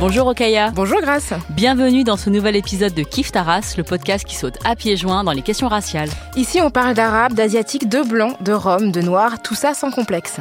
Bonjour 0.00 0.28
Okaya. 0.28 0.70
Bonjour 0.70 1.02
Grace. 1.02 1.34
Bienvenue 1.50 2.04
dans 2.04 2.16
ce 2.16 2.30
nouvel 2.30 2.56
épisode 2.56 2.94
de 2.94 3.02
Kif 3.02 3.32
Taras, 3.32 3.74
le 3.76 3.84
podcast 3.84 4.24
qui 4.24 4.34
saute 4.34 4.56
à 4.64 4.74
pieds 4.74 4.96
joints 4.96 5.24
dans 5.24 5.32
les 5.32 5.42
questions 5.42 5.68
raciales. 5.68 6.08
Ici, 6.36 6.58
on 6.62 6.70
parle 6.70 6.94
d'arabe, 6.94 7.34
d'asiatique, 7.34 7.86
de 7.86 8.00
blanc, 8.00 8.34
de 8.40 8.54
rome, 8.54 8.92
de 8.92 9.02
noir, 9.02 9.42
tout 9.42 9.54
ça 9.54 9.74
sans 9.74 9.90
complexe. 9.90 10.38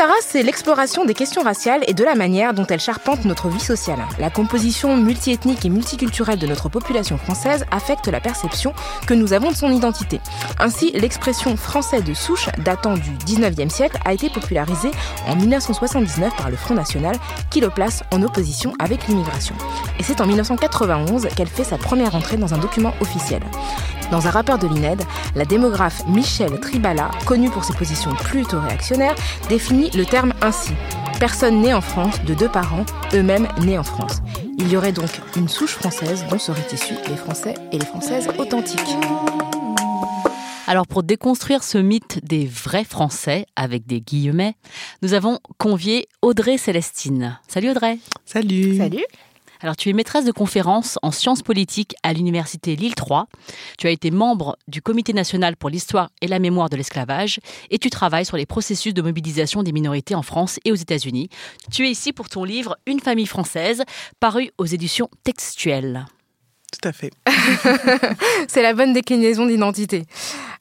Taras, 0.00 0.14
c'est 0.22 0.42
l'exploration 0.42 1.04
des 1.04 1.12
questions 1.12 1.42
raciales 1.42 1.84
et 1.86 1.92
de 1.92 2.02
la 2.02 2.14
manière 2.14 2.54
dont 2.54 2.64
elles 2.64 2.80
charpentent 2.80 3.26
notre 3.26 3.50
vie 3.50 3.60
sociale. 3.60 3.98
La 4.18 4.30
composition 4.30 4.96
multiethnique 4.96 5.66
et 5.66 5.68
multiculturelle 5.68 6.38
de 6.38 6.46
notre 6.46 6.70
population 6.70 7.18
française 7.18 7.66
affecte 7.70 8.08
la 8.08 8.18
perception 8.18 8.72
que 9.06 9.12
nous 9.12 9.34
avons 9.34 9.50
de 9.50 9.56
son 9.56 9.70
identité. 9.70 10.18
Ainsi, 10.58 10.90
l'expression 10.92 11.54
français 11.54 12.00
de 12.00 12.14
souche, 12.14 12.48
datant 12.64 12.94
du 12.94 13.10
19e 13.26 13.68
siècle, 13.68 13.98
a 14.06 14.14
été 14.14 14.30
popularisée 14.30 14.90
en 15.26 15.36
1979 15.36 16.34
par 16.34 16.48
le 16.48 16.56
Front 16.56 16.72
National, 16.72 17.16
qui 17.50 17.60
le 17.60 17.68
place 17.68 18.02
en 18.10 18.22
opposition 18.22 18.72
avec 18.78 19.06
l'immigration. 19.06 19.54
Et 19.98 20.02
c'est 20.02 20.22
en 20.22 20.26
1991 20.26 21.28
qu'elle 21.36 21.46
fait 21.46 21.62
sa 21.62 21.76
première 21.76 22.14
entrée 22.14 22.38
dans 22.38 22.54
un 22.54 22.58
document 22.58 22.94
officiel. 23.02 23.42
Dans 24.10 24.26
un 24.26 24.30
rapport 24.30 24.58
de 24.58 24.66
l'INED, 24.66 25.02
la 25.36 25.44
démographe 25.44 26.04
Michelle 26.08 26.58
Tribala, 26.58 27.10
connue 27.26 27.48
pour 27.48 27.62
ses 27.62 27.74
positions 27.74 28.12
plutôt 28.14 28.60
réactionnaires, 28.60 29.14
définit 29.48 29.90
le 29.90 30.04
terme 30.04 30.32
ainsi. 30.42 30.72
Personne 31.20 31.60
née 31.60 31.72
en 31.72 31.80
France 31.80 32.20
de 32.24 32.34
deux 32.34 32.48
parents, 32.48 32.84
eux-mêmes 33.14 33.46
nés 33.60 33.78
en 33.78 33.84
France. 33.84 34.20
Il 34.58 34.68
y 34.68 34.76
aurait 34.76 34.92
donc 34.92 35.10
une 35.36 35.48
souche 35.48 35.74
française 35.74 36.24
dont 36.28 36.38
seraient 36.38 36.66
issus 36.72 36.94
les 37.08 37.16
Français 37.16 37.54
et 37.70 37.78
les 37.78 37.86
Françaises 37.86 38.28
authentiques. 38.38 38.96
Alors 40.66 40.86
pour 40.86 41.02
déconstruire 41.02 41.62
ce 41.62 41.78
mythe 41.78 42.24
des 42.24 42.46
vrais 42.46 42.84
Français, 42.84 43.46
avec 43.54 43.86
des 43.86 44.00
guillemets, 44.00 44.54
nous 45.02 45.14
avons 45.14 45.38
convié 45.58 46.08
Audrey 46.22 46.58
Célestine. 46.58 47.38
Salut 47.48 47.70
Audrey. 47.70 47.98
Salut. 48.24 48.76
Salut 48.76 49.04
Alors 49.60 49.76
tu 49.76 49.90
es 49.90 49.92
maîtresse 49.92 50.24
de 50.24 50.32
conférences 50.32 50.98
en 51.02 51.10
sciences 51.10 51.42
politiques 51.42 51.94
à 52.02 52.14
l'université 52.14 52.76
Lille 52.76 52.94
3. 52.94 53.26
Tu 53.78 53.86
as 53.86 53.90
été 53.90 54.10
membre 54.10 54.56
du 54.68 54.80
Comité 54.80 55.12
national 55.12 55.56
pour 55.56 55.68
l'histoire 55.68 56.10
et 56.22 56.28
la 56.28 56.38
mémoire 56.38 56.70
de 56.70 56.76
l'esclavage 56.76 57.40
et 57.70 57.78
tu 57.78 57.90
travailles 57.90 58.24
sur 58.24 58.38
les 58.38 58.46
processus 58.46 58.94
de 58.94 59.02
mobilisation 59.02 59.62
des 59.62 59.72
minorités 59.72 60.14
en 60.14 60.22
France 60.22 60.58
et 60.64 60.72
aux 60.72 60.76
États-Unis. 60.76 61.28
Tu 61.70 61.86
es 61.86 61.90
ici 61.90 62.12
pour 62.12 62.30
ton 62.30 62.44
livre 62.44 62.78
Une 62.86 63.00
famille 63.00 63.26
française, 63.26 63.82
paru 64.18 64.50
aux 64.56 64.66
éditions 64.66 65.10
textuelles. 65.24 66.06
Tout 66.70 66.88
à 66.88 66.92
fait. 66.92 67.10
C'est 68.48 68.62
la 68.62 68.74
bonne 68.74 68.92
déclinaison 68.92 69.46
d'identité. 69.46 70.04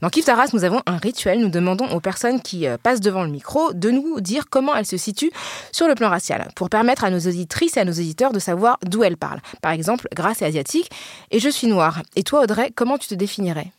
Dans 0.01 0.09
Kif 0.09 0.25
Taras, 0.25 0.49
nous 0.53 0.63
avons 0.63 0.81
un 0.85 0.97
rituel. 0.97 1.39
Nous 1.39 1.49
demandons 1.49 1.87
aux 1.91 1.99
personnes 1.99 2.41
qui 2.41 2.67
euh, 2.67 2.77
passent 2.81 3.01
devant 3.01 3.23
le 3.23 3.29
micro 3.29 3.73
de 3.73 3.91
nous 3.91 4.19
dire 4.19 4.45
comment 4.49 4.75
elles 4.75 4.85
se 4.85 4.97
situent 4.97 5.31
sur 5.71 5.87
le 5.87 5.95
plan 5.95 6.09
racial, 6.09 6.47
pour 6.55 6.69
permettre 6.69 7.03
à 7.03 7.11
nos 7.11 7.19
auditrices 7.19 7.77
et 7.77 7.81
à 7.81 7.85
nos 7.85 7.91
auditeurs 7.91 8.31
de 8.31 8.39
savoir 8.39 8.79
d'où 8.83 9.03
elles 9.03 9.17
parlent. 9.17 9.41
Par 9.61 9.71
exemple, 9.71 10.07
Grace 10.15 10.41
est 10.41 10.45
asiatique 10.45 10.89
et 11.31 11.39
je 11.39 11.49
suis 11.49 11.67
noire. 11.67 12.01
Et 12.15 12.23
toi, 12.23 12.41
Audrey, 12.41 12.71
comment 12.73 12.97
tu 12.97 13.07
te 13.07 13.15
définirais? 13.15 13.71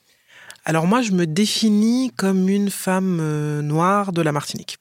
Alors 0.64 0.86
moi, 0.86 1.00
je 1.00 1.12
me 1.12 1.26
définis 1.26 2.12
comme 2.16 2.48
une 2.48 2.70
femme 2.70 3.18
euh, 3.20 3.62
noire 3.62 4.12
de 4.12 4.22
la 4.22 4.30
Martinique. 4.30 4.78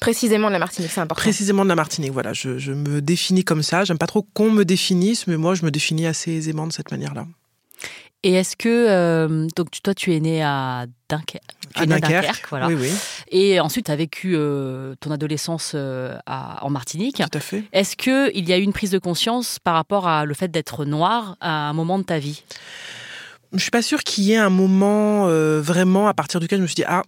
Précisément 0.00 0.48
de 0.48 0.52
la 0.52 0.58
Martinique, 0.58 0.90
c'est 0.92 1.00
important. 1.00 1.20
Précisément 1.20 1.64
de 1.64 1.68
la 1.68 1.74
Martinique, 1.74 2.12
voilà. 2.12 2.32
Je, 2.32 2.58
je 2.58 2.72
me 2.72 3.00
définis 3.02 3.44
comme 3.44 3.62
ça. 3.62 3.84
J'aime 3.84 3.98
pas 3.98 4.06
trop 4.06 4.22
qu'on 4.34 4.50
me 4.50 4.64
définisse, 4.64 5.26
mais 5.26 5.36
moi, 5.36 5.54
je 5.54 5.64
me 5.64 5.70
définis 5.70 6.06
assez 6.06 6.32
aisément 6.32 6.66
de 6.66 6.72
cette 6.72 6.90
manière-là. 6.90 7.26
Et 8.24 8.32
est-ce 8.34 8.56
que 8.56 8.68
euh, 8.68 9.46
donc 9.54 9.70
tu- 9.70 9.80
toi 9.80 9.94
tu 9.94 10.12
es 10.12 10.18
né 10.18 10.42
à 10.42 10.86
Dunkerque, 11.08 11.40
tu 11.72 11.80
À 11.80 11.84
es 11.84 11.86
né 11.86 12.00
Dunkerque, 12.00 12.46
voilà. 12.50 12.66
Oui, 12.66 12.74
oui, 12.74 12.90
Et 13.30 13.60
ensuite 13.60 13.86
tu 13.86 13.92
as 13.92 13.96
vécu 13.96 14.32
euh, 14.34 14.96
ton 14.98 15.12
adolescence 15.12 15.70
euh, 15.76 16.18
à- 16.26 16.64
en 16.66 16.70
Martinique. 16.70 17.18
tout 17.30 17.38
à 17.38 17.40
fait. 17.40 17.62
Est-ce 17.72 17.96
que 17.96 18.34
il 18.36 18.48
y 18.48 18.52
a 18.52 18.58
eu 18.58 18.62
une 18.62 18.72
prise 18.72 18.90
de 18.90 18.98
conscience 18.98 19.60
par 19.60 19.74
rapport 19.74 20.08
à 20.08 20.24
le 20.24 20.34
fait 20.34 20.48
d'être 20.48 20.84
noir 20.84 21.36
à 21.40 21.68
un 21.68 21.72
moment 21.74 21.96
de 22.00 22.02
ta 22.02 22.18
vie? 22.18 22.42
Je 23.52 23.60
suis 23.60 23.70
pas 23.70 23.82
sûre 23.82 24.02
qu'il 24.02 24.24
y 24.24 24.32
ait 24.32 24.36
un 24.36 24.50
moment 24.50 25.28
euh, 25.28 25.60
vraiment 25.60 26.08
à 26.08 26.12
partir 26.12 26.40
duquel 26.40 26.58
je 26.58 26.62
me 26.62 26.66
suis 26.66 26.74
dit 26.74 26.84
ah 26.88 27.04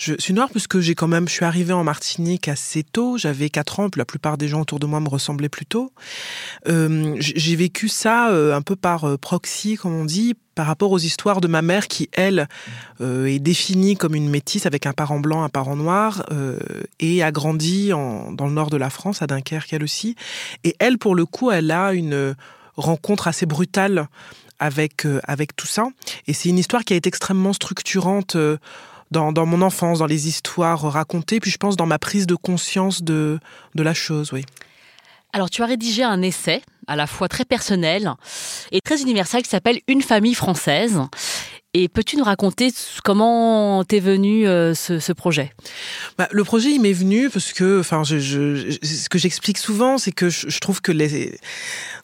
je 0.00 0.14
suis 0.18 0.32
noire 0.32 0.48
parce 0.50 0.66
que 0.66 0.80
j'ai 0.80 0.94
quand 0.94 1.08
même 1.08 1.28
je 1.28 1.34
suis 1.34 1.44
arrivée 1.44 1.74
en 1.74 1.84
Martinique 1.84 2.48
assez 2.48 2.82
tôt. 2.82 3.18
J'avais 3.18 3.50
4 3.50 3.80
ans 3.80 3.88
la 3.96 4.06
plupart 4.06 4.38
des 4.38 4.48
gens 4.48 4.62
autour 4.62 4.78
de 4.80 4.86
moi 4.86 4.98
me 5.00 5.08
ressemblaient 5.10 5.50
plutôt 5.50 5.92
Euh, 6.68 7.16
j- 7.20 7.34
j'ai 7.36 7.54
vécu 7.56 7.88
ça 7.88 8.30
euh, 8.30 8.54
un 8.56 8.62
peu 8.62 8.76
par 8.76 9.04
euh, 9.04 9.16
proxy 9.18 9.76
comme 9.76 9.94
on 9.94 10.06
dit 10.06 10.34
par 10.54 10.66
rapport 10.66 10.90
aux 10.90 10.98
histoires 10.98 11.40
de 11.42 11.48
ma 11.48 11.60
mère 11.62 11.86
qui 11.86 12.08
elle 12.12 12.48
euh, 13.02 13.26
est 13.26 13.38
définie 13.40 13.96
comme 13.96 14.14
une 14.14 14.30
métisse 14.30 14.64
avec 14.64 14.86
un 14.86 14.92
parent 14.94 15.20
blanc 15.20 15.42
un 15.42 15.48
parent 15.50 15.76
noir 15.76 16.24
euh, 16.32 16.58
et 16.98 17.22
a 17.22 17.30
grandi 17.30 17.90
dans 17.90 18.46
le 18.46 18.52
nord 18.52 18.70
de 18.70 18.78
la 18.78 18.88
France 18.90 19.20
à 19.22 19.26
Dunkerque 19.26 19.72
elle 19.74 19.84
aussi. 19.84 20.16
Et 20.64 20.76
elle 20.78 20.96
pour 20.96 21.14
le 21.14 21.26
coup 21.26 21.50
elle 21.50 21.70
a 21.70 21.92
une 21.92 22.34
rencontre 22.76 23.28
assez 23.28 23.44
brutale 23.44 24.08
avec, 24.58 25.06
euh, 25.06 25.20
avec 25.24 25.56
tout 25.56 25.66
ça. 25.66 25.86
Et 26.26 26.34
c'est 26.34 26.50
une 26.50 26.58
histoire 26.58 26.84
qui 26.84 26.92
a 26.92 26.96
été 26.96 27.08
extrêmement 27.08 27.54
structurante 27.54 28.36
euh, 28.36 28.58
dans, 29.10 29.46
mon 29.46 29.62
enfance, 29.62 29.98
dans 29.98 30.06
les 30.06 30.28
histoires 30.28 30.80
racontées, 30.80 31.40
puis 31.40 31.50
je 31.50 31.58
pense 31.58 31.76
dans 31.76 31.86
ma 31.86 31.98
prise 31.98 32.26
de 32.26 32.34
conscience 32.34 33.02
de, 33.02 33.38
de 33.74 33.82
la 33.82 33.94
chose, 33.94 34.32
oui. 34.32 34.44
Alors 35.32 35.50
tu 35.50 35.62
as 35.62 35.66
rédigé 35.66 36.02
un 36.02 36.22
essai 36.22 36.62
à 36.86 36.96
la 36.96 37.06
fois 37.06 37.28
très 37.28 37.44
personnel 37.44 38.12
et 38.72 38.80
très 38.80 39.02
universel 39.02 39.42
qui 39.42 39.48
s'appelle 39.48 39.80
Une 39.86 40.02
famille 40.02 40.34
française. 40.34 41.00
Et 41.72 41.88
peux-tu 41.88 42.16
nous 42.16 42.24
raconter 42.24 42.72
comment 43.04 43.84
t'es 43.84 44.00
venu 44.00 44.44
euh, 44.44 44.74
ce, 44.74 45.12
projet? 45.12 45.52
Bah, 46.18 46.26
le 46.32 46.42
projet, 46.42 46.70
il 46.72 46.80
m'est 46.80 46.92
venu 46.92 47.30
parce 47.30 47.52
que, 47.52 47.78
enfin, 47.78 48.02
ce 48.02 49.08
que 49.08 49.18
j'explique 49.18 49.56
souvent, 49.56 49.96
c'est 49.96 50.10
que 50.10 50.28
je, 50.30 50.58
trouve 50.58 50.80
que 50.80 50.90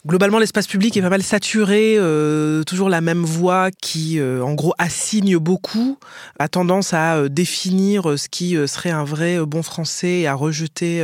globalement, 0.06 0.38
l'espace 0.38 0.68
public 0.68 0.96
est 0.96 1.02
pas 1.02 1.08
mal 1.08 1.24
saturé, 1.24 1.96
euh, 1.98 2.62
toujours 2.62 2.88
la 2.88 3.00
même 3.00 3.24
voix 3.24 3.72
qui, 3.72 4.20
euh, 4.20 4.40
en 4.40 4.54
gros, 4.54 4.72
assigne 4.78 5.36
beaucoup, 5.36 5.98
a 6.38 6.46
tendance 6.46 6.94
à 6.94 7.28
définir 7.28 8.16
ce 8.16 8.28
qui 8.28 8.54
serait 8.68 8.92
un 8.92 9.02
vrai 9.02 9.44
bon 9.44 9.64
français 9.64 10.20
et 10.20 10.26
à 10.28 10.34
rejeter 10.34 10.98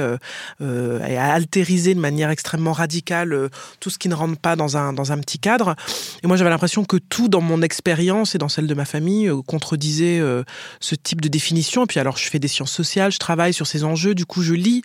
et 0.60 1.16
à 1.16 1.32
altériser 1.32 1.96
de 1.96 2.00
manière 2.00 2.30
extrêmement 2.30 2.72
radicale 2.72 3.50
tout 3.80 3.90
ce 3.90 3.98
qui 3.98 4.08
ne 4.08 4.14
rentre 4.14 4.38
pas 4.38 4.54
dans 4.54 4.76
un, 4.76 4.92
dans 4.92 5.10
un 5.10 5.18
petit 5.18 5.40
cadre. 5.40 5.74
Et 6.22 6.28
moi, 6.28 6.36
j'avais 6.36 6.50
l'impression 6.50 6.84
que 6.84 6.96
tout 6.96 7.26
dans 7.26 7.40
mon 7.40 7.62
expérience 7.62 8.36
et 8.36 8.38
dans 8.38 8.51
celle 8.52 8.66
de 8.66 8.74
ma 8.74 8.84
famille 8.84 9.28
euh, 9.28 9.42
contredisait 9.42 10.20
euh, 10.20 10.44
ce 10.80 10.94
type 10.94 11.20
de 11.20 11.28
définition. 11.28 11.84
Et 11.84 11.86
puis 11.86 12.00
alors, 12.00 12.16
je 12.16 12.28
fais 12.28 12.38
des 12.38 12.48
sciences 12.48 12.72
sociales, 12.72 13.12
je 13.12 13.18
travaille 13.18 13.52
sur 13.52 13.66
ces 13.66 13.84
enjeux, 13.84 14.14
du 14.14 14.26
coup, 14.26 14.42
je 14.42 14.54
lis 14.54 14.82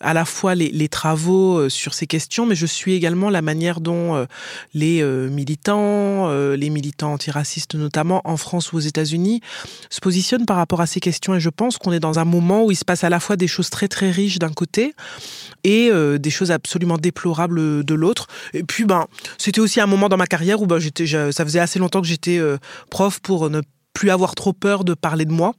à 0.00 0.14
la 0.14 0.24
fois 0.24 0.54
les, 0.54 0.88
travaux 0.88 1.58
euh, 1.58 1.68
sur 1.68 1.94
ces 1.94 2.06
questions, 2.06 2.46
mais 2.46 2.54
je 2.54 2.66
suis 2.66 2.94
également 2.94 3.30
la 3.30 3.42
manière 3.42 3.80
dont 3.80 4.26
les 4.74 5.02
militants, 5.02 6.30
les 6.30 6.70
militants 6.70 7.12
antiracistes 7.12 7.74
notamment 7.74 8.20
en 8.24 8.36
France 8.36 8.72
ou 8.72 8.76
aux 8.76 8.80
États-Unis, 8.80 9.40
se 9.90 10.00
positionnent 10.00 10.46
par 10.46 10.56
rapport 10.56 10.80
à 10.80 10.86
ces 10.86 11.00
questions. 11.00 11.34
Et 11.34 11.40
je 11.40 11.50
pense 11.50 11.78
qu'on 11.78 11.92
est 11.92 12.00
dans 12.00 12.18
un 12.18 12.24
moment 12.24 12.64
où 12.64 12.70
il 12.70 12.76
se 12.76 12.84
passe 12.84 13.02
à 13.04 13.08
la 13.08 13.18
fois 13.18 13.36
des 13.36 13.48
choses 13.48 13.70
très 13.70 13.88
très 13.88 14.10
riches 14.10 14.38
d'un 14.38 14.52
côté 14.52 14.94
et 15.64 15.90
des 16.18 16.30
choses 16.30 16.50
absolument 16.50 16.98
déplorables 16.98 17.84
de 17.84 17.94
l'autre. 17.94 18.28
Et 18.54 18.62
puis, 18.62 18.84
ben, 18.84 19.06
c'était 19.38 19.60
aussi 19.60 19.80
un 19.80 19.86
moment 19.86 20.08
dans 20.08 20.16
ma 20.16 20.26
carrière 20.26 20.60
où 20.60 20.66
ben, 20.66 20.78
j'étais, 20.78 21.06
ça 21.06 21.44
faisait 21.44 21.60
assez 21.60 21.78
longtemps 21.78 22.00
que 22.00 22.06
j'étais 22.06 22.38
euh, 22.38 22.58
prof 23.06 23.20
pour 23.20 23.50
ne 23.50 23.60
plus 23.92 24.10
avoir 24.10 24.34
trop 24.34 24.52
peur 24.52 24.84
de 24.84 24.94
parler 24.94 25.24
de 25.24 25.32
moi. 25.32 25.54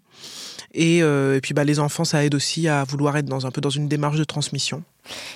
Et, 0.73 1.01
euh, 1.01 1.37
et 1.37 1.41
puis 1.41 1.53
bah, 1.53 1.63
les 1.63 1.79
enfants, 1.79 2.03
ça 2.03 2.23
aide 2.25 2.35
aussi 2.35 2.67
à 2.67 2.83
vouloir 2.83 3.15
être 3.17 3.25
dans 3.25 3.45
un 3.47 3.51
peu 3.51 3.61
dans 3.61 3.69
une 3.69 3.87
démarche 3.87 4.17
de 4.17 4.25
transmission. 4.25 4.83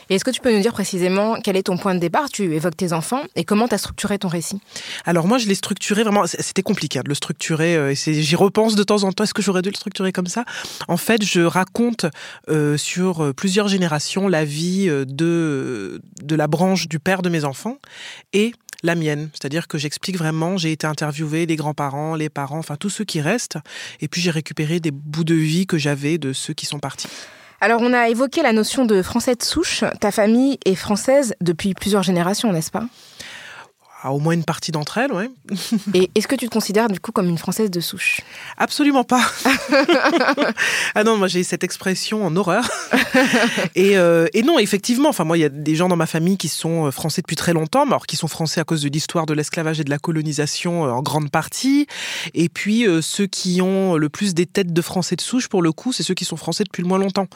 Et 0.09 0.15
est-ce 0.15 0.25
que 0.25 0.29
tu 0.31 0.41
peux 0.41 0.53
nous 0.53 0.61
dire 0.61 0.73
précisément 0.73 1.39
quel 1.41 1.55
est 1.55 1.63
ton 1.63 1.77
point 1.77 1.95
de 1.95 1.99
départ? 1.99 2.29
Tu 2.29 2.53
évoques 2.53 2.75
tes 2.75 2.91
enfants 2.91 3.21
et 3.37 3.45
comment 3.45 3.69
tu 3.69 3.73
as 3.73 3.77
structuré 3.77 4.19
ton 4.19 4.27
récit? 4.27 4.59
Alors 5.05 5.25
moi, 5.25 5.37
je 5.37 5.47
l'ai 5.47 5.55
structuré 5.55 6.03
vraiment. 6.03 6.25
C'était 6.27 6.61
compliqué 6.63 6.99
hein, 6.99 7.03
de 7.05 7.09
le 7.09 7.15
structurer. 7.15 7.77
euh, 7.77 7.93
J'y 7.95 8.35
repense 8.35 8.75
de 8.75 8.83
temps 8.83 9.03
en 9.03 9.13
temps. 9.13 9.23
Est-ce 9.23 9.33
que 9.33 9.41
j'aurais 9.41 9.61
dû 9.61 9.69
le 9.69 9.75
structurer 9.75 10.11
comme 10.11 10.27
ça? 10.27 10.43
En 10.89 10.97
fait, 10.97 11.23
je 11.23 11.39
raconte 11.39 12.05
euh, 12.49 12.75
sur 12.75 13.33
plusieurs 13.33 13.69
générations 13.69 14.27
la 14.27 14.43
vie 14.43 14.87
de 15.07 16.01
de 16.21 16.35
la 16.35 16.47
branche 16.47 16.89
du 16.89 16.99
père 16.99 17.21
de 17.21 17.29
mes 17.29 17.45
enfants 17.45 17.77
et 18.33 18.51
la 18.83 18.95
mienne. 18.95 19.29
C'est-à-dire 19.33 19.67
que 19.67 19.77
j'explique 19.77 20.17
vraiment, 20.17 20.57
j'ai 20.57 20.71
été 20.71 20.87
interviewé 20.87 21.45
les 21.45 21.55
grands-parents, 21.55 22.15
les 22.15 22.29
parents, 22.29 22.59
enfin 22.59 22.75
tous 22.75 22.89
ceux 22.89 23.03
qui 23.03 23.21
restent. 23.21 23.57
Et 23.99 24.07
puis 24.07 24.21
j'ai 24.21 24.31
récupéré 24.31 24.79
des 24.79 24.91
bouts 24.91 25.23
de 25.23 25.35
vie 25.35 25.67
que 25.67 25.77
j'avais 25.77 26.17
de 26.17 26.33
ceux 26.33 26.53
qui 26.53 26.65
sont 26.65 26.79
partis. 26.79 27.07
Alors 27.59 27.81
on 27.81 27.93
a 27.93 28.09
évoqué 28.09 28.41
la 28.41 28.53
notion 28.53 28.85
de 28.85 29.01
français 29.03 29.35
de 29.35 29.43
souche. 29.43 29.83
Ta 29.99 30.11
famille 30.11 30.57
est 30.65 30.75
française 30.75 31.35
depuis 31.41 31.75
plusieurs 31.75 32.01
générations, 32.01 32.51
n'est-ce 32.51 32.71
pas? 32.71 32.85
À 34.01 34.11
au 34.11 34.19
moins 34.19 34.33
une 34.33 34.43
partie 34.43 34.71
d'entre 34.71 34.97
elles, 34.97 35.11
oui. 35.13 35.25
Et 35.93 36.09
est-ce 36.15 36.27
que 36.27 36.35
tu 36.35 36.47
te 36.47 36.53
considères 36.53 36.89
du 36.89 36.99
coup 36.99 37.11
comme 37.11 37.27
une 37.27 37.37
Française 37.37 37.69
de 37.69 37.79
souche? 37.79 38.21
Absolument 38.57 39.03
pas. 39.03 39.23
ah 40.95 41.03
non, 41.03 41.17
moi 41.17 41.27
j'ai 41.27 41.43
cette 41.43 41.63
expression 41.63 42.25
en 42.25 42.35
horreur. 42.35 42.69
et, 43.75 43.97
euh, 43.97 44.27
et, 44.33 44.41
non, 44.41 44.57
effectivement, 44.59 45.09
enfin 45.09 45.23
moi 45.23 45.37
il 45.37 45.41
y 45.41 45.45
a 45.45 45.49
des 45.49 45.75
gens 45.75 45.87
dans 45.87 45.95
ma 45.95 46.07
famille 46.07 46.37
qui 46.37 46.47
sont 46.47 46.87
euh, 46.87 46.91
français 46.91 47.21
depuis 47.21 47.35
très 47.35 47.53
longtemps, 47.53 47.85
mais 47.85 47.91
alors 47.91 48.07
qui 48.07 48.15
sont 48.15 48.27
français 48.27 48.59
à 48.59 48.63
cause 48.63 48.81
de 48.81 48.89
l'histoire 48.89 49.25
de 49.25 49.33
l'esclavage 49.33 49.79
et 49.79 49.83
de 49.83 49.89
la 49.89 49.99
colonisation 49.99 50.85
euh, 50.85 50.91
en 50.91 51.01
grande 51.01 51.29
partie. 51.29 51.85
Et 52.33 52.49
puis 52.49 52.85
ceux 53.01 53.27
qui 53.27 53.61
ont 53.61 53.95
le 53.95 54.09
plus 54.09 54.33
des 54.33 54.45
têtes 54.45 54.73
de 54.73 54.81
français 54.81 55.15
de 55.15 55.21
souche, 55.21 55.47
pour 55.47 55.61
le 55.61 55.71
coup, 55.71 55.93
c'est 55.93 56.03
ceux 56.03 56.13
qui 56.13 56.25
sont 56.25 56.37
français 56.37 56.63
depuis 56.63 56.81
le 56.81 56.87
moins 56.87 56.97
longtemps. 56.97 57.27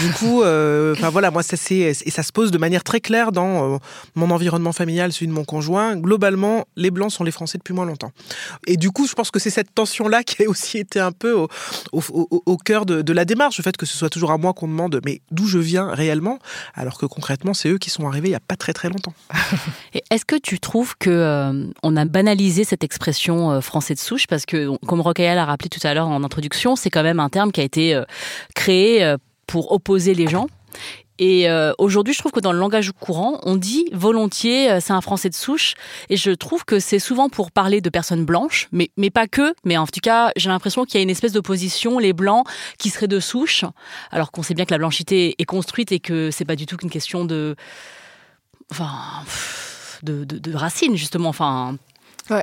Du 0.00 0.10
coup, 0.12 0.40
enfin 0.40 1.10
voilà, 1.10 1.30
moi 1.30 1.42
ça 1.42 1.56
c'est 1.56 1.76
et 1.76 2.10
ça 2.10 2.22
se 2.22 2.32
pose 2.32 2.50
de 2.50 2.58
manière 2.58 2.84
très 2.84 3.00
claire 3.00 3.32
dans 3.32 3.78
mon 4.14 4.30
environnement 4.30 4.72
familial, 4.72 5.12
celui 5.12 5.26
de 5.26 5.32
mon 5.32 5.44
conjoint 5.44 5.96
globalement, 6.06 6.66
les 6.76 6.92
Blancs 6.92 7.10
sont 7.10 7.24
les 7.24 7.32
Français 7.32 7.58
depuis 7.58 7.74
moins 7.74 7.84
longtemps. 7.84 8.12
Et 8.68 8.76
du 8.76 8.92
coup, 8.92 9.08
je 9.08 9.14
pense 9.14 9.32
que 9.32 9.40
c'est 9.40 9.50
cette 9.50 9.74
tension-là 9.74 10.22
qui 10.22 10.44
a 10.44 10.48
aussi 10.48 10.78
été 10.78 11.00
un 11.00 11.10
peu 11.10 11.34
au, 11.92 12.56
cœur 12.64 12.86
de, 12.86 13.12
la 13.12 13.24
démarche, 13.24 13.58
le 13.58 13.64
fait 13.64 13.76
que 13.76 13.86
ce 13.86 13.96
soit 13.96 14.08
toujours 14.08 14.30
à 14.30 14.38
moi 14.38 14.52
qu'on 14.54 14.68
demande 14.68 15.00
mais 15.04 15.20
d'où 15.32 15.46
je 15.46 15.58
viens 15.58 15.90
réellement, 15.92 16.38
alors 16.74 16.96
que 16.98 17.06
concrètement, 17.06 17.54
c'est 17.54 17.68
eux 17.68 17.78
qui 17.78 17.90
sont 17.90 18.06
arrivés 18.06 18.28
il 18.28 18.32
n'y 18.32 18.36
a 18.36 18.40
pas 18.40 18.56
très 18.56 18.72
très 18.72 18.88
longtemps. 18.88 19.14
Est-ce 20.10 20.24
que 20.24 20.36
tu 20.36 20.60
trouves 20.60 20.94
que 20.96 21.10
euh, 21.10 21.66
on 21.82 21.96
a 21.96 22.04
banalisé 22.04 22.62
cette 22.62 22.84
expression 22.84 23.50
euh, 23.50 23.60
français 23.60 23.94
de 23.94 23.98
souche? 23.98 24.26
Parce 24.28 24.46
que, 24.46 24.76
comme 24.86 25.00
Rocaille 25.00 25.34
l'a 25.34 25.44
rappelé 25.44 25.68
tout 25.68 25.84
à 25.84 25.92
l'heure 25.92 26.08
en 26.08 26.22
introduction, 26.22 26.76
c'est 26.76 26.90
quand 26.90 27.02
même 27.02 27.20
un 27.20 27.28
terme 27.28 27.50
qui 27.50 27.60
a 27.60 27.64
été 27.64 27.94
euh, 27.94 28.04
créé 28.54 29.16
pour 29.46 29.72
opposer 29.72 30.14
les 30.14 30.28
gens. 30.28 30.46
Et 31.18 31.48
euh, 31.48 31.72
aujourd'hui, 31.78 32.12
je 32.14 32.18
trouve 32.18 32.32
que 32.32 32.40
dans 32.40 32.52
le 32.52 32.58
langage 32.58 32.92
courant, 32.92 33.40
on 33.44 33.56
dit 33.56 33.86
volontiers 33.92 34.70
euh, 34.70 34.80
c'est 34.80 34.92
un 34.92 35.00
français 35.00 35.28
de 35.28 35.34
souche. 35.34 35.74
Et 36.10 36.16
je 36.16 36.30
trouve 36.30 36.64
que 36.64 36.78
c'est 36.78 36.98
souvent 36.98 37.28
pour 37.28 37.50
parler 37.50 37.80
de 37.80 37.88
personnes 37.88 38.24
blanches, 38.24 38.68
mais, 38.72 38.90
mais 38.96 39.10
pas 39.10 39.26
que. 39.26 39.54
Mais 39.64 39.76
en 39.76 39.86
tout 39.86 40.00
cas, 40.02 40.30
j'ai 40.36 40.48
l'impression 40.48 40.84
qu'il 40.84 40.98
y 40.98 41.00
a 41.00 41.02
une 41.02 41.10
espèce 41.10 41.32
d'opposition, 41.32 41.98
les 41.98 42.12
blancs 42.12 42.46
qui 42.78 42.90
seraient 42.90 43.08
de 43.08 43.20
souche, 43.20 43.64
alors 44.10 44.30
qu'on 44.30 44.42
sait 44.42 44.54
bien 44.54 44.64
que 44.64 44.72
la 44.72 44.78
blanchité 44.78 45.34
est 45.38 45.44
construite 45.44 45.92
et 45.92 46.00
que 46.00 46.30
c'est 46.30 46.44
pas 46.44 46.56
du 46.56 46.66
tout 46.66 46.76
qu'une 46.76 46.90
question 46.90 47.24
de. 47.24 47.56
Enfin. 48.70 48.92
De, 50.02 50.24
de, 50.24 50.38
de 50.38 50.54
racines, 50.54 50.96
justement. 50.96 51.30
Enfin. 51.30 51.76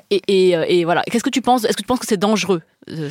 Et, 0.09 0.21
et, 0.27 0.55
euh, 0.55 0.65
et, 0.67 0.85
voilà. 0.85 1.03
Qu'est-ce 1.03 1.23
que 1.23 1.29
tu 1.29 1.41
penses? 1.41 1.65
Est-ce 1.65 1.75
que 1.77 1.81
tu 1.81 1.87
penses 1.87 1.99
que 1.99 2.07
c'est 2.07 2.17
dangereux? 2.17 2.61
Euh, 2.89 3.09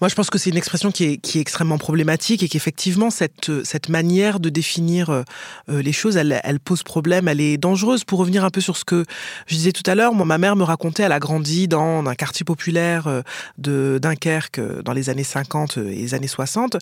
Moi, 0.00 0.08
je 0.08 0.14
pense 0.14 0.30
que 0.30 0.38
c'est 0.38 0.50
une 0.50 0.56
expression 0.56 0.90
qui 0.90 1.04
est, 1.04 1.36
extrêmement 1.36 1.78
problématique 1.78 2.42
et 2.42 2.48
qu'effectivement, 2.48 3.10
cette, 3.10 3.50
cette 3.64 3.88
manière 3.88 4.40
de 4.40 4.48
définir 4.48 5.24
les 5.68 5.92
choses, 5.92 6.16
elle, 6.16 6.60
pose 6.60 6.82
problème, 6.82 7.28
elle 7.28 7.40
est 7.40 7.56
dangereuse. 7.56 8.04
Pour 8.04 8.18
revenir 8.18 8.44
un 8.44 8.50
peu 8.50 8.60
sur 8.60 8.76
ce 8.76 8.84
que 8.84 9.04
je 9.46 9.54
disais 9.54 9.72
tout 9.72 9.88
à 9.90 9.94
l'heure, 9.94 10.14
moi, 10.14 10.24
ma 10.24 10.38
mère 10.38 10.56
me 10.56 10.62
racontait, 10.62 11.02
elle 11.02 11.12
a 11.12 11.18
grandi 11.18 11.68
dans 11.68 12.04
un 12.06 12.14
quartier 12.14 12.44
populaire 12.44 13.22
de 13.58 13.98
Dunkerque 14.00 14.60
dans 14.82 14.92
les 14.92 15.10
années 15.10 15.24
50 15.24 15.78
et 15.78 15.80
les 15.80 16.14
années 16.14 16.28
60. 16.28 16.76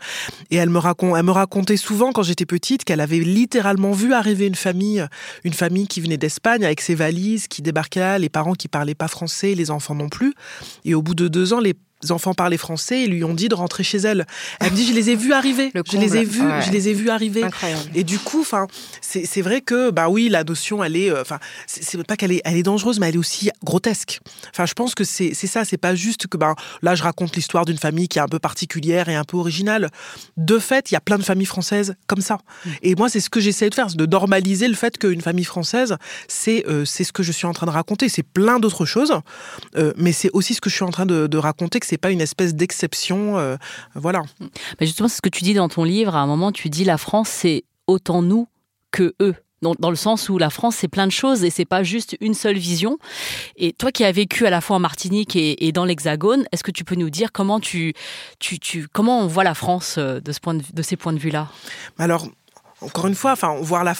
Et 0.50 0.56
elle 0.56 0.70
me, 0.70 0.78
racont, 0.78 1.16
elle 1.16 1.24
me 1.24 1.30
racontait 1.30 1.76
souvent, 1.76 2.12
quand 2.12 2.22
j'étais 2.22 2.46
petite, 2.46 2.84
qu'elle 2.84 3.00
avait 3.00 3.18
littéralement 3.18 3.92
vu 3.92 4.12
arriver 4.12 4.46
une 4.46 4.54
famille, 4.54 5.06
une 5.44 5.52
famille 5.52 5.86
qui 5.86 6.00
venait 6.00 6.16
d'Espagne 6.16 6.64
avec 6.64 6.80
ses 6.80 6.94
valises, 6.94 7.48
qui 7.48 7.62
débarquait 7.62 8.00
là, 8.00 8.18
les 8.18 8.28
parents 8.28 8.54
qui 8.54 8.68
parlaient 8.68 8.94
pas 8.94 9.08
français, 9.08 9.54
les 9.54 9.70
enfants 9.70 9.94
non 9.94 10.08
plus. 10.08 10.34
Et 10.84 10.94
au 10.94 11.02
bout 11.02 11.14
de 11.14 11.28
deux 11.28 11.52
ans, 11.52 11.60
les 11.60 11.74
enfants 12.10 12.34
parlaient 12.34 12.56
français 12.56 13.02
et 13.02 13.06
lui 13.06 13.24
ont 13.24 13.34
dit 13.34 13.48
de 13.48 13.54
rentrer 13.54 13.84
chez 13.84 13.98
elle. 13.98 14.26
Elle 14.60 14.72
me 14.72 14.76
dit 14.76 14.86
je 14.86 14.92
les 14.92 15.10
ai 15.10 15.16
vus 15.16 15.32
arriver, 15.32 15.72
je 15.90 15.96
les 15.96 16.16
ai 16.16 16.24
vus, 16.24 16.42
je 16.66 16.70
les 16.70 16.88
ai 16.88 16.94
vus 16.94 17.10
arriver. 17.10 17.44
Et 17.94 18.04
du 18.04 18.18
coup, 18.18 18.40
enfin, 18.40 18.66
c'est 19.00 19.42
vrai 19.42 19.60
que 19.60 19.90
bah 19.90 20.08
oui, 20.08 20.28
la 20.28 20.44
notion 20.44 20.82
elle 20.82 20.96
est, 20.96 21.10
euh, 21.10 21.20
enfin, 21.20 21.38
c'est 21.66 22.02
pas 22.06 22.16
qu'elle 22.16 22.32
est, 22.32 22.40
elle 22.44 22.56
est 22.56 22.62
dangereuse, 22.62 22.98
mais 22.98 23.08
elle 23.08 23.14
est 23.14 23.18
aussi 23.18 23.50
grotesque. 23.64 24.20
Enfin, 24.50 24.66
je 24.66 24.74
pense 24.74 24.94
que 24.94 25.04
c'est 25.04 25.34
ça, 25.34 25.64
c'est 25.64 25.76
pas 25.76 25.94
juste 25.94 26.26
que 26.26 26.36
ben 26.36 26.54
là 26.82 26.94
je 26.94 27.02
raconte 27.02 27.36
l'histoire 27.36 27.64
d'une 27.64 27.78
famille 27.78 28.08
qui 28.08 28.18
est 28.18 28.22
un 28.22 28.28
peu 28.28 28.38
particulière 28.38 29.08
et 29.08 29.14
un 29.14 29.24
peu 29.24 29.36
originale. 29.36 29.90
De 30.36 30.58
fait, 30.58 30.90
il 30.90 30.94
y 30.94 30.96
a 30.96 31.00
plein 31.00 31.18
de 31.18 31.24
familles 31.24 31.46
françaises 31.46 31.94
comme 32.06 32.20
ça. 32.20 32.38
Mm. 32.64 32.70
Et 32.82 32.94
moi, 32.94 33.08
c'est 33.08 33.20
ce 33.20 33.30
que 33.30 33.40
j'essaie 33.40 33.70
de 33.70 33.74
faire, 33.74 33.88
de 33.88 34.06
normaliser 34.06 34.68
le 34.68 34.74
fait 34.74 34.98
qu'une 34.98 35.20
famille 35.20 35.44
française, 35.44 35.96
c'est 36.28 36.66
euh, 36.68 36.84
c'est 36.84 37.04
ce 37.04 37.12
que 37.12 37.22
je 37.22 37.32
suis 37.32 37.46
en 37.46 37.52
train 37.52 37.66
de 37.66 37.72
raconter. 37.72 38.08
C'est 38.08 38.22
plein 38.22 38.58
d'autres 38.58 38.84
choses, 38.84 39.14
euh, 39.76 39.92
mais 39.96 40.12
c'est 40.12 40.30
aussi 40.32 40.54
ce 40.54 40.60
que 40.60 40.70
je 40.70 40.74
suis 40.74 40.84
en 40.84 40.90
train 40.90 41.06
de, 41.06 41.26
de 41.26 41.38
raconter 41.38 41.80
que 41.80 41.86
c'est 41.92 41.98
pas 41.98 42.10
une 42.10 42.22
espèce 42.22 42.54
d'exception. 42.54 43.38
Euh, 43.38 43.56
voilà. 43.94 44.22
Mais 44.80 44.86
justement, 44.86 45.08
c'est 45.10 45.16
ce 45.16 45.20
que 45.20 45.28
tu 45.28 45.44
dis 45.44 45.52
dans 45.52 45.68
ton 45.68 45.84
livre. 45.84 46.16
À 46.16 46.20
un 46.20 46.26
moment, 46.26 46.50
tu 46.50 46.70
dis 46.70 46.84
la 46.84 46.96
France, 46.96 47.28
c'est 47.28 47.64
autant 47.86 48.22
nous 48.22 48.48
que 48.92 49.14
eux. 49.20 49.34
Dans, 49.60 49.74
dans, 49.78 49.90
le 49.90 49.96
sens 49.96 50.30
où 50.30 50.38
la 50.38 50.48
France, 50.48 50.76
c'est 50.76 50.88
plein 50.88 51.06
de 51.06 51.12
choses 51.12 51.44
et 51.44 51.50
c'est 51.50 51.66
pas 51.66 51.82
juste 51.82 52.16
une 52.22 52.32
seule 52.32 52.56
vision. 52.56 52.96
Et 53.56 53.74
toi 53.74 53.92
qui 53.92 54.04
as 54.04 54.10
vécu 54.10 54.46
à 54.46 54.50
la 54.50 54.62
fois 54.62 54.76
en 54.76 54.80
Martinique 54.80 55.36
et, 55.36 55.70
dans 55.72 55.84
l'Hexagone, 55.84 56.46
est-ce 56.50 56.64
que 56.64 56.70
tu 56.70 56.82
peux 56.82 56.96
nous 56.96 57.10
dire 57.10 57.30
comment 57.30 57.60
tu, 57.60 57.92
tu, 58.40 58.58
tu, 58.58 58.88
comment 58.88 59.20
on 59.20 59.26
voit 59.26 59.44
la 59.44 59.54
France 59.54 59.96
euh, 59.98 60.18
de, 60.18 60.32
ce 60.32 60.40
point 60.40 60.54
de, 60.54 60.64
de 60.72 60.82
ces 60.82 60.96
points 60.96 61.12
de 61.12 61.18
vue-là? 61.18 61.48
Alors, 61.98 62.26
encore 62.82 63.06
une 63.06 63.14
fois, 63.14 63.32
enfin, 63.32 63.56
voir 63.60 63.84
la, 63.84 63.94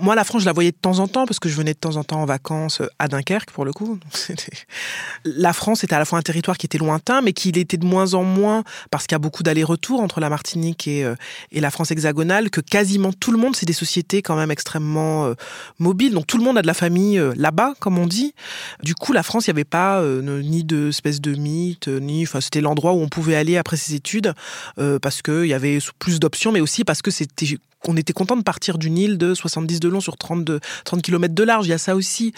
moi 0.00 0.14
la 0.14 0.24
France, 0.24 0.42
je 0.42 0.46
la 0.46 0.52
voyais 0.52 0.72
de 0.72 0.76
temps 0.76 0.98
en 0.98 1.08
temps 1.08 1.26
parce 1.26 1.38
que 1.38 1.48
je 1.48 1.56
venais 1.56 1.74
de 1.74 1.78
temps 1.78 1.96
en 1.96 2.04
temps 2.04 2.20
en 2.20 2.26
vacances 2.26 2.80
euh, 2.80 2.88
à 2.98 3.08
Dunkerque 3.08 3.50
pour 3.50 3.64
le 3.64 3.72
coup. 3.72 3.98
La 5.24 5.52
France 5.52 5.84
était 5.84 5.94
à 5.94 5.98
la 5.98 6.04
fois 6.04 6.18
un 6.18 6.22
territoire 6.22 6.58
qui 6.58 6.66
était 6.66 6.78
lointain, 6.78 7.20
mais 7.22 7.32
qui 7.32 7.52
l'était 7.52 7.76
de 7.76 7.86
moins 7.86 8.14
en 8.14 8.24
moins 8.24 8.62
parce 8.90 9.06
qu'il 9.06 9.14
y 9.14 9.16
a 9.16 9.20
beaucoup 9.20 9.42
d'allers-retours 9.42 10.00
entre 10.00 10.20
la 10.20 10.28
Martinique 10.28 10.86
et, 10.86 11.04
euh, 11.04 11.14
et, 11.52 11.60
la 11.60 11.70
France 11.70 11.90
hexagonale. 11.90 12.50
Que 12.50 12.60
quasiment 12.60 13.12
tout 13.12 13.32
le 13.32 13.38
monde, 13.38 13.56
c'est 13.56 13.66
des 13.66 13.72
sociétés 13.72 14.22
quand 14.22 14.36
même 14.36 14.50
extrêmement 14.50 15.26
euh, 15.26 15.34
mobiles, 15.78 16.12
donc 16.12 16.26
tout 16.26 16.38
le 16.38 16.44
monde 16.44 16.58
a 16.58 16.62
de 16.62 16.66
la 16.66 16.74
famille 16.74 17.20
là-bas, 17.36 17.74
comme 17.80 17.98
on 17.98 18.06
dit. 18.06 18.34
Du 18.82 18.94
coup, 18.94 19.12
la 19.12 19.22
France, 19.22 19.46
il 19.46 19.50
n'y 19.50 19.54
avait 19.54 19.64
pas 19.64 20.02
ni 20.04 20.64
de 20.64 20.88
espèce 20.88 21.20
de 21.20 21.34
mythe, 21.34 21.88
ni, 21.88 22.22
enfin, 22.24 22.40
c'était 22.40 22.60
l'endroit 22.60 22.92
où 22.92 23.00
on 23.00 23.08
pouvait 23.08 23.36
aller 23.36 23.56
après 23.56 23.76
ses 23.76 23.94
études 23.94 24.34
parce 24.76 25.22
qu'il 25.22 25.46
y 25.46 25.54
avait 25.54 25.78
plus 25.98 26.20
d'options, 26.20 26.52
mais 26.52 26.60
aussi 26.60 26.84
parce 26.84 27.02
que 27.02 27.10
c'était 27.10 27.58
on 27.88 27.96
était 27.96 28.12
content 28.12 28.36
de 28.36 28.42
partir 28.42 28.78
d'une 28.78 28.98
île 28.98 29.18
de 29.18 29.34
70 29.34 29.80
de 29.80 29.88
long 29.88 30.00
sur 30.00 30.16
30, 30.16 30.44
de, 30.44 30.60
30 30.84 31.02
km 31.02 31.34
de 31.34 31.42
large, 31.42 31.66
il 31.66 31.70
y 31.70 31.74
a 31.74 31.78
ça 31.78 31.96
aussi. 31.96 32.32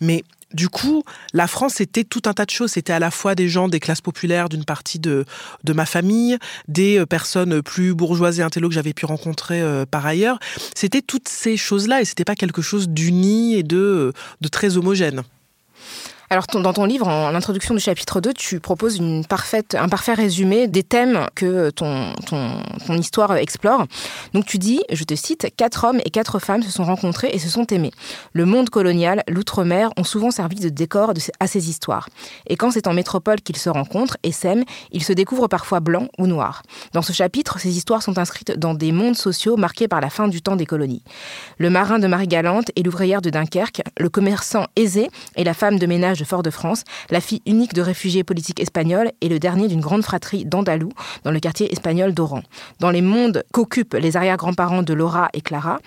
Mais 0.00 0.24
du 0.52 0.68
coup, 0.68 1.04
la 1.32 1.46
France, 1.46 1.74
c'était 1.76 2.04
tout 2.04 2.22
un 2.26 2.32
tas 2.32 2.44
de 2.44 2.50
choses. 2.50 2.72
C'était 2.72 2.92
à 2.92 2.98
la 2.98 3.10
fois 3.10 3.34
des 3.34 3.48
gens 3.48 3.68
des 3.68 3.78
classes 3.78 4.00
populaires 4.00 4.48
d'une 4.48 4.64
partie 4.64 4.98
de, 4.98 5.24
de 5.62 5.72
ma 5.72 5.86
famille, 5.86 6.38
des 6.66 6.98
euh, 6.98 7.06
personnes 7.06 7.62
plus 7.62 7.94
bourgeoises 7.94 8.40
et 8.40 8.42
intello 8.42 8.68
que 8.68 8.74
j'avais 8.74 8.92
pu 8.92 9.06
rencontrer 9.06 9.62
euh, 9.62 9.86
par 9.86 10.06
ailleurs. 10.06 10.38
C'était 10.74 11.02
toutes 11.02 11.28
ces 11.28 11.56
choses-là 11.56 12.00
et 12.00 12.04
c'était 12.04 12.24
pas 12.24 12.34
quelque 12.34 12.62
chose 12.62 12.88
d'uni 12.88 13.54
et 13.54 13.62
de, 13.62 14.12
de 14.40 14.48
très 14.48 14.76
homogène. 14.76 15.22
Alors, 16.32 16.46
dans 16.46 16.72
ton 16.72 16.84
livre, 16.84 17.08
en 17.08 17.34
introduction 17.34 17.74
du 17.74 17.80
chapitre 17.80 18.20
2, 18.20 18.32
tu 18.34 18.60
proposes 18.60 19.00
un 19.00 19.88
parfait 19.88 20.14
résumé 20.14 20.68
des 20.68 20.84
thèmes 20.84 21.26
que 21.34 21.70
ton 21.70 22.14
histoire 22.90 23.34
explore. 23.34 23.86
Donc, 24.32 24.46
tu 24.46 24.58
dis, 24.58 24.80
je 24.92 25.02
te 25.02 25.16
cite, 25.16 25.48
quatre 25.56 25.82
hommes 25.82 25.98
et 26.04 26.10
quatre 26.10 26.38
femmes 26.38 26.62
se 26.62 26.70
sont 26.70 26.84
rencontrés 26.84 27.30
et 27.32 27.40
se 27.40 27.48
sont 27.48 27.66
aimés. 27.66 27.90
Le 28.32 28.44
monde 28.44 28.70
colonial, 28.70 29.24
l'outre-mer 29.26 29.90
ont 29.96 30.04
souvent 30.04 30.30
servi 30.30 30.60
de 30.60 30.68
décor 30.68 31.12
à 31.40 31.48
ces 31.48 31.68
histoires. 31.68 32.08
Et 32.46 32.54
quand 32.54 32.70
c'est 32.70 32.86
en 32.86 32.94
métropole 32.94 33.40
qu'ils 33.40 33.56
se 33.56 33.68
rencontrent 33.68 34.16
et 34.22 34.30
s'aiment, 34.30 34.62
ils 34.92 35.02
se 35.02 35.12
découvrent 35.12 35.48
parfois 35.48 35.80
blancs 35.80 36.10
ou 36.16 36.28
noirs. 36.28 36.62
Dans 36.92 37.02
ce 37.02 37.12
chapitre, 37.12 37.58
ces 37.58 37.76
histoires 37.76 38.04
sont 38.04 38.18
inscrites 38.18 38.56
dans 38.56 38.74
des 38.74 38.92
mondes 38.92 39.16
sociaux 39.16 39.56
marqués 39.56 39.88
par 39.88 40.00
la 40.00 40.10
fin 40.10 40.28
du 40.28 40.42
temps 40.42 40.54
des 40.54 40.66
colonies. 40.66 41.02
Le 41.58 41.70
marin 41.70 41.98
de 41.98 42.06
Marie-Galante 42.06 42.70
et 42.76 42.84
l'ouvrière 42.84 43.20
de 43.20 43.30
Dunkerque, 43.30 43.82
le 43.98 44.08
commerçant 44.08 44.66
aisé 44.76 45.10
et 45.34 45.42
la 45.42 45.54
femme 45.54 45.80
de 45.80 45.86
ménage 45.86 46.19
de 46.20 46.24
Fort-de-France, 46.24 46.84
la 47.10 47.20
fille 47.20 47.42
unique 47.46 47.74
de 47.74 47.82
réfugiés 47.82 48.22
politiques 48.22 48.60
espagnols 48.60 49.10
et 49.20 49.28
le 49.28 49.38
dernier 49.38 49.66
d'une 49.66 49.80
grande 49.80 50.02
fratrie 50.02 50.44
d'Andalous 50.44 50.92
dans 51.24 51.32
le 51.32 51.40
quartier 51.40 51.72
espagnol 51.72 52.14
d'Oran. 52.14 52.42
Dans 52.78 52.90
les 52.90 53.02
mondes 53.02 53.42
qu'occupent 53.52 53.94
les 53.94 54.16
arrière-grands-parents 54.16 54.82
de 54.82 54.94
Laura 54.94 55.28
et 55.32 55.40
Clara, 55.40 55.78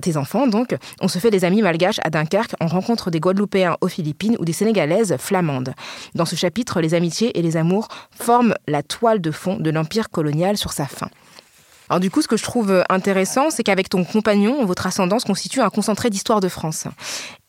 tes 0.00 0.16
enfants 0.16 0.46
donc, 0.46 0.76
on 1.00 1.08
se 1.08 1.18
fait 1.18 1.30
des 1.30 1.44
amis 1.44 1.62
malgaches 1.62 2.00
à 2.04 2.10
Dunkerque, 2.10 2.54
on 2.60 2.66
rencontre 2.66 3.10
des 3.10 3.20
Guadeloupéens 3.20 3.76
aux 3.80 3.88
Philippines 3.88 4.36
ou 4.38 4.44
des 4.44 4.52
Sénégalaises 4.52 5.16
flamandes. 5.18 5.74
Dans 6.14 6.24
ce 6.24 6.36
chapitre, 6.36 6.80
les 6.80 6.94
amitiés 6.94 7.38
et 7.38 7.42
les 7.42 7.56
amours 7.56 7.88
forment 8.12 8.54
la 8.68 8.82
toile 8.82 9.20
de 9.20 9.30
fond 9.30 9.56
de 9.56 9.70
l'empire 9.70 10.10
colonial 10.10 10.56
sur 10.56 10.72
sa 10.72 10.86
fin. 10.86 11.08
Alors 11.92 12.00
du 12.00 12.10
coup, 12.10 12.22
ce 12.22 12.26
que 12.26 12.38
je 12.38 12.42
trouve 12.42 12.82
intéressant, 12.88 13.50
c'est 13.50 13.62
qu'avec 13.62 13.90
ton 13.90 14.02
compagnon, 14.02 14.64
votre 14.64 14.86
ascendance 14.86 15.24
constitue 15.24 15.60
un 15.60 15.68
concentré 15.68 16.08
d'histoire 16.08 16.40
de 16.40 16.48
France. 16.48 16.86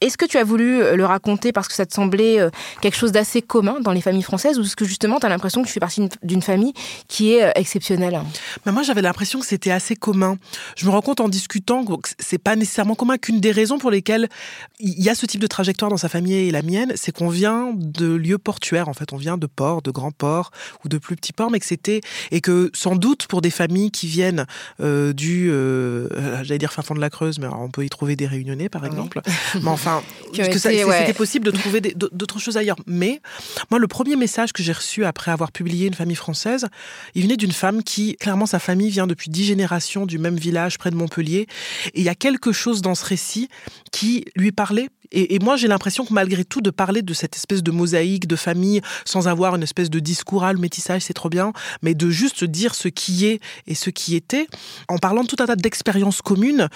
Est-ce 0.03 0.17
que 0.17 0.25
tu 0.25 0.37
as 0.37 0.43
voulu 0.43 0.81
euh, 0.81 0.97
le 0.97 1.05
raconter 1.05 1.53
parce 1.53 1.69
que 1.69 1.73
ça 1.73 1.85
te 1.85 1.93
semblait 1.93 2.37
euh, 2.37 2.49
quelque 2.81 2.97
chose 2.97 3.13
d'assez 3.13 3.41
commun 3.41 3.77
dans 3.79 3.93
les 3.93 4.01
familles 4.01 4.21
françaises 4.21 4.59
ou 4.59 4.63
est-ce 4.63 4.75
que 4.75 4.83
justement 4.83 5.17
tu 5.17 5.25
as 5.25 5.29
l'impression 5.29 5.61
que 5.61 5.67
tu 5.67 5.71
fais 5.71 5.79
partie 5.79 6.09
d'une 6.23 6.41
famille 6.41 6.73
qui 7.07 7.31
est 7.31 7.43
euh, 7.43 7.51
exceptionnelle? 7.55 8.19
Moi 8.65 8.83
j'avais 8.83 9.01
l'impression 9.01 9.39
que 9.39 9.45
c'était 9.45 9.71
assez 9.71 9.95
commun. 9.95 10.35
Je 10.75 10.85
me 10.85 10.91
rends 10.91 10.99
compte 10.99 11.21
en 11.21 11.29
discutant 11.29 11.85
que 11.85 12.09
c'est 12.19 12.37
pas 12.37 12.57
nécessairement 12.57 12.95
commun 12.95 13.17
qu'une 13.17 13.39
des 13.39 13.53
raisons 13.53 13.77
pour 13.77 13.91
lesquelles 13.91 14.27
il 14.81 15.01
y 15.01 15.09
a 15.09 15.15
ce 15.15 15.25
type 15.25 15.39
de 15.39 15.47
trajectoire 15.47 15.89
dans 15.89 15.95
sa 15.95 16.09
famille 16.09 16.33
et 16.33 16.51
la 16.51 16.63
mienne, 16.63 16.91
c'est 16.95 17.13
qu'on 17.13 17.29
vient 17.29 17.71
de 17.73 18.13
lieux 18.13 18.37
portuaires 18.37 18.89
en 18.89 18.93
fait, 18.93 19.13
on 19.13 19.17
vient 19.17 19.37
de 19.37 19.47
ports, 19.47 19.81
de 19.81 19.91
grands 19.91 20.11
ports 20.11 20.51
ou 20.83 20.89
de 20.89 20.97
plus 20.97 21.15
petits 21.15 21.31
ports, 21.31 21.49
mais 21.49 21.61
que 21.61 21.65
c'était 21.65 22.01
et 22.31 22.41
que 22.41 22.71
sans 22.73 22.97
doute 22.97 23.27
pour 23.27 23.39
des 23.39 23.51
familles 23.51 23.91
qui 23.91 24.07
viennent 24.07 24.32
du, 24.79 25.51
j'allais 26.41 26.57
dire 26.57 26.73
fin 26.73 26.81
fond 26.81 26.95
de 26.95 27.01
la 27.01 27.09
Creuse, 27.09 27.39
mais 27.39 27.47
on 27.47 27.69
peut 27.69 27.85
y 27.85 27.89
trouver 27.89 28.15
des 28.15 28.27
réunionnais 28.27 28.69
par 28.69 28.85
exemple. 28.85 29.21
Mais 29.61 29.69
enfin 29.69 30.01
que 30.33 30.57
c'était 30.57 31.13
possible 31.13 31.45
de 31.45 31.51
trouver 31.51 31.81
d'autres 31.81 32.39
choses 32.39 32.57
ailleurs. 32.57 32.77
Mais 32.87 33.21
moi, 33.71 33.79
le 33.79 33.87
premier 33.87 34.15
message 34.15 34.53
que 34.53 34.63
j'ai 34.63 34.71
reçu 34.71 35.05
après 35.05 35.31
avoir 35.31 35.51
publié 35.51 35.87
Une 35.87 35.93
famille 35.93 36.15
française, 36.15 36.67
il 37.15 37.23
venait 37.23 37.37
d'une 37.37 37.51
femme 37.51 37.83
qui, 37.83 38.15
clairement, 38.17 38.45
sa 38.45 38.59
famille 38.59 38.89
vient 38.89 39.07
depuis 39.07 39.29
dix 39.29 39.45
générations 39.45 40.05
du 40.05 40.17
même 40.17 40.37
village 40.37 40.77
près 40.77 40.91
de 40.91 40.95
Montpellier. 40.95 41.47
Et 41.93 41.99
il 41.99 42.03
y 42.03 42.09
a 42.09 42.15
quelque 42.15 42.51
chose 42.51 42.81
dans 42.81 42.95
ce 42.95 43.05
récit 43.05 43.49
qui 43.91 44.25
lui 44.35 44.51
parlait. 44.51 44.89
Et, 45.13 45.37
moi, 45.39 45.55
j'ai 45.55 45.67
l'impression 45.67 46.05
que 46.05 46.13
malgré 46.13 46.43
tout, 46.43 46.61
de 46.61 46.71
parler 46.71 47.03
de 47.03 47.13
cette 47.13 47.35
espèce 47.35 47.61
de 47.61 47.71
mosaïque 47.71 48.27
de 48.27 48.35
famille 48.35 48.81
sans 49.05 49.27
avoir 49.27 49.55
une 49.55 49.63
espèce 49.63 49.89
de 49.89 49.99
discours, 49.99 50.43
ah, 50.43 50.53
le 50.53 50.59
métissage, 50.59 51.03
c'est 51.03 51.13
trop 51.13 51.29
bien, 51.29 51.53
mais 51.83 51.93
de 51.93 52.09
juste 52.09 52.43
dire 52.43 52.73
ce 52.73 52.87
qui 52.87 53.25
est 53.25 53.39
et 53.67 53.75
ce 53.75 53.91
qui 53.91 54.15
était, 54.15 54.47
en 54.89 54.97
parlant 54.97 55.23
de 55.23 55.27
tout 55.27 55.37
un 55.39 55.45
tas 55.45 55.55
d'expériences 55.55 56.21
communes, 56.21 56.67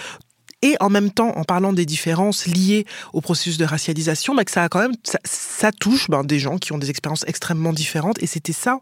et 0.61 0.75
en 0.79 0.89
même 0.89 1.11
temps 1.11 1.37
en 1.37 1.43
parlant 1.43 1.73
des 1.73 1.85
différences 1.85 2.47
liées 2.47 2.85
au 3.13 3.21
processus 3.21 3.57
de 3.57 3.65
racialisation, 3.65 4.33
bah, 4.33 4.43
que 4.43 4.51
ça 4.51 4.63
a 4.63 4.69
quand 4.69 4.79
même 4.79 4.95
ça, 5.23 5.71
touche 5.71 6.09
ben, 6.09 6.23
des 6.23 6.39
gens 6.39 6.57
qui 6.57 6.73
ont 6.73 6.77
des 6.77 6.89
expériences 6.89 7.23
extrêmement 7.27 7.73
différentes 7.73 8.21
et 8.23 8.27
c'était 8.27 8.53
ça 8.53 8.79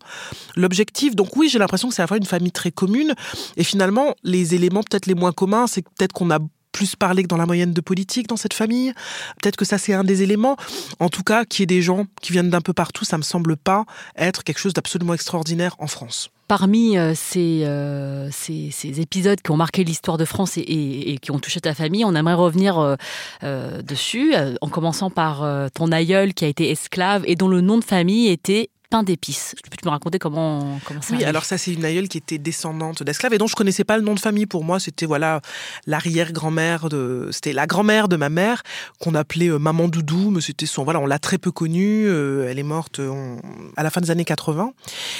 l'objectif. 0.55 1.15
Donc 1.15 1.35
oui, 1.35 1.50
j'ai 1.50 1.59
l'impression 1.59 1.89
que 1.89 1.95
c'est 1.95 2.01
à 2.01 2.15
une 2.15 2.25
famille 2.25 2.51
très 2.51 2.71
commune 2.71 3.13
et 3.57 3.63
finalement 3.63 4.15
les 4.24 4.55
éléments 4.55 4.83
peut-être 4.83 5.05
les 5.05 5.15
moins 5.15 5.33
communs, 5.33 5.67
c'est 5.67 5.81
peut-être 5.81 6.13
qu'on 6.13 6.31
a 6.31 6.39
plus 6.75 6.98
parlé 6.98 7.24
que 7.24 7.29
dans 7.29 7.38
la 7.38 7.46
moyenne 7.46 7.72
de 7.72 7.79
politique 7.79 8.27
dans 8.27 8.36
cette 8.36 8.53
famille. 8.53 8.94
Peut-être 9.41 9.55
que 9.55 9.63
ça 9.63 9.77
c'est 9.77 9.94
un 9.94 10.03
des 10.03 10.24
éléments. 10.24 10.58
En 11.00 11.08
tout 11.08 11.24
cas, 11.24 11.46
qu'il 11.46 11.62
y 11.62 11.63
ait 11.63 11.77
des 11.77 11.82
gens 11.82 12.05
qui 12.22 12.34
viennent 12.34 12.50
d'un 12.50 12.60
peu 12.60 12.74
partout, 12.74 13.05
ça 13.05 13.17
me 13.17 13.24
semble 13.24 13.55
pas 13.55 13.86
être 14.17 14.44
quelque 14.44 14.60
chose 14.60 14.74
d'absolument 14.74 15.13
extraordinaire 15.13 15.75
en 15.79 15.88
France. 15.88 16.29
Parmi 16.48 16.98
euh, 16.98 17.13
euh, 17.38 18.29
ces, 18.32 18.70
ces, 18.72 19.01
épisodes 19.01 19.41
qui 19.41 19.50
ont 19.50 19.58
marqué 19.58 19.84
l'histoire 19.84 20.17
de 20.17 20.25
France 20.25 20.58
et, 20.58 21.17
qui 21.20 21.32
ont 21.32 21.39
touché 21.39 21.62
ta 21.62 21.74
famille, 21.74 22.05
on 22.05 22.13
aimerait 22.13 22.36
revenir 22.36 22.77
euh, 22.77 23.82
dessus, 23.82 24.36
en 24.62 24.67
commençant 24.67 25.10
par 25.10 25.48
ton 25.74 25.91
aïeul 25.91 26.34
qui 26.34 26.46
a 26.46 26.48
été 26.48 26.70
esclave 26.70 27.24
et 27.25 27.36
dont 27.36 27.48
le 27.48 27.62
nom 27.62 27.79
de 27.79 27.84
famille 27.84 28.27
était 28.27 28.70
pain 28.89 29.04
d'épices. 29.04 29.56
Tu 29.63 29.70
peux 29.70 29.77
me 29.86 29.92
raconter 29.92 30.20
comment, 30.20 30.80
comment 30.86 31.01
ça 31.01 31.15
Oui, 31.15 31.24
alors 31.24 31.46
ça, 31.46 31.58
c'est 31.58 31.74
une 31.74 31.86
aïeule 31.86 32.08
qui 32.08 32.18
était 32.18 32.38
descendante 32.38 33.04
d'esclaves 33.04 33.34
et 33.34 33.38
dont 33.38 33.48
je 33.48 33.56
connaissais 33.56 33.84
pas 33.84 33.98
le 33.98 34.04
nom 34.04 34.13
de 34.13 34.20
famille. 34.20 34.46
Pour 34.46 34.63
moi, 34.63 34.80
c'était 34.80 35.06
voilà 35.06 35.42
l'arrière-grand-mère 35.86 36.89
de, 36.89 37.30
c'était 37.32 37.54
la 37.54 37.68
grand-mère 37.68 38.08
de 38.08 38.15
ma 38.15 38.30
mère 38.30 38.63
qu'on 39.00 39.15
appelait 39.15 39.50
euh, 39.50 39.60
maman 39.60 39.88
Doudou, 39.88 40.32
mais 40.32 40.42
c'était 40.42 40.65
son, 40.65 40.84
voilà, 40.84 41.00
on 41.00 41.06
l'a 41.06 41.20
très 41.20 41.38
peu 41.38 41.51
connue. 41.51 42.08
Euh, 42.08 42.48
elle 42.50 42.60
est 42.60 42.63
morte 42.63 43.00
euh, 43.00 43.36
à 43.75 43.84
la 43.84 43.89
fin 43.89 44.01
des 44.01 44.12
années 44.12 44.25
80. 44.25 44.74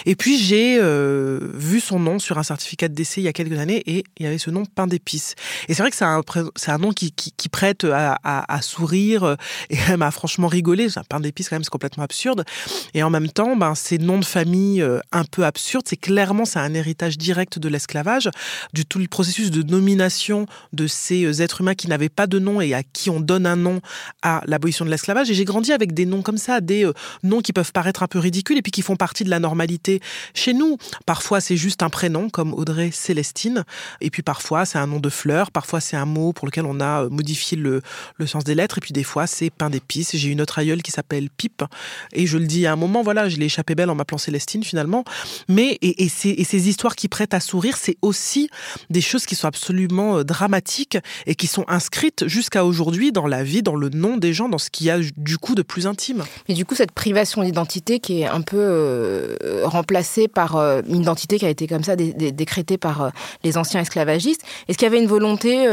Et 0.06 0.16
puis 0.16 0.38
j'ai 0.38 0.80
vu 1.54 1.80
son 1.80 2.00
nom 2.00 2.20
sur 2.20 2.38
un 2.38 2.44
certificat 2.44 2.88
de 2.88 2.94
décès 2.94 3.22
il 3.22 3.24
y 3.24 3.28
a 3.28 3.34
quelques 3.34 3.58
années 3.58 3.82
et 3.86 4.04
il 4.18 4.24
y 4.24 4.28
avait 4.28 4.38
ce 4.38 4.50
nom 4.50 4.66
pain 4.66 4.88
d'épices. 4.88 5.36
Et 5.68 5.74
c'est 5.74 5.82
vrai 5.82 5.90
que 5.90 5.98
c'est 5.98 6.06
un, 6.06 6.22
c'est 6.56 6.72
un 6.72 6.78
nom 6.78 6.92
qui, 6.92 7.12
qui, 7.12 7.50
prête 7.50 7.86
à, 7.86 8.18
à, 8.24 8.62
sourire 8.62 9.38
et 9.70 9.78
même 9.90 10.02
à 10.02 10.12
franchement 10.12 10.48
rigoler. 10.48 10.88
Un 10.98 11.04
pain 11.04 11.20
d'épices 11.20 11.50
quand 11.50 11.56
même, 11.56 11.64
c'est 11.64 11.70
complètement 11.70 12.04
absurde. 12.04 12.46
Et 12.94 13.04
en 13.04 13.10
même 13.10 13.30
temps, 13.30 13.56
ben, 13.66 13.74
ces 13.74 13.98
noms 13.98 14.20
de 14.20 14.26
famille 14.26 14.80
euh, 14.84 15.00
un 15.12 15.24
peu 15.24 15.44
absurdes, 15.44 15.86
c'est 15.88 15.98
clairement 15.98 16.46
c'est 16.46 16.60
un 16.60 16.76
héritage 16.76 17.18
direct 17.18 17.58
de 17.58 17.68
l'esclavage, 17.68 18.30
du 18.74 18.86
tout 18.86 19.00
le 19.00 19.08
processus 19.08 19.50
de 19.50 19.64
nomination 19.64 20.46
de 20.72 20.86
ces 20.86 21.26
euh, 21.26 21.42
êtres 21.42 21.62
humains 21.62 21.74
qui 21.74 21.88
n'avaient 21.88 22.10
pas 22.10 22.28
de 22.28 22.38
nom 22.38 22.62
et 22.62 22.76
à 22.76 22.84
qui 22.84 23.10
on 23.10 23.20
donne 23.20 23.48
un 23.48 23.56
nom 23.56 23.82
à 24.22 24.44
l'abolition 24.46 24.86
de 24.86 24.92
l'esclavage. 24.92 25.32
Et 25.32 25.34
j'ai 25.34 25.46
grandi 25.46 25.72
avec 25.72 25.96
des 25.96 26.06
noms 26.06 26.22
comme 26.22 26.38
ça, 26.38 26.62
des 26.62 26.86
euh, 26.86 26.94
noms 27.24 27.42
qui 27.42 27.54
peuvent 27.54 27.72
paraître 27.72 28.04
un 28.04 28.08
peu 28.08 28.20
ridicules 28.20 28.58
et 28.58 28.62
puis 28.62 28.72
qui 28.72 28.84
font 28.84 28.98
partie 28.98 29.24
de 29.24 29.32
la 29.32 29.40
normalité 29.40 30.00
chez 30.36 30.54
nous. 30.54 30.78
Parfois 31.08 31.42
c'est 31.42 31.58
juste 31.58 31.82
un 31.82 31.90
prénom 31.90 32.30
comme 32.30 32.54
Audrey 32.54 32.92
Célestine, 32.92 33.64
et 34.00 34.12
puis 34.12 34.22
parfois 34.22 34.66
c'est 34.66 34.78
un 34.78 34.86
nom 34.86 35.00
de 35.00 35.10
fleur, 35.10 35.50
parfois 35.50 35.82
c'est 35.82 35.98
un 35.98 36.06
mot 36.06 36.34
pour 36.34 36.46
lequel 36.46 36.66
on 36.66 36.80
a 36.82 37.10
modifié 37.10 37.58
le, 37.58 37.82
le 38.18 38.28
sens 38.28 38.44
des 38.44 38.54
lettres, 38.54 38.78
et 38.78 38.82
puis 38.82 38.94
des 38.94 39.04
fois 39.04 39.26
c'est 39.26 39.50
pain 39.50 39.72
d'épices. 39.72 40.16
J'ai 40.16 40.30
une 40.30 40.42
autre 40.42 40.60
aïeule 40.60 40.84
qui 40.84 40.92
s'appelle 40.92 41.32
Pipe, 41.36 41.64
et 42.14 42.28
je 42.28 42.38
le 42.38 42.46
dis 42.46 42.68
à 42.68 42.74
un 42.74 42.76
moment, 42.76 43.02
voilà, 43.02 43.28
je 43.28 43.38
l'ai 43.38 43.45
échappé 43.46 43.75
belle 43.75 43.90
en 43.90 43.96
m'appelant 43.96 44.18
Célestine 44.18 44.64
finalement. 44.64 45.04
Mais 45.48 45.78
et, 45.82 46.10
ces, 46.10 46.70
histoires 46.70 46.96
qui 46.96 47.08
prêtent 47.08 47.34
à 47.34 47.40
sourire, 47.40 47.78
c'est 47.78 47.98
aussi 48.02 48.50
des 48.90 49.02
choses 49.02 49.25
qui 49.25 49.36
sont 49.36 49.48
absolument 49.48 50.18
euh, 50.18 50.24
dramatiques 50.24 50.98
et 51.25 51.36
qui 51.36 51.48
sont 51.48 51.66
inscrites 51.68 52.28
jusqu'à 52.28 52.66
aujourd'hui 52.66 53.12
dans 53.12 53.28
la 53.28 53.44
vie, 53.44 53.62
dans 53.62 53.75
le 53.75 53.90
nom 53.90 54.18
des 54.18 54.34
gens, 54.34 54.50
dans 54.50 54.58
ce 54.58 54.70
qu'il 54.70 54.88
y 54.88 54.90
a 54.90 55.00
du 55.18 55.38
coup 55.38 55.56
de 55.56 55.62
plus 55.62 55.88
intime. 55.88 56.24
Mais 56.48 56.56
du 56.56 56.66
coup, 56.66 56.75
cette 56.75 56.92
privation 56.92 57.44
d'identité 57.44 58.00
qui 58.00 58.22
est 58.22 58.28
un 58.28 58.42
peu 58.42 58.58
euh, 58.60 59.36
remplacée 59.64 60.28
par 60.28 60.56
euh, 60.56 60.82
une 60.88 61.02
identité 61.02 61.38
qui 61.38 61.46
a 61.46 61.50
été 61.50 61.68
comme 61.68 61.84
ça 61.84 61.96
décrétée 61.96 62.78
par 62.78 63.12
les 63.44 63.58
anciens 63.58 63.82
esclavagistes, 63.82 64.42
est-ce 64.68 64.78
qu'il 64.78 64.86
y 64.86 64.92
avait 64.92 65.02
une 65.02 65.08
volonté 65.08 65.68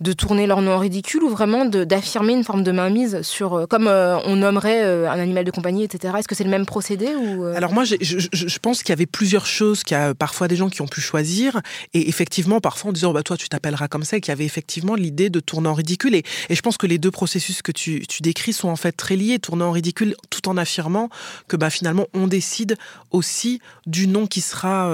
de 0.00 0.14
tourner 0.14 0.46
leur 0.46 0.62
nom 0.62 0.72
en 0.72 0.78
ridicule 0.78 1.22
ou 1.22 1.28
vraiment 1.28 1.66
d'affirmer 1.66 2.32
une 2.32 2.44
forme 2.44 2.62
de 2.62 2.72
mainmise 2.72 3.20
sur, 3.20 3.54
euh, 3.54 3.66
comme 3.66 3.86
euh, 3.86 4.18
on 4.24 4.36
nommerait 4.36 4.82
euh, 4.82 5.10
un 5.10 5.18
animal 5.18 5.44
de 5.44 5.50
compagnie, 5.50 5.84
etc. 5.84 6.14
Est-ce 6.18 6.28
que 6.28 6.34
c'est 6.34 6.44
le 6.44 6.50
même 6.50 6.64
procédé 6.64 7.14
ou 7.14 7.44
Alors 7.44 7.74
moi, 7.74 7.84
je, 7.84 8.58
pense 8.58 8.82
qu'il 8.82 8.90
y 8.90 8.92
avait 8.92 9.06
plusieurs 9.06 9.44
choses, 9.44 9.84
qu'il 9.84 9.96
y 9.96 10.00
a 10.00 10.14
parfois 10.14 10.48
des 10.48 10.56
gens 10.56 10.70
qui 10.70 10.80
ont 10.80 10.88
pu 10.88 11.02
choisir, 11.02 11.60
et 11.92 12.08
effectivement, 12.08 12.60
parfois 12.60 12.90
en 12.90 12.92
disant, 12.92 13.12
bah, 13.12 13.22
toi, 13.22 13.36
tu 13.36 13.48
t'appelleras 13.48 13.88
comme 13.88 14.04
ça, 14.04 14.20
qu'il 14.20 14.30
y 14.30 14.32
avait 14.32 14.44
effectivement 14.44 14.94
l'idée 14.94 15.28
de 15.28 15.40
tourner 15.40 15.68
en 15.68 15.74
ridicule. 15.74 16.14
Et, 16.14 16.24
et, 16.48 16.54
je 16.54 16.62
pense 16.62 16.78
que 16.78 16.86
les 16.86 16.98
deux 16.98 17.10
processus 17.10 17.60
que 17.60 17.72
tu, 17.72 18.06
tu, 18.06 18.22
décris 18.22 18.52
sont 18.54 18.68
en 18.68 18.76
fait 18.76 18.92
très 18.92 19.16
liés, 19.16 19.38
tourner 19.38 19.64
en 19.64 19.72
ridicule 19.72 20.14
tout 20.30 20.48
en 20.48 20.56
affirmant 20.56 21.10
que 21.46 21.56
bah, 21.56 21.68
finalement, 21.68 22.06
on 22.14 22.26
décide 22.26 22.76
aussi 23.10 23.60
du 23.86 24.06
nom 24.06 24.26
qui 24.26 24.40
sera, 24.40 24.90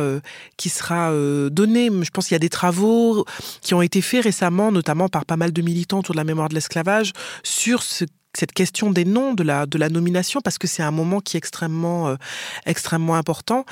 qui 0.57 0.69
sera 0.69 1.13
donné. 1.51 1.91
Je 2.03 2.11
pense 2.11 2.27
qu'il 2.27 2.35
y 2.35 2.37
a 2.37 2.41
des 2.41 2.49
travaux 2.49 3.25
qui 3.61 3.75
ont 3.75 3.83
été 3.83 4.01
faits 4.01 4.25
récemment, 4.25 4.73
notamment 4.73 4.96
par 5.09 5.25
pas 5.25 5.37
mal 5.37 5.53
de 5.53 5.63
militants 5.63 6.01
autour 6.01 6.15
de 6.15 6.21
la 6.21 6.25
mémoire 6.25 6.49
de 6.49 6.55
l'esclavage, 6.55 7.13
sur 7.43 7.83
ce 7.83 8.05
cette 8.37 8.53
question 8.53 8.91
des 8.91 9.05
noms 9.05 9.35
de 9.35 9.43
la, 9.43 9.67
de 9.67 9.79
la 9.79 9.89
nomination 9.89 10.41
parce 10.41 10.59
que 10.59 10.67
c'est 10.67 10.83
un 10.83 10.91
moment 10.91 11.21
qui 11.21 11.37
est 11.37 11.39
extrêmement, 11.39 12.09
euh, 12.09 12.17
extrêmement 12.67 13.17
important. 13.17 13.65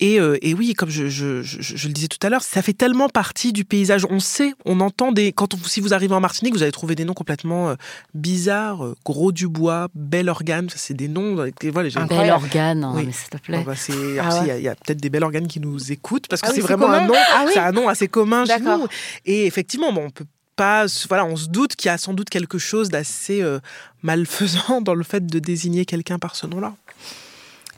Et, 0.00 0.20
euh, 0.20 0.38
et 0.42 0.54
oui, 0.54 0.74
comme 0.74 0.88
je, 0.88 1.08
je, 1.08 1.42
je, 1.42 1.88
le 1.88 1.92
disais 1.92 2.08
tout 2.08 2.24
à 2.24 2.30
l'heure, 2.30 2.42
ça 2.42 2.62
fait 2.62 2.72
tellement 2.72 3.08
partie 3.08 3.52
du 3.52 3.64
paysage. 3.64 4.06
On 4.08 4.20
sait, 4.20 4.54
on 4.64 4.80
entend 4.80 5.12
des. 5.12 5.32
Quand 5.32 5.54
si 5.66 5.80
vous 5.80 5.92
arrivez 5.92 6.14
en 6.14 6.20
Martinique, 6.20 6.54
vous 6.54 6.62
allez 6.62 6.72
trouver 6.72 6.94
des 6.94 7.04
noms 7.04 7.14
complètement 7.14 7.70
euh, 7.70 7.74
bizarres. 8.14 8.94
Gros 9.04 9.32
du 9.32 9.48
bois, 9.48 9.88
bel 9.94 10.28
organe, 10.28 10.68
c'est 10.74 10.94
des 10.94 11.08
noms. 11.08 11.34
Voilà, 11.34 11.88
un 11.96 12.06
bel 12.06 12.30
organe, 12.30 12.84
hein, 12.84 12.94
s'il 13.10 13.28
te 13.28 13.36
plaît. 13.38 13.64
Bah, 13.64 13.74
ah 14.20 14.44
il 14.56 14.62
y 14.62 14.68
a, 14.68 14.74
peut-être 14.74 15.00
des 15.00 15.10
bel 15.10 15.24
organes 15.24 15.48
qui 15.48 15.60
nous 15.60 15.92
écoutent 15.92 16.28
parce 16.28 16.42
que 16.42 16.48
ah 16.48 16.52
c'est 16.54 16.60
vraiment 16.60 16.90
un 16.90 17.06
nom, 17.06 17.14
ah 17.34 17.46
c'est 17.52 17.58
un 17.58 17.72
nom 17.72 17.88
assez 17.88 18.08
commun 18.08 18.44
chez 18.44 18.60
nous. 18.60 18.86
Et 19.24 19.46
effectivement, 19.46 19.92
bon, 19.92 20.06
on 20.06 20.10
peut 20.10 20.24
pas, 20.56 20.86
voilà, 21.08 21.24
on 21.24 21.36
se 21.36 21.48
doute 21.48 21.76
qu'il 21.76 21.88
y 21.88 21.92
a 21.92 21.98
sans 21.98 22.14
doute 22.14 22.30
quelque 22.30 22.58
chose 22.58 22.88
d'assez 22.88 23.42
euh, 23.42 23.60
malfaisant 24.02 24.80
dans 24.82 24.94
le 24.94 25.04
fait 25.04 25.26
de 25.26 25.38
désigner 25.38 25.84
quelqu'un 25.84 26.18
par 26.18 26.36
ce 26.36 26.46
nom-là. 26.46 26.74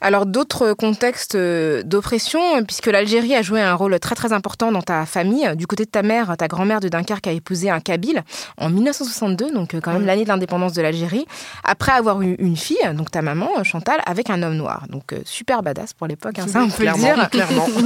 Alors 0.05 0.27
d'autres 0.27 0.75
contextes 0.75 1.35
euh, 1.35 1.83
d'oppression, 1.83 2.63
puisque 2.63 2.89
l'Algérie 2.89 3.35
a 3.35 3.41
joué 3.41 3.63
un 3.63 3.73
rôle 3.73 3.99
très 3.99 4.15
très 4.15 4.35
important 4.35 4.71
dans 4.71 4.83
ta 4.83 5.07
famille. 5.07 5.51
Du 5.57 5.67
côté 5.67 5.87
de 5.87 5.91
ta 5.91 6.03
mère, 6.03 6.37
ta 6.37 6.47
grand-mère 6.47 6.81
de 6.81 6.91
Dunkerque 6.91 7.27
a 7.27 7.33
épousé 7.33 7.71
un 7.71 7.81
Kabyle 7.81 8.23
en 8.59 8.69
1962, 8.69 9.51
donc 9.51 9.73
euh, 9.73 9.81
quand 9.81 9.95
même 9.95 10.05
l'année 10.05 10.25
de 10.25 10.29
l'indépendance 10.29 10.75
de 10.75 10.83
l'Algérie, 10.83 11.25
après 11.65 11.93
avoir 11.93 12.21
eu 12.21 12.35
une 12.39 12.59
fille, 12.59 12.77
donc 12.93 13.11
ta 13.11 13.23
maman 13.23 13.65
Chantal, 13.65 14.03
avec 14.05 14.29
un 14.29 14.43
homme 14.43 14.59
noir. 14.59 14.85
Donc 14.91 15.15
super 15.25 15.63
badass 15.63 15.95
pour 15.95 16.07
l'époque, 16.07 16.39
hein, 16.39 16.49
ça 16.49 16.63
on 16.63 16.69
peut 16.69 16.85
le 16.85 16.93
dire. 16.93 17.31
Clairement. 17.31 17.67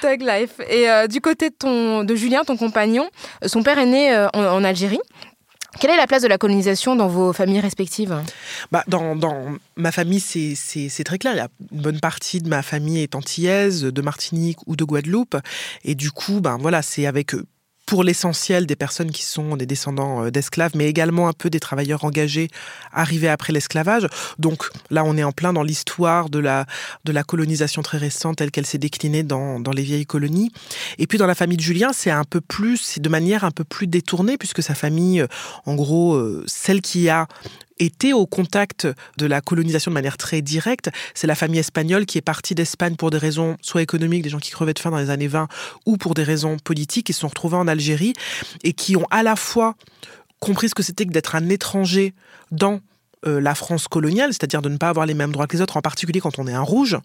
Tag 0.00 0.22
life. 0.22 0.60
Et 0.68 0.88
euh, 0.88 1.06
du 1.06 1.20
côté 1.20 1.50
de, 1.50 1.54
ton, 1.54 2.04
de 2.04 2.14
Julien, 2.14 2.44
ton 2.44 2.56
compagnon, 2.56 3.08
son 3.46 3.62
père 3.62 3.78
est 3.78 3.86
né 3.86 4.14
euh, 4.14 4.28
en, 4.32 4.64
Algérie. 4.64 5.00
Quelle 5.80 5.92
est 5.92 5.96
la 5.96 6.06
place 6.06 6.22
de 6.22 6.28
la 6.28 6.36
colonisation 6.36 6.94
dans 6.94 7.08
vos 7.08 7.32
familles 7.32 7.60
respectives? 7.60 8.14
Bah, 8.70 8.84
dans, 8.86 9.16
dans, 9.16 9.56
ma 9.76 9.90
famille, 9.90 10.20
c'est 10.20 11.04
très 11.04 11.16
clair. 11.16 11.32
Il 11.32 11.38
y 11.38 11.40
a 11.40 11.48
une 11.72 11.80
bonne 11.80 12.00
partie 12.00 12.42
de 12.42 12.50
ma 12.50 12.60
famille 12.60 13.02
est 13.02 13.14
antillaise, 13.14 13.84
de 13.84 14.02
Martinique 14.02 14.58
ou 14.66 14.76
de 14.76 14.84
Guadeloupe. 14.84 15.38
Et 15.84 15.94
du 15.94 16.10
coup, 16.10 16.42
ben, 16.42 16.58
voilà, 16.58 16.82
c'est 16.82 17.06
avec 17.06 17.34
pour 17.90 18.04
l'essentiel 18.04 18.66
des 18.66 18.76
personnes 18.76 19.10
qui 19.10 19.24
sont 19.24 19.56
des 19.56 19.66
descendants 19.66 20.24
euh, 20.24 20.30
d'esclaves, 20.30 20.70
mais 20.76 20.86
également 20.86 21.26
un 21.26 21.32
peu 21.32 21.50
des 21.50 21.58
travailleurs 21.58 22.04
engagés 22.04 22.46
arrivés 22.92 23.28
après 23.28 23.52
l'esclavage. 23.52 24.06
Donc 24.38 24.70
là, 24.90 25.02
on 25.04 25.16
est 25.16 25.24
en 25.24 25.32
plein 25.32 25.52
dans 25.52 25.64
l'histoire 25.64 26.30
de 26.30 26.38
la, 26.38 26.66
de 27.04 27.10
la 27.10 27.24
colonisation 27.24 27.82
très 27.82 27.98
récente 27.98 28.36
telle 28.36 28.52
qu'elle 28.52 28.64
s'est 28.64 28.78
déclinée 28.78 29.24
dans, 29.24 29.58
dans 29.58 29.72
les 29.72 29.82
vieilles 29.82 30.06
colonies. 30.06 30.52
Et 30.98 31.08
puis 31.08 31.18
dans 31.18 31.26
la 31.26 31.34
famille 31.34 31.56
de 31.56 31.62
Julien, 31.62 31.90
c'est 31.92 32.12
un 32.12 32.22
peu 32.22 32.40
plus, 32.40 32.76
c'est 32.76 33.02
de 33.02 33.08
manière 33.08 33.42
un 33.42 33.50
peu 33.50 33.64
plus 33.64 33.88
détournée, 33.88 34.38
puisque 34.38 34.62
sa 34.62 34.76
famille, 34.76 35.22
euh, 35.22 35.26
en 35.66 35.74
gros, 35.74 36.14
euh, 36.14 36.44
celle 36.46 36.82
qui 36.82 37.08
a 37.08 37.26
été 37.80 38.12
au 38.12 38.26
contact 38.26 38.86
de 39.16 39.26
la 39.26 39.40
colonisation 39.40 39.90
de 39.90 39.94
manière 39.94 40.16
très 40.16 40.42
directe. 40.42 40.90
C'est 41.14 41.26
la 41.26 41.34
famille 41.34 41.58
espagnole 41.58 42.06
qui 42.06 42.18
est 42.18 42.22
partie 42.22 42.54
d'Espagne 42.54 42.96
pour 42.96 43.10
des 43.10 43.18
raisons 43.18 43.56
soit 43.62 43.82
économiques, 43.82 44.22
des 44.22 44.30
gens 44.30 44.38
qui 44.38 44.50
crevaient 44.50 44.74
de 44.74 44.78
faim 44.78 44.90
dans 44.90 44.98
les 44.98 45.10
années 45.10 45.28
20, 45.28 45.48
ou 45.86 45.96
pour 45.96 46.14
des 46.14 46.22
raisons 46.22 46.58
politiques, 46.58 47.10
et 47.10 47.12
se 47.12 47.20
sont 47.20 47.28
retrouvés 47.28 47.56
en 47.56 47.66
Algérie, 47.66 48.12
et 48.62 48.72
qui 48.72 48.96
ont 48.96 49.06
à 49.10 49.22
la 49.22 49.36
fois 49.36 49.74
compris 50.38 50.68
ce 50.68 50.74
que 50.74 50.82
c'était 50.82 51.06
que 51.06 51.12
d'être 51.12 51.34
un 51.34 51.48
étranger 51.48 52.14
dans 52.50 52.80
euh, 53.26 53.38
la 53.38 53.54
France 53.54 53.86
coloniale, 53.86 54.32
c'est-à-dire 54.32 54.62
de 54.62 54.70
ne 54.70 54.78
pas 54.78 54.88
avoir 54.88 55.04
les 55.04 55.12
mêmes 55.12 55.30
droits 55.30 55.46
que 55.46 55.54
les 55.54 55.62
autres, 55.62 55.76
en 55.76 55.82
particulier 55.82 56.20
quand 56.20 56.38
on 56.38 56.46
est 56.46 56.54
un 56.54 56.62
rouge, 56.62 56.96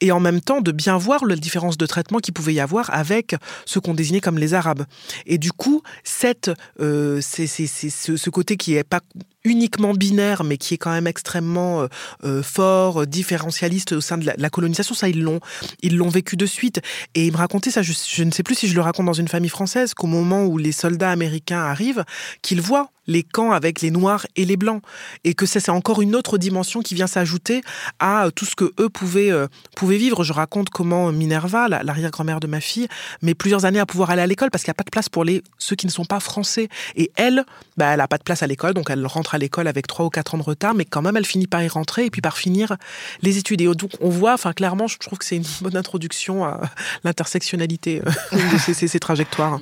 et 0.00 0.10
en 0.10 0.18
même 0.18 0.40
temps 0.40 0.60
de 0.60 0.72
bien 0.72 0.98
voir 0.98 1.24
la 1.24 1.36
différence 1.36 1.76
de 1.76 1.86
traitement 1.86 2.18
qu'il 2.18 2.34
pouvait 2.34 2.54
y 2.54 2.60
avoir 2.60 2.92
avec 2.92 3.36
ceux 3.64 3.80
qu'on 3.80 3.94
désignait 3.94 4.20
comme 4.20 4.38
les 4.38 4.52
Arabes. 4.52 4.84
Et 5.26 5.38
du 5.38 5.52
coup, 5.52 5.82
cette, 6.02 6.50
euh, 6.80 7.20
c'est, 7.22 7.46
ce, 7.46 8.16
ce, 8.16 8.30
côté 8.30 8.56
qui 8.56 8.74
est 8.74 8.82
pas 8.82 9.00
uniquement 9.44 9.92
binaire, 9.92 10.42
mais 10.42 10.56
qui 10.56 10.74
est 10.74 10.78
quand 10.78 10.90
même 10.90 11.06
extrêmement 11.06 11.82
euh, 11.82 11.88
euh 12.24 12.42
fort, 12.42 13.06
différentialiste 13.06 13.92
au 13.92 14.00
sein 14.00 14.18
de 14.18 14.30
la, 14.36 14.50
colonisation, 14.50 14.94
ça 14.94 15.08
ils 15.08 15.22
l'ont, 15.22 15.40
ils 15.82 15.96
l'ont 15.96 16.08
vécu 16.08 16.36
de 16.36 16.46
suite. 16.46 16.80
Et 17.14 17.26
il 17.26 17.32
me 17.32 17.36
racontait 17.36 17.70
ça, 17.70 17.82
je, 17.82 18.22
ne 18.22 18.30
sais 18.30 18.42
plus 18.42 18.54
si 18.54 18.68
je 18.68 18.74
le 18.74 18.80
raconte 18.80 19.06
dans 19.06 19.12
une 19.12 19.28
famille 19.28 19.50
française, 19.50 19.94
qu'au 19.94 20.06
moment 20.06 20.44
où 20.44 20.58
les 20.58 20.72
soldats 20.72 21.10
américains 21.10 21.60
arrivent, 21.60 22.04
qu'ils 22.42 22.60
voient 22.60 22.90
les 23.06 23.22
camps 23.22 23.52
avec 23.52 23.82
les 23.82 23.90
noirs 23.90 24.26
et 24.34 24.46
les 24.46 24.56
blancs, 24.56 24.82
et 25.24 25.34
que 25.34 25.44
ça 25.44 25.60
c'est 25.60 25.70
encore 25.70 26.00
une 26.00 26.14
autre 26.14 26.38
dimension 26.38 26.80
qui 26.80 26.94
vient 26.94 27.06
s'ajouter 27.06 27.62
à 27.98 28.28
tout 28.34 28.46
ce 28.46 28.56
que 28.56 28.72
eux 28.80 28.88
pouvaient 28.88 29.30
euh, 29.30 29.46
pouvaient 29.76 29.98
vivre. 29.98 30.24
Je 30.24 30.32
raconte 30.32 30.70
comment 30.70 31.12
Minerva, 31.12 31.68
l'arrière-grand-mère 31.68 32.40
de 32.40 32.46
ma 32.46 32.60
fille, 32.60 32.88
met 33.20 33.34
plusieurs 33.34 33.66
années 33.66 33.78
à 33.78 33.86
pouvoir 33.86 34.10
aller 34.10 34.22
à 34.22 34.26
l'école 34.26 34.50
parce 34.50 34.64
qu'il 34.64 34.70
n'y 34.70 34.76
a 34.76 34.80
pas 34.80 34.84
de 34.84 34.90
place 34.90 35.10
pour 35.10 35.24
les 35.24 35.42
ceux 35.58 35.76
qui 35.76 35.86
ne 35.86 35.90
sont 35.90 36.06
pas 36.06 36.20
français. 36.20 36.68
Et 36.96 37.10
elle, 37.16 37.44
bah, 37.76 37.92
elle 37.92 38.00
a 38.00 38.08
pas 38.08 38.18
de 38.18 38.22
place 38.22 38.42
à 38.42 38.46
l'école, 38.46 38.72
donc 38.72 38.88
elle 38.88 39.06
rentre 39.06 39.33
à 39.34 39.38
l'école 39.38 39.68
avec 39.68 39.86
trois 39.86 40.06
ou 40.06 40.10
quatre 40.10 40.34
ans 40.34 40.38
de 40.38 40.42
retard, 40.42 40.74
mais 40.74 40.84
quand 40.84 41.02
même, 41.02 41.16
elle 41.16 41.26
finit 41.26 41.46
par 41.46 41.62
y 41.62 41.68
rentrer 41.68 42.06
et 42.06 42.10
puis 42.10 42.20
par 42.20 42.38
finir 42.38 42.76
les 43.22 43.38
études. 43.38 43.60
Et 43.60 43.66
donc, 43.66 43.90
on 44.00 44.08
voit, 44.08 44.34
enfin, 44.34 44.52
clairement, 44.52 44.86
je 44.86 44.98
trouve 44.98 45.18
que 45.18 45.24
c'est 45.24 45.36
une 45.36 45.44
bonne 45.60 45.76
introduction 45.76 46.44
à 46.44 46.60
l'intersectionnalité 47.02 48.02
euh, 48.06 48.36
de 48.52 48.58
ces, 48.58 49.00
trajectoires. 49.00 49.60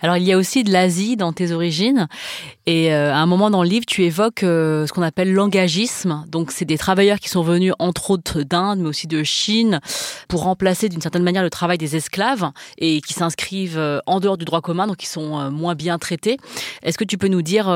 Alors, 0.00 0.16
il 0.16 0.24
y 0.24 0.32
a 0.32 0.38
aussi 0.38 0.64
de 0.64 0.72
l'Asie 0.72 1.16
dans 1.16 1.32
tes 1.32 1.52
origines. 1.52 2.08
Et 2.66 2.94
euh, 2.94 3.12
à 3.12 3.16
un 3.16 3.26
moment 3.26 3.50
dans 3.50 3.62
le 3.62 3.68
livre, 3.68 3.84
tu 3.86 4.04
évoques 4.04 4.44
euh, 4.44 4.86
ce 4.86 4.92
qu'on 4.92 5.02
appelle 5.02 5.32
l'engagisme. 5.32 6.24
Donc, 6.28 6.52
c'est 6.52 6.64
des 6.64 6.78
travailleurs 6.78 7.18
qui 7.18 7.28
sont 7.28 7.42
venus, 7.42 7.72
entre 7.78 8.10
autres, 8.10 8.42
d'Inde, 8.42 8.80
mais 8.80 8.88
aussi 8.88 9.06
de 9.06 9.22
Chine, 9.24 9.80
pour 10.28 10.44
remplacer 10.44 10.88
d'une 10.88 11.00
certaine 11.00 11.24
manière 11.24 11.42
le 11.42 11.50
travail 11.50 11.78
des 11.78 11.96
esclaves 11.96 12.50
et 12.78 13.00
qui 13.00 13.12
s'inscrivent 13.12 14.00
en 14.06 14.20
dehors 14.20 14.38
du 14.38 14.44
droit 14.44 14.60
commun, 14.60 14.86
donc 14.86 14.98
qui 14.98 15.06
sont 15.06 15.50
moins 15.50 15.74
bien 15.74 15.98
traités. 15.98 16.36
Est-ce 16.82 16.96
que 16.96 17.04
tu 17.04 17.18
peux 17.18 17.28
nous 17.28 17.42
dire 17.42 17.66